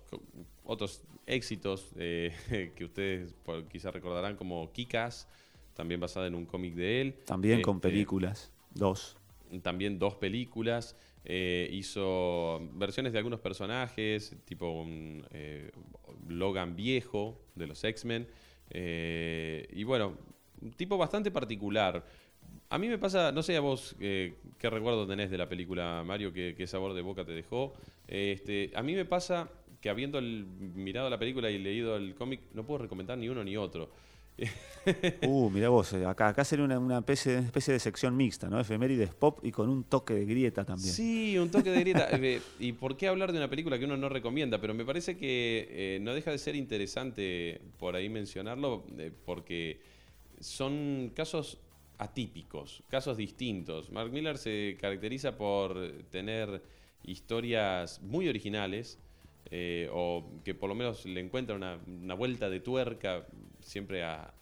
otros 0.68 1.01
éxitos 1.26 1.91
eh, 1.97 2.72
que 2.76 2.86
ustedes 2.86 3.34
quizás 3.72 3.93
recordarán 3.93 4.36
como 4.36 4.72
Kikas, 4.72 5.28
también 5.74 5.99
basada 5.99 6.28
en 6.28 6.36
un 6.36 6.45
cómic 6.45 6.76
de 6.76 7.01
él. 7.01 7.15
También 7.26 7.61
con 7.61 7.78
Este, 7.78 7.89
películas, 7.89 8.51
dos. 8.72 9.18
también 9.61 9.97
dos 9.99 10.15
películas. 10.15 10.95
eh, 11.30 11.68
hizo 11.74 12.61
versiones 12.76 13.11
de 13.11 13.18
algunos 13.20 13.41
personajes, 13.41 14.36
tipo 14.45 14.70
un 14.70 15.26
eh, 15.32 15.72
Logan 16.30 16.76
viejo 16.76 17.38
de 17.55 17.68
los 17.68 17.84
X-Men. 17.84 18.28
eh, 18.70 19.68
y 19.74 19.84
bueno, 19.84 20.18
un 20.61 20.72
tipo 20.72 20.97
bastante 20.97 21.30
particular. 21.32 22.05
A 22.70 22.78
mí 22.78 22.88
me 22.88 22.97
pasa, 22.97 23.32
no 23.32 23.43
sé 23.43 23.55
a 23.57 23.61
vos 23.61 23.95
qué 23.99 24.70
recuerdo 24.70 25.05
tenés 25.07 25.30
de 25.30 25.38
la 25.38 25.47
película 25.49 26.03
Mario, 26.05 26.32
qué, 26.34 26.53
qué 26.57 26.65
sabor 26.68 26.93
de 26.93 27.01
boca 27.01 27.26
te 27.26 27.32
dejó. 27.34 27.74
Este, 28.07 28.72
a 28.76 28.82
mí 28.84 28.95
me 28.95 29.05
pasa 29.05 29.49
que 29.82 29.90
habiendo 29.90 30.18
el- 30.20 30.46
mirado 30.46 31.10
la 31.10 31.18
película 31.20 31.50
y 31.52 31.58
leído 31.58 31.96
el 31.98 32.16
cómic, 32.16 32.42
no 32.54 32.66
puedo 32.66 32.80
recomendar 32.80 33.18
ni 33.18 33.30
uno 33.30 33.44
ni 33.44 33.58
otro. 33.58 33.90
Uh, 35.24 35.50
mirá 35.50 35.68
vos, 35.70 35.92
eh, 35.94 36.06
acá, 36.06 36.30
acá 36.30 36.46
sería 36.46 36.64
una, 36.64 36.80
una 36.80 37.00
especie, 37.00 37.40
especie 37.40 37.74
de 37.74 37.80
sección 37.80 38.16
mixta, 38.16 38.48
¿no? 38.50 38.58
Efemérides 38.60 39.14
pop 39.14 39.40
y 39.44 39.52
con 39.52 39.68
un 39.68 39.84
toque 39.84 40.14
de 40.14 40.26
grieta 40.26 40.64
también. 40.64 40.94
Sí, 40.94 41.38
un 41.38 41.50
toque 41.50 41.72
de 41.72 41.80
grieta. 41.82 42.08
Eh, 42.22 42.40
¿Y 42.60 42.72
por 42.74 42.96
qué 42.96 43.08
hablar 43.08 43.32
de 43.32 43.38
una 43.40 43.50
película 43.50 43.78
que 43.78 43.86
uno 43.86 43.98
no 43.98 44.08
recomienda? 44.10 44.62
Pero 44.62 44.74
me 44.74 44.86
parece 44.86 45.18
que 45.18 45.68
eh, 45.72 46.00
no 46.02 46.14
deja 46.14 46.32
de 46.32 46.38
ser 46.38 46.56
interesante 46.56 47.60
por 47.78 47.96
ahí 47.96 48.08
mencionarlo, 48.10 48.86
eh, 48.98 49.12
porque 49.26 49.82
son 50.40 51.12
casos 51.16 51.58
atípicos, 51.98 52.84
casos 52.90 53.18
distintos. 53.18 53.92
Mark 53.92 54.12
Miller 54.12 54.38
se 54.38 54.78
caracteriza 54.80 55.36
por 55.38 55.92
tener 56.12 56.62
historias 57.04 58.02
muy 58.02 58.28
originales, 58.30 59.00
eh, 59.50 59.89
o 59.91 60.26
que 60.43 60.54
por 60.54 60.70
lo 60.70 60.76
menos 60.76 61.06
le 61.06 61.20
encuentra 61.20 61.56
una, 61.56 62.14
vuelta 62.14 62.50
de 62.50 62.60
tuerca 62.60 63.26
siempre 63.60 64.04
a 64.04 64.34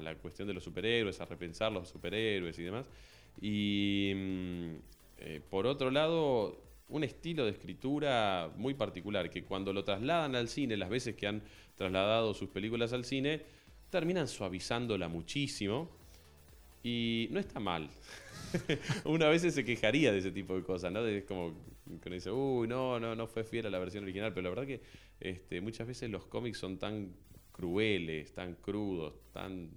la 0.00 0.14
cuestión 0.16 0.48
de 0.48 0.54
los 0.54 0.64
superhéroes, 0.64 1.20
a 1.20 1.24
repensar 1.26 1.72
los 1.72 1.88
superhéroes 1.88 2.58
y 2.58 2.62
demás. 2.62 2.86
Y 3.40 4.12
mm, 4.14 4.70
eh, 5.18 5.40
por 5.48 5.66
otro 5.66 5.90
lado, 5.90 6.58
un 6.88 7.04
estilo 7.04 7.44
de 7.44 7.52
escritura 7.52 8.50
muy 8.56 8.74
particular, 8.74 9.30
que 9.30 9.44
cuando 9.44 9.72
lo 9.72 9.84
trasladan 9.84 10.34
al 10.34 10.48
cine, 10.48 10.76
las 10.76 10.90
veces 10.90 11.14
que 11.14 11.26
han 11.26 11.42
trasladado 11.76 12.34
sus 12.34 12.48
películas 12.48 12.92
al 12.92 13.04
cine, 13.04 13.42
terminan 13.90 14.28
suavizándola 14.28 15.08
muchísimo. 15.08 15.88
Y 16.82 17.28
no 17.30 17.40
está 17.40 17.60
mal. 17.60 17.88
Una 19.04 19.28
vez 19.28 19.42
se 19.42 19.64
quejaría 19.64 20.12
de 20.12 20.18
ese 20.18 20.30
tipo 20.30 20.54
de 20.56 20.62
cosas, 20.62 20.92
¿no? 20.92 21.06
Es 21.06 21.24
como 21.24 21.54
que 22.02 22.10
dice, 22.10 22.30
uy, 22.30 22.68
no, 22.68 23.00
no, 23.00 23.14
no 23.14 23.26
fue 23.26 23.44
fiel 23.44 23.66
a 23.66 23.70
la 23.70 23.78
versión 23.78 24.04
original, 24.04 24.32
pero 24.32 24.44
la 24.44 24.50
verdad 24.50 24.66
que 24.66 24.82
este, 25.20 25.60
muchas 25.60 25.86
veces 25.86 26.10
los 26.10 26.26
cómics 26.26 26.58
son 26.58 26.78
tan 26.78 27.12
crueles, 27.52 28.32
tan 28.32 28.54
crudos, 28.54 29.14
tan 29.32 29.70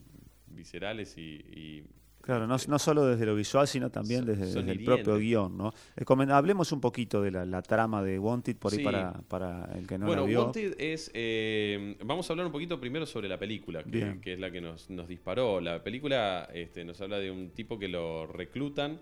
viscerales 0.47 1.17
y, 1.17 1.83
Claro, 2.23 2.47
no, 2.47 2.55
este, 2.55 2.71
no 2.71 2.79
solo 2.79 3.05
desde 3.05 3.25
lo 3.25 3.35
visual, 3.35 3.67
sino 3.67 3.89
también 3.91 4.21
Son- 4.21 4.27
desde, 4.27 4.45
son 4.53 4.65
desde 4.65 4.79
el 4.79 4.85
propio 4.85 5.17
guion, 5.17 5.57
¿no? 5.57 5.73
Eh, 5.97 6.05
hablemos 6.31 6.71
un 6.71 6.79
poquito 6.79 7.21
de 7.21 7.31
la, 7.31 7.45
la 7.45 7.61
trama 7.61 8.01
de 8.01 8.17
Wanted 8.17 8.55
por 8.55 8.71
ahí 8.71 8.77
Sí. 8.79 8.83
para, 8.85 9.11
para 9.27 9.69
el 9.77 9.85
que 9.85 9.97
no 9.97 10.05
bueno, 10.05 10.21
la 10.21 10.27
vio. 10.29 10.43
Wanted 10.45 10.75
es. 10.79 11.11
eh, 11.13 11.97
vamos 12.05 12.29
a 12.29 12.33
hablar 12.33 12.45
un 12.45 12.53
poquito 12.53 12.79
primero 12.79 13.05
sobre 13.05 13.27
la 13.27 13.37
película, 13.37 13.83
que, 13.83 14.19
es 14.23 14.39
la 14.39 14.49
que 14.51 14.61
nos, 14.61 14.89
nos 14.89 15.07
disparó. 15.09 15.59
La 15.59 15.83
película 15.83 16.47
este, 16.53 16.85
nos 16.85 17.01
habla 17.01 17.19
de 17.19 17.29
un 17.29 17.49
tipo 17.49 17.77
que 17.77 17.89
lo 17.89 18.25
reclutan, 18.25 19.01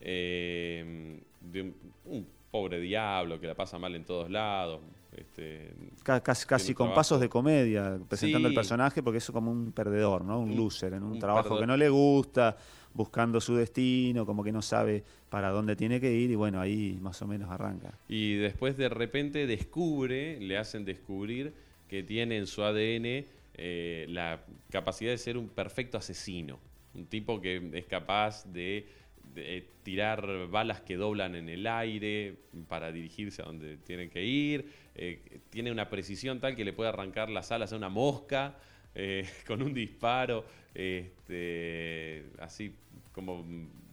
eh, 0.00 1.20
de 1.40 1.62
un, 1.62 1.74
un 2.06 2.26
pobre 2.50 2.80
diablo 2.80 3.40
que 3.40 3.46
la 3.46 3.54
pasa 3.54 3.78
mal 3.78 3.94
en 3.94 4.04
todos 4.04 4.30
lados. 4.30 4.80
Este, 5.16 5.72
Ca- 6.02 6.20
casi 6.22 6.74
con 6.74 6.86
trabajo. 6.86 6.94
pasos 6.94 7.20
de 7.20 7.28
comedia, 7.28 7.98
presentando 8.08 8.48
el 8.48 8.52
Sí. 8.52 8.56
personaje, 8.56 9.02
porque 9.02 9.18
es 9.18 9.30
como 9.30 9.50
un 9.50 9.72
perdedor, 9.72 10.24
¿no? 10.24 10.40
Un, 10.40 10.50
Un- 10.50 10.56
loser, 10.56 10.94
en 10.94 11.02
un, 11.02 11.12
un 11.12 11.18
trabajo 11.18 11.44
perdedor. 11.50 11.60
que 11.62 11.66
no 11.68 11.76
le 11.76 11.88
gusta, 11.88 12.56
buscando 12.92 13.40
su 13.40 13.56
destino, 13.56 14.24
como 14.26 14.42
que 14.44 14.52
no 14.52 14.62
sabe 14.62 15.02
para 15.28 15.50
dónde 15.50 15.76
tiene 15.76 16.00
que 16.00 16.12
ir, 16.12 16.30
y 16.30 16.34
bueno, 16.34 16.60
ahí 16.60 16.98
más 17.00 17.20
o 17.22 17.26
menos 17.26 17.50
arranca. 17.50 17.98
Y 18.08 18.34
después 18.34 18.76
de 18.76 18.88
repente 18.88 19.46
descubre, 19.46 20.38
le 20.40 20.58
hacen 20.58 20.84
descubrir 20.84 21.52
que 21.88 22.02
tiene 22.02 22.38
en 22.38 22.46
su 22.46 22.62
ADN 22.62 23.24
eh, 23.56 24.06
la 24.08 24.40
capacidad 24.70 25.10
de 25.12 25.18
ser 25.18 25.36
un 25.38 25.48
perfecto 25.48 25.96
asesino. 25.98 26.58
Un 26.94 27.06
tipo 27.06 27.40
que 27.40 27.70
es 27.74 27.86
capaz 27.86 28.44
de, 28.52 28.86
de 29.34 29.66
tirar 29.82 30.48
balas 30.48 30.80
que 30.80 30.96
doblan 30.96 31.34
en 31.34 31.48
el 31.48 31.66
aire 31.66 32.36
para 32.68 32.92
dirigirse 32.92 33.42
a 33.42 33.46
donde 33.46 33.76
tiene 33.78 34.08
que 34.08 34.24
ir. 34.24 34.70
Eh, 34.94 35.40
tiene 35.50 35.72
una 35.72 35.90
precisión 35.90 36.40
tal 36.40 36.56
que 36.56 36.64
le 36.64 36.72
puede 36.72 36.88
arrancar 36.90 37.30
las 37.30 37.50
alas 37.52 37.72
a 37.72 37.76
una 37.76 37.88
mosca 37.88 38.56
eh, 38.94 39.28
con 39.46 39.62
un 39.62 39.74
disparo. 39.74 40.44
Este, 40.74 42.24
así 42.38 42.74
como 43.12 43.44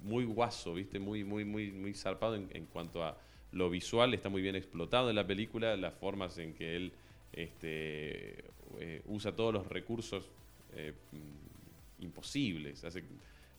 muy 0.04 0.26
guaso, 0.26 0.74
¿viste? 0.74 1.00
Muy, 1.00 1.24
muy, 1.24 1.46
muy, 1.46 1.72
muy 1.72 1.94
zarpado 1.94 2.36
en, 2.36 2.50
en 2.54 2.66
cuanto 2.66 3.04
a 3.04 3.18
lo 3.52 3.70
visual, 3.70 4.14
está 4.14 4.30
muy 4.30 4.42
bien 4.42 4.56
explotado 4.56 5.10
en 5.10 5.16
la 5.16 5.28
película, 5.28 5.76
las 5.76 5.94
formas 5.94 6.38
en 6.38 6.54
que 6.54 6.76
él 6.76 6.94
este, 7.34 8.44
eh, 8.80 9.02
usa 9.06 9.36
todos 9.36 9.54
los 9.54 9.68
recursos 9.68 10.30
eh, 10.74 10.94
imposibles. 12.00 12.84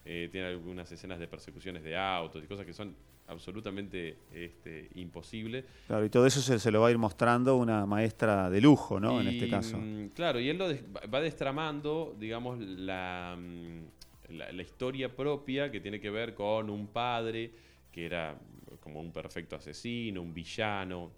Eh, 0.04 0.28
tiene 0.30 0.48
algunas 0.48 0.90
escenas 0.90 1.18
de 1.18 1.28
persecuciones 1.28 1.82
de 1.84 1.96
autos 1.96 2.42
y 2.42 2.46
cosas 2.46 2.66
que 2.66 2.72
son 2.72 2.94
absolutamente 3.28 4.18
este, 4.32 4.90
imposibles. 4.96 5.64
Claro, 5.86 6.04
y 6.04 6.10
todo 6.10 6.26
eso 6.26 6.40
se, 6.40 6.58
se 6.58 6.70
lo 6.70 6.80
va 6.80 6.88
a 6.88 6.90
ir 6.90 6.98
mostrando 6.98 7.56
una 7.56 7.86
maestra 7.86 8.50
de 8.50 8.60
lujo, 8.60 8.98
¿no? 9.00 9.20
en 9.20 9.28
este 9.28 9.48
caso. 9.48 9.78
mm, 9.78 10.08
Claro, 10.08 10.40
y 10.40 10.48
él 10.48 10.58
lo 10.58 10.68
des- 10.68 10.84
va 11.12 11.20
destramando, 11.20 12.14
digamos, 12.18 12.58
la, 12.60 13.36
mm, 13.38 14.34
la, 14.34 14.52
la 14.52 14.62
historia 14.62 15.14
propia 15.14 15.70
que 15.70 15.80
tiene 15.80 16.00
que 16.00 16.10
ver 16.10 16.34
con 16.34 16.68
un 16.68 16.88
padre 16.88 17.52
que 17.92 18.06
era 18.06 18.38
como 18.80 19.00
un 19.00 19.12
perfecto 19.12 19.54
asesino, 19.56 20.20
un 20.22 20.34
villano, 20.34 21.12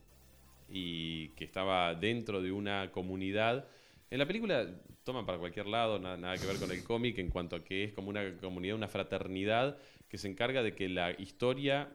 y 0.69 1.29
que 1.31 1.45
estaba 1.45 1.95
dentro 1.95 2.43
de 2.43 2.51
una 2.53 2.91
comunidad. 2.91 3.67
En 4.15 4.21
la 4.21 4.27
película 4.27 4.65
toman 5.03 5.27
para 5.27 5.39
cualquier 5.39 5.67
lado, 5.67 5.99
na- 5.99 6.17
nada, 6.17 6.39
que 6.39 6.47
ver 6.47 6.59
con 6.59 6.71
el 6.71 6.85
cómic, 6.85 7.19
en 7.19 7.31
cuanto 7.31 7.57
a 7.57 7.65
que 7.65 7.83
es 7.83 7.93
como 7.93 8.11
una 8.11 8.37
comunidad, 8.37 8.77
una 8.77 8.87
fraternidad 8.87 9.77
que 10.09 10.19
se 10.19 10.29
encarga 10.29 10.63
de 10.63 10.73
que 10.73 10.89
la 10.89 11.11
historia 11.21 11.91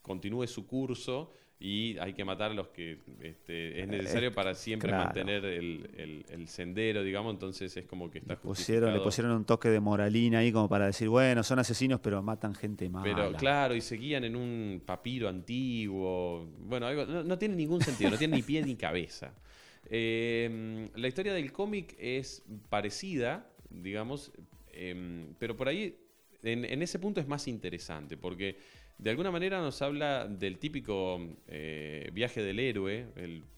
continúe 0.00 0.46
su 0.46 0.68
curso 0.68 1.32
y 1.58 1.98
hay 1.98 2.12
que 2.12 2.24
matar 2.24 2.52
a 2.52 2.54
los 2.54 2.68
que 2.68 3.00
este, 3.20 3.80
es 3.80 3.88
necesario 3.88 4.32
para 4.32 4.54
siempre 4.54 4.90
claro. 4.90 5.02
mantener 5.06 5.44
el, 5.46 5.90
el- 5.96 6.24
el 6.28 6.46
sendero, 6.46 7.02
digamos, 7.02 7.34
entonces 7.34 7.76
es 7.76 7.86
como 7.86 8.08
que 8.08 8.18
está 8.18 8.36
Pusieron, 8.40 8.94
le 8.94 9.00
pusieron 9.00 9.32
un 9.32 9.44
toque 9.44 9.68
de 9.68 9.80
moralina 9.80 10.38
ahí 10.38 10.52
como 10.52 10.68
para 10.68 10.86
decir, 10.86 11.08
bueno, 11.08 11.42
son 11.42 11.58
asesinos, 11.58 11.98
pero 11.98 12.22
matan 12.22 12.54
gente 12.54 12.88
mala. 12.88 13.02
Pero 13.02 13.32
claro, 13.36 13.74
y 13.74 13.80
seguían 13.80 14.22
en 14.22 14.36
un 14.36 14.80
papiro 14.86 15.28
antiguo. 15.28 16.46
Bueno, 16.60 16.86
algo- 16.86 17.04
no, 17.04 17.24
no 17.24 17.36
tiene 17.36 17.56
ningún 17.56 17.80
sentido, 17.80 18.12
no 18.12 18.16
tiene 18.16 18.36
ni 18.36 18.42
pie 18.44 18.62
ni 18.62 18.76
cabeza. 18.76 19.34
Eh, 19.90 20.88
la 20.94 21.08
historia 21.08 21.32
del 21.32 21.52
cómic 21.52 21.94
es 21.98 22.42
parecida, 22.68 23.50
digamos, 23.70 24.32
em, 24.72 25.34
pero 25.38 25.56
por 25.56 25.68
ahí, 25.68 25.96
en, 26.42 26.82
ese 26.82 26.98
punto 26.98 27.20
es 27.20 27.28
más 27.28 27.48
interesante, 27.48 28.16
porque 28.16 28.56
de 28.98 29.10
alguna 29.10 29.30
manera 29.30 29.60
nos 29.60 29.82
habla 29.82 30.26
del 30.28 30.58
típico 30.58 31.20
eh, 31.48 32.10
viaje 32.12 32.42
del 32.42 32.58
héroe, 32.60 33.06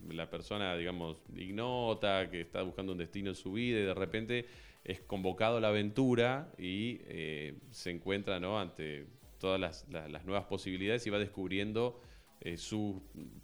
la 0.08 0.30
persona, 0.30 0.76
digamos, 0.76 1.22
ignota, 1.36 2.30
que 2.30 2.40
está 2.42 2.62
buscando 2.62 2.92
un 2.92 2.98
destino 2.98 3.30
en 3.30 3.34
su 3.36 3.52
vida 3.52 3.80
y 3.80 3.82
de 3.82 3.94
repente 3.94 4.46
es 4.84 5.00
convocado 5.00 5.58
a 5.58 5.60
la 5.60 5.68
aventura 5.68 6.52
y 6.58 7.00
eh, 7.08 7.54
se 7.70 7.90
encuentra 7.90 8.36
ante 8.36 9.06
todas 9.38 9.60
las, 9.60 9.86
la- 9.90 10.08
las 10.08 10.24
nuevas 10.24 10.44
posibilidades 10.46 11.06
y 11.06 11.10
va 11.10 11.18
descubriendo 11.18 12.00
eh, 12.40 12.58
sus 12.58 12.96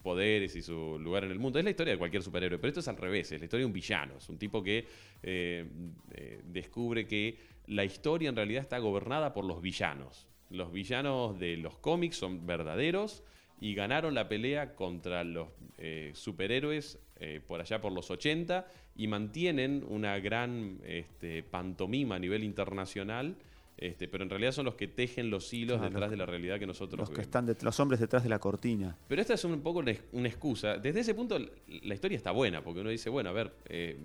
poderes 0.03 0.55
y 0.55 0.63
su 0.63 0.99
lugar 0.99 1.25
en 1.25 1.31
el 1.31 1.39
mundo. 1.39 1.59
Es 1.59 1.65
la 1.65 1.71
historia 1.71 1.95
de 1.95 1.99
cualquier 1.99 2.23
superhéroe, 2.23 2.59
pero 2.59 2.69
esto 2.69 2.81
es 2.81 2.89
al 2.89 2.97
revés, 2.97 3.33
es 3.33 3.41
la 3.41 3.47
historia 3.47 3.63
de 3.63 3.67
un 3.67 3.73
villano, 3.73 4.19
es 4.19 4.29
un 4.29 4.39
tipo 4.39 4.63
que 4.63 4.87
eh, 5.23 5.67
eh, 6.13 6.41
descubre 6.45 7.07
que 7.07 7.39
la 7.67 7.85
historia 7.85 8.29
en 8.29 8.37
realidad 8.37 8.63
está 8.63 8.79
gobernada 8.79 9.33
por 9.33 9.45
los 9.45 9.63
villanos. 9.63 10.27
Los 10.51 10.73
villanos 10.73 11.39
de 11.39 11.57
los 11.57 11.79
cómics 11.79 12.17
son 12.17 12.47
verdaderos 12.47 13.23
y 13.61 13.75
ganaron 13.75 14.15
la 14.15 14.29
pelea 14.29 14.75
contra 14.75 15.25
los 15.25 15.49
superhéroes 16.13 16.99
por 17.47 17.61
allá 17.61 17.81
por 17.81 17.93
los 17.93 18.11
80 18.11 18.67
y 18.97 19.07
mantienen 19.07 19.85
una 19.89 20.19
gran 20.19 20.81
este, 20.85 21.43
pantomima 21.43 22.17
a 22.17 22.19
nivel 22.19 22.45
internacional, 22.45 23.37
este, 23.87 24.09
pero 24.09 24.23
en 24.25 24.31
realidad 24.31 24.53
son 24.53 24.65
los 24.67 24.75
que 24.75 24.87
tejen 24.89 25.31
los 25.31 25.53
hilos 25.53 25.79
Claro, 25.79 25.85
detrás 25.91 26.03
los- 26.03 26.11
de 26.11 26.17
la 26.17 26.27
realidad 26.27 26.59
que 26.59 26.67
nosotros 26.67 26.99
Los 26.99 27.09
que 27.09 27.15
vemos. 27.17 27.27
están 27.27 27.47
det- 27.47 27.63
los 27.63 27.79
hombres 27.81 28.01
detrás 28.01 28.23
de 28.23 28.29
la 28.29 28.39
cortina. 28.39 28.97
Pero 29.09 29.21
esta 29.21 29.35
es 29.35 29.45
un 29.45 29.61
poco 29.61 29.81
una, 29.81 29.93
una 30.13 30.29
excusa. 30.29 30.79
Desde 30.79 31.01
ese 31.01 31.15
punto 31.15 31.39
la 31.39 31.95
historia 31.95 32.17
está 32.17 32.31
buena, 32.31 32.63
porque 32.63 32.81
uno 32.81 32.91
dice, 32.91 33.11
bueno, 33.11 33.31
a 33.31 33.33
ver, 33.33 33.53
eh, 33.69 33.97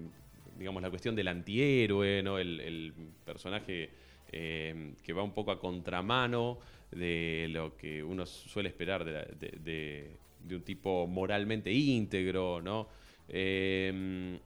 digamos 0.58 0.82
la 0.82 0.90
cuestión 0.90 1.16
del 1.16 1.28
antihéroe, 1.28 2.24
¿no? 2.24 2.40
el, 2.40 2.60
el 2.60 2.94
personaje 3.26 3.90
eh, 4.32 4.94
que 5.04 5.14
va 5.14 5.24
un 5.24 5.34
poco 5.34 5.52
a 5.52 5.60
contramano 5.60 6.60
de 6.92 7.48
lo 7.50 7.78
que 7.78 8.04
uno 8.04 8.26
suele 8.26 8.70
esperar 8.70 9.06
de, 9.06 9.12
la- 9.12 9.24
de- 9.26 9.58
de- 9.64 10.12
de 10.44 10.56
un 10.56 10.62
tipo 10.64 11.08
moralmente 11.08 11.72
íntegro, 11.72 12.62
¿no? 12.62 12.88
Eh, 13.30 14.38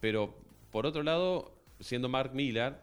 pero 0.00 0.34
por 0.70 0.86
otro 0.86 1.02
lado, 1.02 1.52
siendo 1.80 2.08
Mark 2.08 2.34
Millar, 2.34 2.82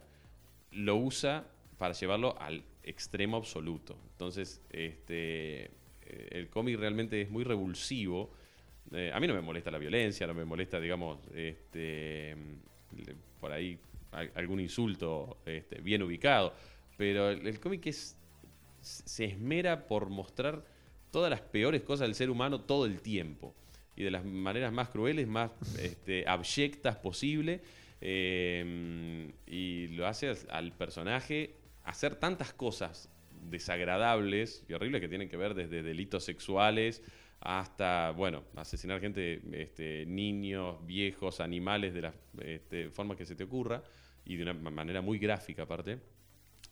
lo 0.72 0.96
usa 0.96 1.46
para 1.78 1.94
llevarlo 1.94 2.40
al 2.40 2.64
extremo 2.84 3.38
absoluto. 3.38 3.98
Entonces, 4.12 4.62
este, 4.70 5.64
eh, 5.66 5.70
el 6.32 6.50
cómic 6.50 6.78
realmente 6.78 7.22
es 7.22 7.30
muy 7.30 7.44
revulsivo. 7.44 8.32
Eh, 8.92 9.12
a 9.14 9.20
mí 9.20 9.28
no 9.28 9.34
me 9.34 9.42
molesta 9.42 9.72
la 9.72 9.78
violencia, 9.78 10.28
no 10.28 10.34
me 10.34 10.46
molesta, 10.46 10.80
digamos, 10.80 11.20
este, 11.34 12.36
por 13.40 13.52
ahí 13.52 13.78
al- 14.12 14.32
algún 14.36 14.60
insulto 14.60 15.38
este, 15.46 15.82
bien 15.82 16.04
ubicado, 16.04 16.54
pero 16.98 17.30
el, 17.30 17.60
cómic 17.60 17.88
es, 17.88 18.16
se 18.82 19.26
esmera 19.26 19.88
por 19.88 20.10
mostrar 20.10 20.64
todas 21.12 21.30
las 21.30 21.42
peores 21.42 21.82
cosas 21.82 22.08
del 22.08 22.16
ser 22.16 22.30
humano 22.30 22.62
todo 22.62 22.86
el 22.86 23.02
tiempo 23.02 23.56
y 23.96 24.04
de 24.04 24.12
las 24.12 24.26
maneras 24.26 24.74
más 24.74 24.90
crueles, 24.90 25.28
más 25.28 25.52
este, 25.80 26.26
abyectas 26.28 26.98
posible. 26.98 27.62
eh, 28.02 29.32
y 29.48 29.88
lo 29.90 30.06
hace 30.08 30.34
al 30.50 30.74
personaje 30.74 31.56
hacer 31.84 32.16
tantas 32.16 32.54
cosas 32.54 33.10
desagradables 33.50 34.64
y 34.70 34.74
horribles 34.74 35.02
que 35.02 35.08
tienen 35.10 35.30
que 35.30 35.38
ver 35.38 35.54
desde 35.54 35.84
delitos 35.84 36.24
sexuales 36.24 37.02
hasta, 37.42 38.12
bueno, 38.12 38.44
asesinar 38.56 39.02
gente, 39.02 39.42
este, 39.52 40.06
niños, 40.06 40.78
viejos, 40.86 41.42
animales, 41.42 41.94
de 41.94 42.02
la 42.02 42.14
este, 42.42 42.90
forma 42.90 43.18
que 43.18 43.26
se 43.26 43.36
te 43.36 43.44
ocurra 43.44 43.84
y 44.26 44.38
de 44.38 44.44
una 44.44 44.54
ma- 44.54 44.70
manera 44.72 45.02
muy 45.02 45.20
gráfica 45.20 45.64
aparte 45.64 46.00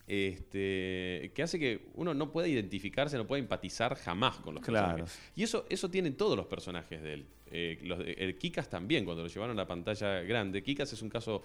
este, 0.08 1.32
que 1.34 1.44
hace 1.44 1.60
que 1.60 1.88
uno 1.96 2.14
no 2.14 2.32
pueda 2.32 2.48
identificarse, 2.48 3.18
no 3.18 3.28
pueda 3.28 3.40
empatizar 3.42 3.96
jamás 3.96 4.38
con 4.38 4.56
los 4.56 4.64
Claro. 4.64 4.98
personajes. 5.06 5.20
Y 5.36 5.44
eso, 5.44 5.66
eso 5.70 5.90
tienen 5.90 6.16
todos 6.16 6.36
los 6.36 6.48
personajes 6.48 7.02
de 7.02 7.14
él. 7.14 7.26
Eh, 7.52 7.80
los 7.84 8.00
el 8.06 8.38
Kikas 8.38 8.70
también, 8.70 9.06
cuando 9.06 9.24
lo 9.24 9.30
llevaron 9.30 9.58
a 9.58 9.62
la 9.62 9.68
pantalla 9.68 10.22
grande. 10.22 10.64
Kikas 10.64 10.92
es 10.94 11.02
un 11.02 11.10
caso 11.10 11.44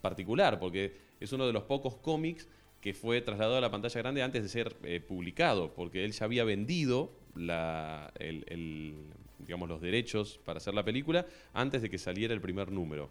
particular, 0.00 0.58
porque 0.58 0.92
es 1.20 1.32
uno 1.32 1.46
de 1.46 1.52
los 1.52 1.62
pocos 1.64 1.96
cómics 1.96 2.46
que 2.82 2.92
fue 2.92 3.22
trasladado 3.22 3.56
a 3.56 3.60
la 3.62 3.70
pantalla 3.70 4.02
grande 4.02 4.22
antes 4.22 4.42
de 4.42 4.48
ser 4.50 4.76
eh, 4.82 5.00
publicado, 5.00 5.72
porque 5.72 6.04
él 6.04 6.12
ya 6.12 6.26
había 6.26 6.44
vendido 6.44 7.12
la, 7.34 8.12
el- 8.18 8.44
el, 8.48 8.94
digamos, 9.38 9.68
los 9.68 9.80
derechos 9.80 10.38
para 10.44 10.58
hacer 10.58 10.74
la 10.74 10.84
película 10.84 11.24
antes 11.54 11.80
de 11.80 11.88
que 11.88 11.96
saliera 11.96 12.34
el 12.34 12.40
primer 12.40 12.70
número. 12.70 13.08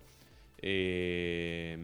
Eh, 0.63 1.77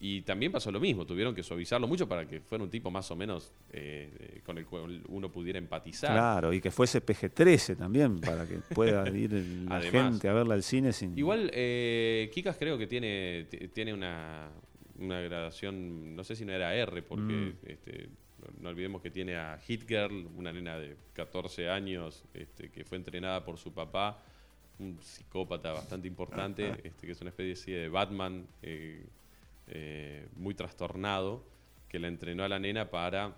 y 0.00 0.22
también 0.22 0.50
pasó 0.50 0.72
lo 0.72 0.80
mismo, 0.80 1.04
tuvieron 1.06 1.34
que 1.34 1.42
suavizarlo 1.42 1.86
mucho 1.86 2.08
para 2.08 2.26
que 2.26 2.40
fuera 2.40 2.64
un 2.64 2.70
tipo 2.70 2.90
más 2.90 3.08
o 3.10 3.16
menos 3.16 3.52
eh, 3.72 4.40
con 4.44 4.58
el 4.58 4.66
cual 4.66 5.02
uno 5.08 5.30
pudiera 5.30 5.58
empatizar. 5.58 6.12
Claro, 6.12 6.52
y 6.52 6.60
que 6.60 6.70
fuese 6.70 7.04
PG-13 7.04 7.76
también, 7.76 8.20
para 8.20 8.46
que 8.46 8.56
pueda 8.74 9.08
ir 9.16 9.32
la 9.32 9.76
Además. 9.76 10.12
gente 10.12 10.28
a 10.28 10.32
verla 10.32 10.54
al 10.54 10.62
cine 10.62 10.92
sin... 10.92 11.16
Igual, 11.16 11.50
eh, 11.54 12.30
Kikas 12.34 12.56
creo 12.56 12.76
que 12.78 12.86
tiene, 12.88 13.46
tiene 13.72 13.92
una, 13.94 14.50
una 15.02 15.20
gradación, 15.20 16.14
no 16.16 16.24
sé 16.24 16.36
si 16.36 16.44
no 16.44 16.52
era 16.52 16.74
R, 16.74 17.02
porque 17.02 17.54
Mm. 17.62 17.66
este, 17.66 18.08
no, 18.60 18.68
olvidemos 18.68 19.02
que 19.02 19.10
tiene 19.10 19.36
a 19.36 19.58
Hit 19.58 19.86
Girl, 19.88 20.28
una 20.36 20.52
nena 20.52 20.78
de 20.78 20.96
14 21.12 21.68
años, 21.68 22.24
este, 22.34 22.70
que 22.70 22.84
fue 22.84 22.98
entrenada 22.98 23.44
por 23.44 23.58
su 23.58 23.72
papá, 23.72 24.22
un 24.78 24.98
psicópata 25.00 25.72
bastante 25.72 26.08
importante, 26.08 26.80
este, 26.84 27.06
que 27.06 27.12
es 27.12 27.20
una 27.20 27.30
especie 27.30 27.76
de 27.78 27.88
Batman 27.88 28.46
eh, 28.62 29.06
eh, 29.68 30.26
muy 30.36 30.54
trastornado, 30.54 31.44
que 31.88 31.98
la 31.98 32.08
entrenó 32.08 32.42
a 32.42 32.48
la 32.48 32.58
nena 32.58 32.90
para 32.90 33.34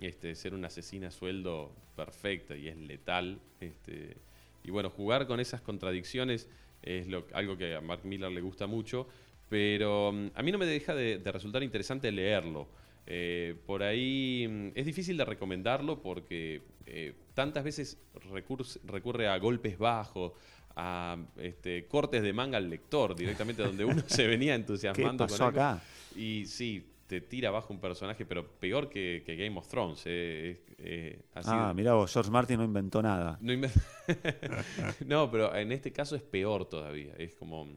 este, 0.00 0.34
ser 0.34 0.54
una 0.54 0.68
asesina 0.68 1.08
a 1.08 1.10
sueldo 1.10 1.70
perfecta 1.94 2.56
y 2.56 2.68
es 2.68 2.76
letal. 2.76 3.38
Este, 3.60 4.16
y 4.64 4.70
bueno, 4.70 4.90
jugar 4.90 5.26
con 5.26 5.40
esas 5.40 5.60
contradicciones 5.60 6.48
es 6.82 7.06
lo, 7.06 7.26
algo 7.32 7.56
que 7.56 7.74
a 7.74 7.80
Mark 7.80 8.04
Miller 8.04 8.30
le 8.32 8.40
gusta 8.40 8.66
mucho, 8.66 9.06
pero 9.48 10.12
mm, 10.12 10.28
a 10.34 10.42
mí 10.42 10.52
no 10.52 10.58
me 10.58 10.66
deja 10.66 10.94
de, 10.94 11.18
de 11.18 11.32
resultar 11.32 11.62
interesante 11.62 12.10
leerlo. 12.12 12.68
Eh, 13.08 13.54
por 13.66 13.82
ahí 13.84 14.46
mm, 14.48 14.68
es 14.74 14.84
difícil 14.86 15.16
de 15.16 15.24
recomendarlo 15.24 16.02
porque 16.02 16.62
eh, 16.86 17.14
tantas 17.34 17.62
veces 17.64 17.98
recurse- 18.32 18.80
recurre 18.84 19.28
a 19.28 19.38
golpes 19.38 19.78
bajos, 19.78 20.32
a 20.74 21.16
este, 21.38 21.86
cortes 21.86 22.22
de 22.22 22.32
manga 22.32 22.58
al 22.58 22.68
lector 22.68 23.14
directamente, 23.16 23.62
donde 23.62 23.84
uno 23.84 24.02
se 24.06 24.26
venía 24.26 24.52
¿Qué 24.52 24.60
entusiasmando 24.60 25.24
pasó 25.26 25.44
con 25.44 25.54
acá? 25.54 25.80
Y 26.16 26.44
sí, 26.46 26.84
te 27.06 27.20
tira 27.20 27.48
abajo 27.50 27.72
un 27.72 27.80
personaje, 27.80 28.26
pero 28.26 28.46
peor 28.58 28.88
que, 28.90 29.22
que 29.24 29.36
Game 29.36 29.56
of 29.56 29.68
Thrones. 29.68 30.02
eh, 30.06 30.60
eh, 30.78 31.22
así 31.34 31.48
Ah, 31.52 31.72
mira 31.74 31.94
vos, 31.94 32.12
George 32.12 32.30
Martin 32.30 32.58
no 32.58 32.64
inventó 32.64 33.00
nada. 33.00 33.38
no, 35.06 35.30
pero 35.30 35.54
en 35.54 35.72
este 35.72 35.92
caso 35.92 36.16
es 36.16 36.22
peor 36.22 36.68
todavía. 36.68 37.14
Es 37.18 37.34
como. 37.34 37.68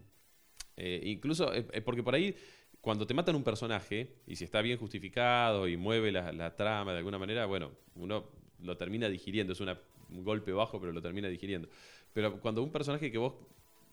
Eh, 0.80 1.02
incluso, 1.04 1.54
eh, 1.54 1.66
eh, 1.74 1.82
porque 1.82 2.02
por 2.02 2.16
ahí, 2.16 2.36
cuando 2.82 3.06
te 3.06 3.14
matan 3.14 3.36
un 3.36 3.44
personaje, 3.44 4.16
y 4.26 4.36
si 4.36 4.46
está 4.46 4.62
bien 4.62 4.78
justificado 4.78 5.68
y 5.68 5.76
mueve 5.76 6.12
la, 6.12 6.56
trama 6.56 6.94
de 6.94 7.00
alguna 7.00 7.20
manera, 7.20 7.46
bueno, 7.46 7.72
uno 7.96 8.26
lo 8.64 8.78
termina 8.78 9.10
digiriendo. 9.10 9.54
Es 9.54 9.60
un 9.60 10.24
golpe 10.24 10.54
bajo, 10.54 10.80
pero 10.80 10.94
lo 10.94 11.02
termina 11.02 11.28
digiriendo. 11.28 11.68
Pero 12.14 12.40
cuando 12.40 12.64
un 12.64 12.72
personaje 12.72 13.12
que 13.12 13.18
vos 13.18 13.34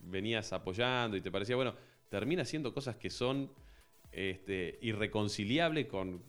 venías 0.01 0.53
apoyando 0.53 1.17
y 1.17 1.21
te 1.21 1.31
parecía, 1.31 1.57
bueno, 1.57 1.75
termina 2.09 2.43
haciendo 2.43 2.73
cosas 2.73 2.97
que 2.97 3.11
son 3.11 3.51
este, 4.13 4.79
irreconciliables 4.83 5.87
con, 5.87 6.23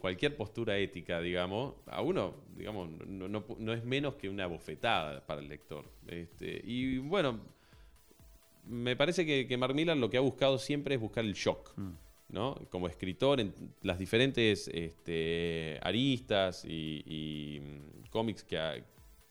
cualquier 0.00 0.36
postura 0.36 0.76
ética, 0.78 1.20
digamos, 1.20 1.74
a 1.86 2.00
uno, 2.00 2.34
digamos, 2.56 2.90
no 3.06 3.72
es 3.72 3.84
menos 3.84 4.14
que 4.14 4.28
una 4.28 4.46
bofetada 4.48 5.24
para 5.24 5.40
el 5.40 5.48
lector. 5.48 5.84
Este, 6.08 6.60
y 6.64 6.98
bueno, 6.98 7.38
me 8.66 8.96
parece 8.96 9.24
que, 9.24 9.46
que 9.46 9.56
Mark 9.56 9.74
Millar 9.74 9.96
lo 9.96 10.10
que 10.10 10.16
ha 10.16 10.20
buscado 10.20 10.58
siempre 10.58 10.96
es 10.96 11.00
buscar 11.00 11.24
el 11.24 11.34
shock. 11.34 11.74
¿no? 12.28 12.56
Como 12.70 12.88
escritor 12.88 13.40
en 13.40 13.54
las 13.82 13.98
diferentes 13.98 14.68
este, 14.68 15.78
aristas 15.82 16.64
y, 16.64 17.02
y, 17.06 17.60
mm, 17.60 18.08
cómics 18.10 18.42
que 18.42 18.58
ha, 18.58 18.74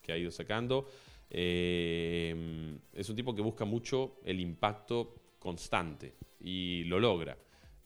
que 0.02 0.12
ha 0.14 0.18
ido 0.18 0.32
sacando, 0.32 0.88
eh, 1.30 2.78
es 2.94 3.10
un 3.10 3.16
tipo 3.16 3.36
que 3.36 3.42
busca 3.42 3.66
mucho 3.66 4.20
el 4.24 4.40
impacto 4.40 5.16
constante 5.40 6.14
y 6.40 6.84
lo 6.86 7.00
logra. 7.00 7.38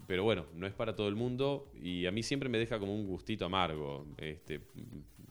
Pero 0.06 0.24
bueno, 0.24 0.46
no 0.54 0.66
es 0.66 0.74
para 0.74 0.96
todo 0.96 1.08
el 1.08 1.16
mundo 1.16 1.72
y 1.82 2.06
a 2.06 2.12
mí 2.12 2.24
siempre 2.24 2.50
me 2.50 2.58
deja 2.58 2.80
como 2.80 2.94
un 2.94 3.08
gustito 3.08 3.46
amargo, 3.46 4.06
este, 4.18 4.62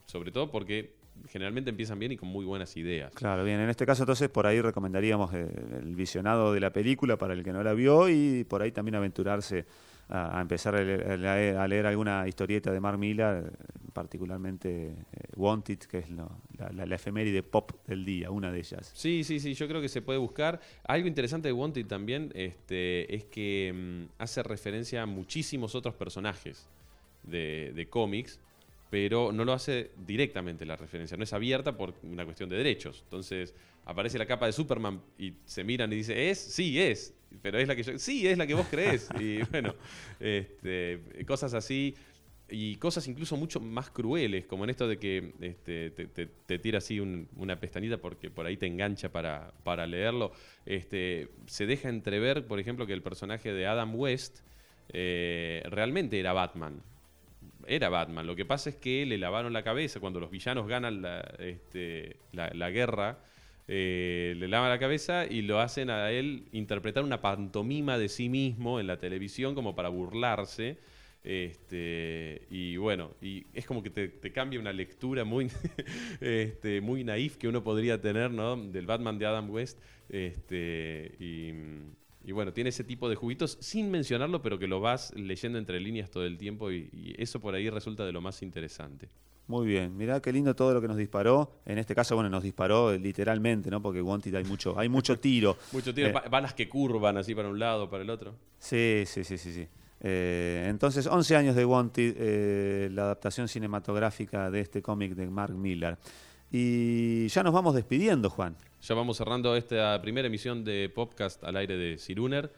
sobre 0.07 0.31
todo 0.31 0.51
porque 0.51 0.98
generalmente 1.29 1.71
empiezan 1.71 1.99
bien 1.99 2.13
y 2.13 2.17
con 2.17 2.29
muy 2.29 2.45
buenas 2.45 2.77
ideas. 2.77 3.13
Claro, 3.15 3.45
bien, 3.45 3.61
en 3.61 3.71
este 3.71 3.85
caso 3.87 4.03
entonces 4.05 4.29
por 4.29 4.47
ahí 4.47 4.61
recomendaríamos 4.61 5.33
eh, 5.35 5.49
el 5.81 5.95
visionado 5.97 6.53
de 6.53 6.61
la 6.61 6.73
película 6.73 7.17
para 7.17 7.35
el 7.35 7.43
que 7.45 7.53
no 7.53 7.63
la 7.63 7.73
vio 7.75 8.09
y 8.09 8.45
por 8.45 8.63
ahí 8.63 8.73
también 8.73 8.95
aventurarse 8.95 9.65
a, 10.11 10.41
empezar 10.41 10.75
a 10.75 10.83
leer, 10.83 11.87
a 11.87 11.89
alguna 11.91 12.27
historieta 12.27 12.73
de 12.73 12.81
Mark 12.81 12.99
Millar, 12.99 13.45
eh, 13.53 13.57
particularmente 13.93 14.87
eh, 14.89 14.95
Wanted, 15.37 15.79
que 15.81 15.99
es 15.99 16.09
lo- 16.11 16.31
la, 16.57 16.71
la, 16.73 16.87
la 16.87 16.95
efeméride 16.95 17.43
pop 17.43 17.73
del 17.87 18.05
día, 18.07 18.31
una 18.31 18.51
de 18.51 18.59
ellas. 18.59 18.91
Sí, 18.95 19.23
sí, 19.23 19.39
sí, 19.39 19.53
yo 19.53 19.69
creo 19.69 19.81
que 19.83 19.89
se 19.91 20.01
puede 20.01 20.19
buscar. 20.19 20.61
Algo 20.85 21.07
interesante 21.09 21.49
de 21.49 21.53
Wanted 21.53 21.87
también 21.87 22.33
este, 22.35 23.15
es 23.15 23.25
que 23.25 23.73
mm, 23.75 24.23
hace 24.23 24.43
referencia 24.43 25.03
a 25.03 25.07
muchísimos 25.07 25.75
otros 25.75 25.95
personajes 25.95 26.67
de, 27.25 27.73
de 27.75 27.87
cómics 27.89 28.41
pero 28.91 29.33
no 29.33 29.45
lo 29.45 29.53
hace 29.53 29.91
directamente 30.07 30.65
la 30.65 30.77
referencia, 30.77 31.17
no 31.17 31.25
es 31.25 31.33
abierta 31.33 31.77
por 31.77 31.95
una 32.03 32.25
cuestión 32.25 32.49
de 32.49 32.57
derechos. 32.57 33.03
Entonces 33.05 33.55
aparece 33.85 34.19
la 34.19 34.27
capa 34.27 34.47
de 34.47 34.53
Superman 34.53 35.03
y 35.19 35.35
se 35.45 35.65
miran 35.65 35.93
y 35.93 35.97
dice, 35.97 36.31
¿es? 36.31 36.39
Sí, 36.39 36.81
es, 36.81 37.15
pero 37.43 37.59
es 37.59 37.69
la 37.69 37.77
que 37.77 37.83
yo, 37.83 37.99
sí, 37.99 38.27
es 38.27 38.39
la 38.39 38.47
que 38.47 38.55
vos 38.55 38.67
crees. 38.71 39.09
y 39.19 39.43
bueno, 39.51 39.75
este, 40.21 41.01
cosas 41.27 41.55
así 41.55 41.95
y 42.51 42.77
cosas 42.77 43.07
incluso 43.09 43.37
mucho 43.37 43.61
más 43.61 43.91
crueles, 43.91 44.47
como 44.47 44.65
en 44.65 44.71
esto 44.71 44.89
de 44.89 44.99
que 44.99 45.35
este, 45.41 45.91
te, 45.91 46.59
tira 46.59 46.79
así 46.79 46.99
una 46.99 47.61
pestañita 47.61 47.99
porque 47.99 48.31
por 48.31 48.47
ahí 48.47 48.57
te 48.57 48.67
engancha 48.67 49.13
para, 49.13 49.53
para 49.65 49.87
leerlo. 49.87 50.33
Este, 50.65 51.29
se 51.47 51.67
deja 51.67 51.91
entrever, 51.91 52.47
por 52.47 52.59
ejemplo, 52.59 52.87
que 52.87 52.95
el 52.95 53.03
personaje 53.03 53.53
de 53.53 53.67
Adam 53.67 53.95
West 53.95 54.41
eh, 54.89 55.63
realmente 55.67 56.19
era 56.19 56.33
Batman. 56.33 56.83
Era 57.69 57.89
Batman. 57.89 58.27
Lo 58.27 58.35
que 58.35 58.45
pasa 58.45 58.71
es 58.71 58.77
que 58.77 59.07
le 59.07 59.19
lavaron 59.19 59.53
la 59.53 59.63
cabeza 59.63 60.01
cuando 60.01 60.21
los 60.21 60.31
villanos 60.31 60.67
ganan 60.67 61.03
la, 61.03 61.21
este, 61.39 62.17
la, 62.33 62.71
guerra. 62.71 63.19
Eh, 63.69 64.35
le 64.39 64.49
lavan 64.49 64.71
la 64.71 64.79
cabeza 64.79 65.27
y 65.27 65.43
lo 65.43 65.61
hacen 65.61 65.91
a 65.91 66.11
él 66.11 66.49
interpretar 66.53 67.05
una 67.05 67.21
pantomima 67.21 67.99
de 67.99 68.09
sí 68.09 68.29
mismo 68.29 68.81
en 68.81 68.87
la 68.87 68.99
televisión 68.99 69.55
como 69.55 69.75
para 69.75 69.91
burlarse 69.91 70.79
este, 71.25 72.47
y 72.51 72.77
bueno, 72.77 73.11
y 73.21 73.45
es 73.53 73.67
como 73.67 73.83
que 73.83 73.91
te, 73.91 74.33
cambia 74.33 74.61
una 74.61 74.73
lectura 74.73 75.25
muy, 75.25 75.51
este, 76.21 76.81
muy 76.81 77.05
naif 77.05 77.37
que 77.37 77.49
uno 77.49 77.63
podría 77.63 78.01
tener 78.01 78.31
¿no? 78.31 78.57
del 78.57 78.87
Batman 78.87 79.19
de 79.19 79.27
Adam 79.27 79.51
West. 79.51 79.79
Este, 80.09 81.15
y, 81.19 81.53
bueno, 82.33 82.53
tiene 82.53 82.71
ese 82.71 82.85
tipo 82.85 83.09
de 83.09 83.17
juguitos 83.17 83.59
sin 83.61 83.91
mencionarlo, 83.91 84.43
pero 84.43 84.59
que 84.59 84.67
lo 84.67 84.81
vas 84.81 85.13
leyendo 85.15 85.59
entre 85.59 85.81
líneas 85.81 86.11
todo 86.11 86.25
el 86.25 86.37
tiempo 86.39 86.71
y, 86.71 87.15
eso 87.19 87.41
por 87.41 87.55
ahí 87.55 87.71
resulta 87.71 88.05
de 88.05 88.13
lo 88.13 88.21
más 88.21 88.43
interesante. 88.43 89.09
Muy 89.47 89.67
bien, 89.67 89.97
mirá 89.97 90.21
qué 90.21 90.31
lindo 90.31 90.55
todo 90.55 90.75
lo 90.75 90.81
que 90.81 90.89
nos 90.89 90.99
disparó. 90.99 91.61
En 91.65 91.79
este 91.79 91.95
caso, 91.95 92.15
bueno, 92.15 92.29
nos 92.29 92.43
disparó 92.43 92.97
literalmente, 92.97 93.71
¿no? 93.71 93.81
Porque 93.81 94.03
Wanted 94.03 94.35
hay 94.35 94.45
mucho, 94.45 94.79
hay 94.79 94.91
mucho 94.91 95.19
tiro. 95.21 95.57
mucho 95.73 95.95
tiro, 95.95 96.09
eh, 96.09 96.15
balas 96.31 96.53
que 96.53 96.69
curvan 96.69 97.17
así 97.17 97.35
para 97.35 97.49
un 97.49 97.59
lado, 97.59 97.89
para 97.89 98.03
el 98.03 98.11
otro. 98.11 98.35
Sí, 98.59 99.05
sí, 99.07 99.25
sí, 99.25 99.39
sí, 99.39 99.53
sí. 99.55 99.67
Eh, 100.01 100.67
entonces, 100.69 101.07
11 101.07 101.37
años 101.37 101.57
de 101.57 101.65
Wanted, 101.65 102.15
eh, 102.19 102.91
la 102.93 103.05
adaptación 103.05 103.49
cinematográfica 103.49 104.51
de 104.51 104.61
este 104.61 104.83
cómic 104.83 105.15
de 105.15 105.29
Mark 105.29 105.55
Miller. 105.55 105.97
Y 106.51 107.29
ya 107.29 107.43
nos 107.43 107.53
vamos 107.53 107.75
despidiendo, 107.75 108.31
Juan. 108.31 108.57
Ya 108.81 108.95
vamos 108.95 109.17
cerrando 109.17 109.57
esta 109.57 110.01
primera 110.01 110.29
emisión 110.29 110.65
de 110.65 110.89
podcast 110.95 111.43
al 111.45 111.57
aire 111.57 111.77
de 111.77 111.99
Ciruner. 111.99 112.51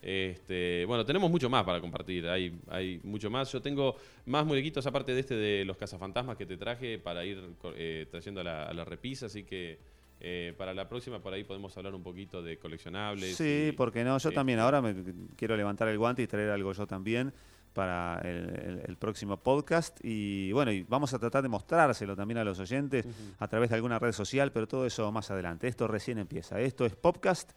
Este, 0.00 0.84
bueno, 0.86 1.04
tenemos 1.04 1.30
mucho 1.30 1.50
más 1.50 1.64
para 1.64 1.80
compartir, 1.80 2.26
hay, 2.28 2.58
hay 2.68 3.00
mucho 3.02 3.30
más. 3.30 3.52
Yo 3.52 3.60
tengo 3.60 3.96
más 4.26 4.46
muñequitos 4.46 4.86
aparte 4.86 5.12
de 5.12 5.20
este 5.20 5.34
de 5.34 5.64
los 5.64 5.76
cazafantasmas 5.76 6.36
que 6.36 6.46
te 6.46 6.56
traje 6.56 6.98
para 6.98 7.24
ir 7.24 7.38
eh, 7.74 8.06
trayendo 8.10 8.40
a 8.40 8.44
la, 8.44 8.64
a 8.64 8.72
la 8.72 8.84
repisa, 8.84 9.26
así 9.26 9.42
que 9.44 9.78
eh, 10.20 10.52
para 10.56 10.74
la 10.74 10.88
próxima 10.88 11.20
por 11.20 11.32
ahí 11.32 11.44
podemos 11.44 11.76
hablar 11.76 11.94
un 11.94 12.02
poquito 12.02 12.42
de 12.42 12.58
coleccionables. 12.58 13.36
Sí, 13.36 13.72
porque 13.76 14.02
no, 14.04 14.18
yo 14.18 14.32
también 14.32 14.58
ahora 14.60 14.80
me 14.80 14.94
quiero 15.36 15.56
levantar 15.56 15.88
el 15.88 15.98
guante 15.98 16.22
y 16.22 16.26
traer 16.26 16.50
algo 16.50 16.72
yo 16.72 16.86
también 16.86 17.32
para 17.72 18.20
el, 18.22 18.96
próximo 18.98 19.36
podcast 19.36 19.98
y 20.02 20.52
bueno, 20.52 20.72
y 20.72 20.82
vamos 20.82 21.14
a 21.14 21.18
tratar 21.18 21.42
de 21.42 21.48
mostrárselo 21.48 22.16
también 22.16 22.38
a 22.38 22.44
los 22.44 22.58
oyentes 22.58 23.06
a 23.38 23.48
través 23.48 23.70
de 23.70 23.76
alguna 23.76 23.98
red 23.98 24.12
social, 24.12 24.50
pero 24.52 24.66
todo 24.66 24.86
eso 24.86 25.10
más 25.12 25.30
adelante. 25.30 25.68
Esto 25.68 25.86
recién 25.86 26.18
empieza. 26.18 26.60
Esto 26.60 26.84
es 26.84 26.96
podcast. 26.96 27.52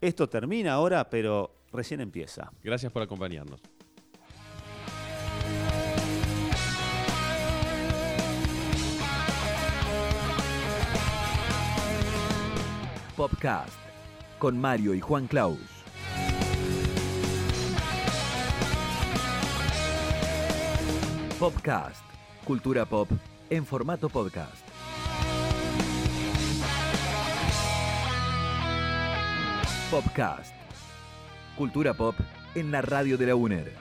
Esto 0.00 0.28
termina 0.28 0.74
ahora, 0.74 1.08
pero 1.10 1.56
recién 1.72 2.00
empieza. 2.00 2.52
Gracias 2.62 2.92
por 2.92 3.02
acompañarnos. 3.02 3.60
Popcast 13.16 13.78
con 14.38 14.58
Mario 14.58 14.94
y 14.94 15.00
Juan 15.00 15.26
Claus. 15.26 15.73
Popcast, 21.44 22.02
cultura 22.46 22.86
pop 22.86 23.06
en 23.50 23.66
formato 23.66 24.08
podcast. 24.08 24.66
Popcast, 29.90 30.54
cultura 31.54 31.92
pop 31.92 32.14
en 32.54 32.70
la 32.70 32.80
radio 32.80 33.18
de 33.18 33.26
la 33.26 33.36
UNER. 33.36 33.74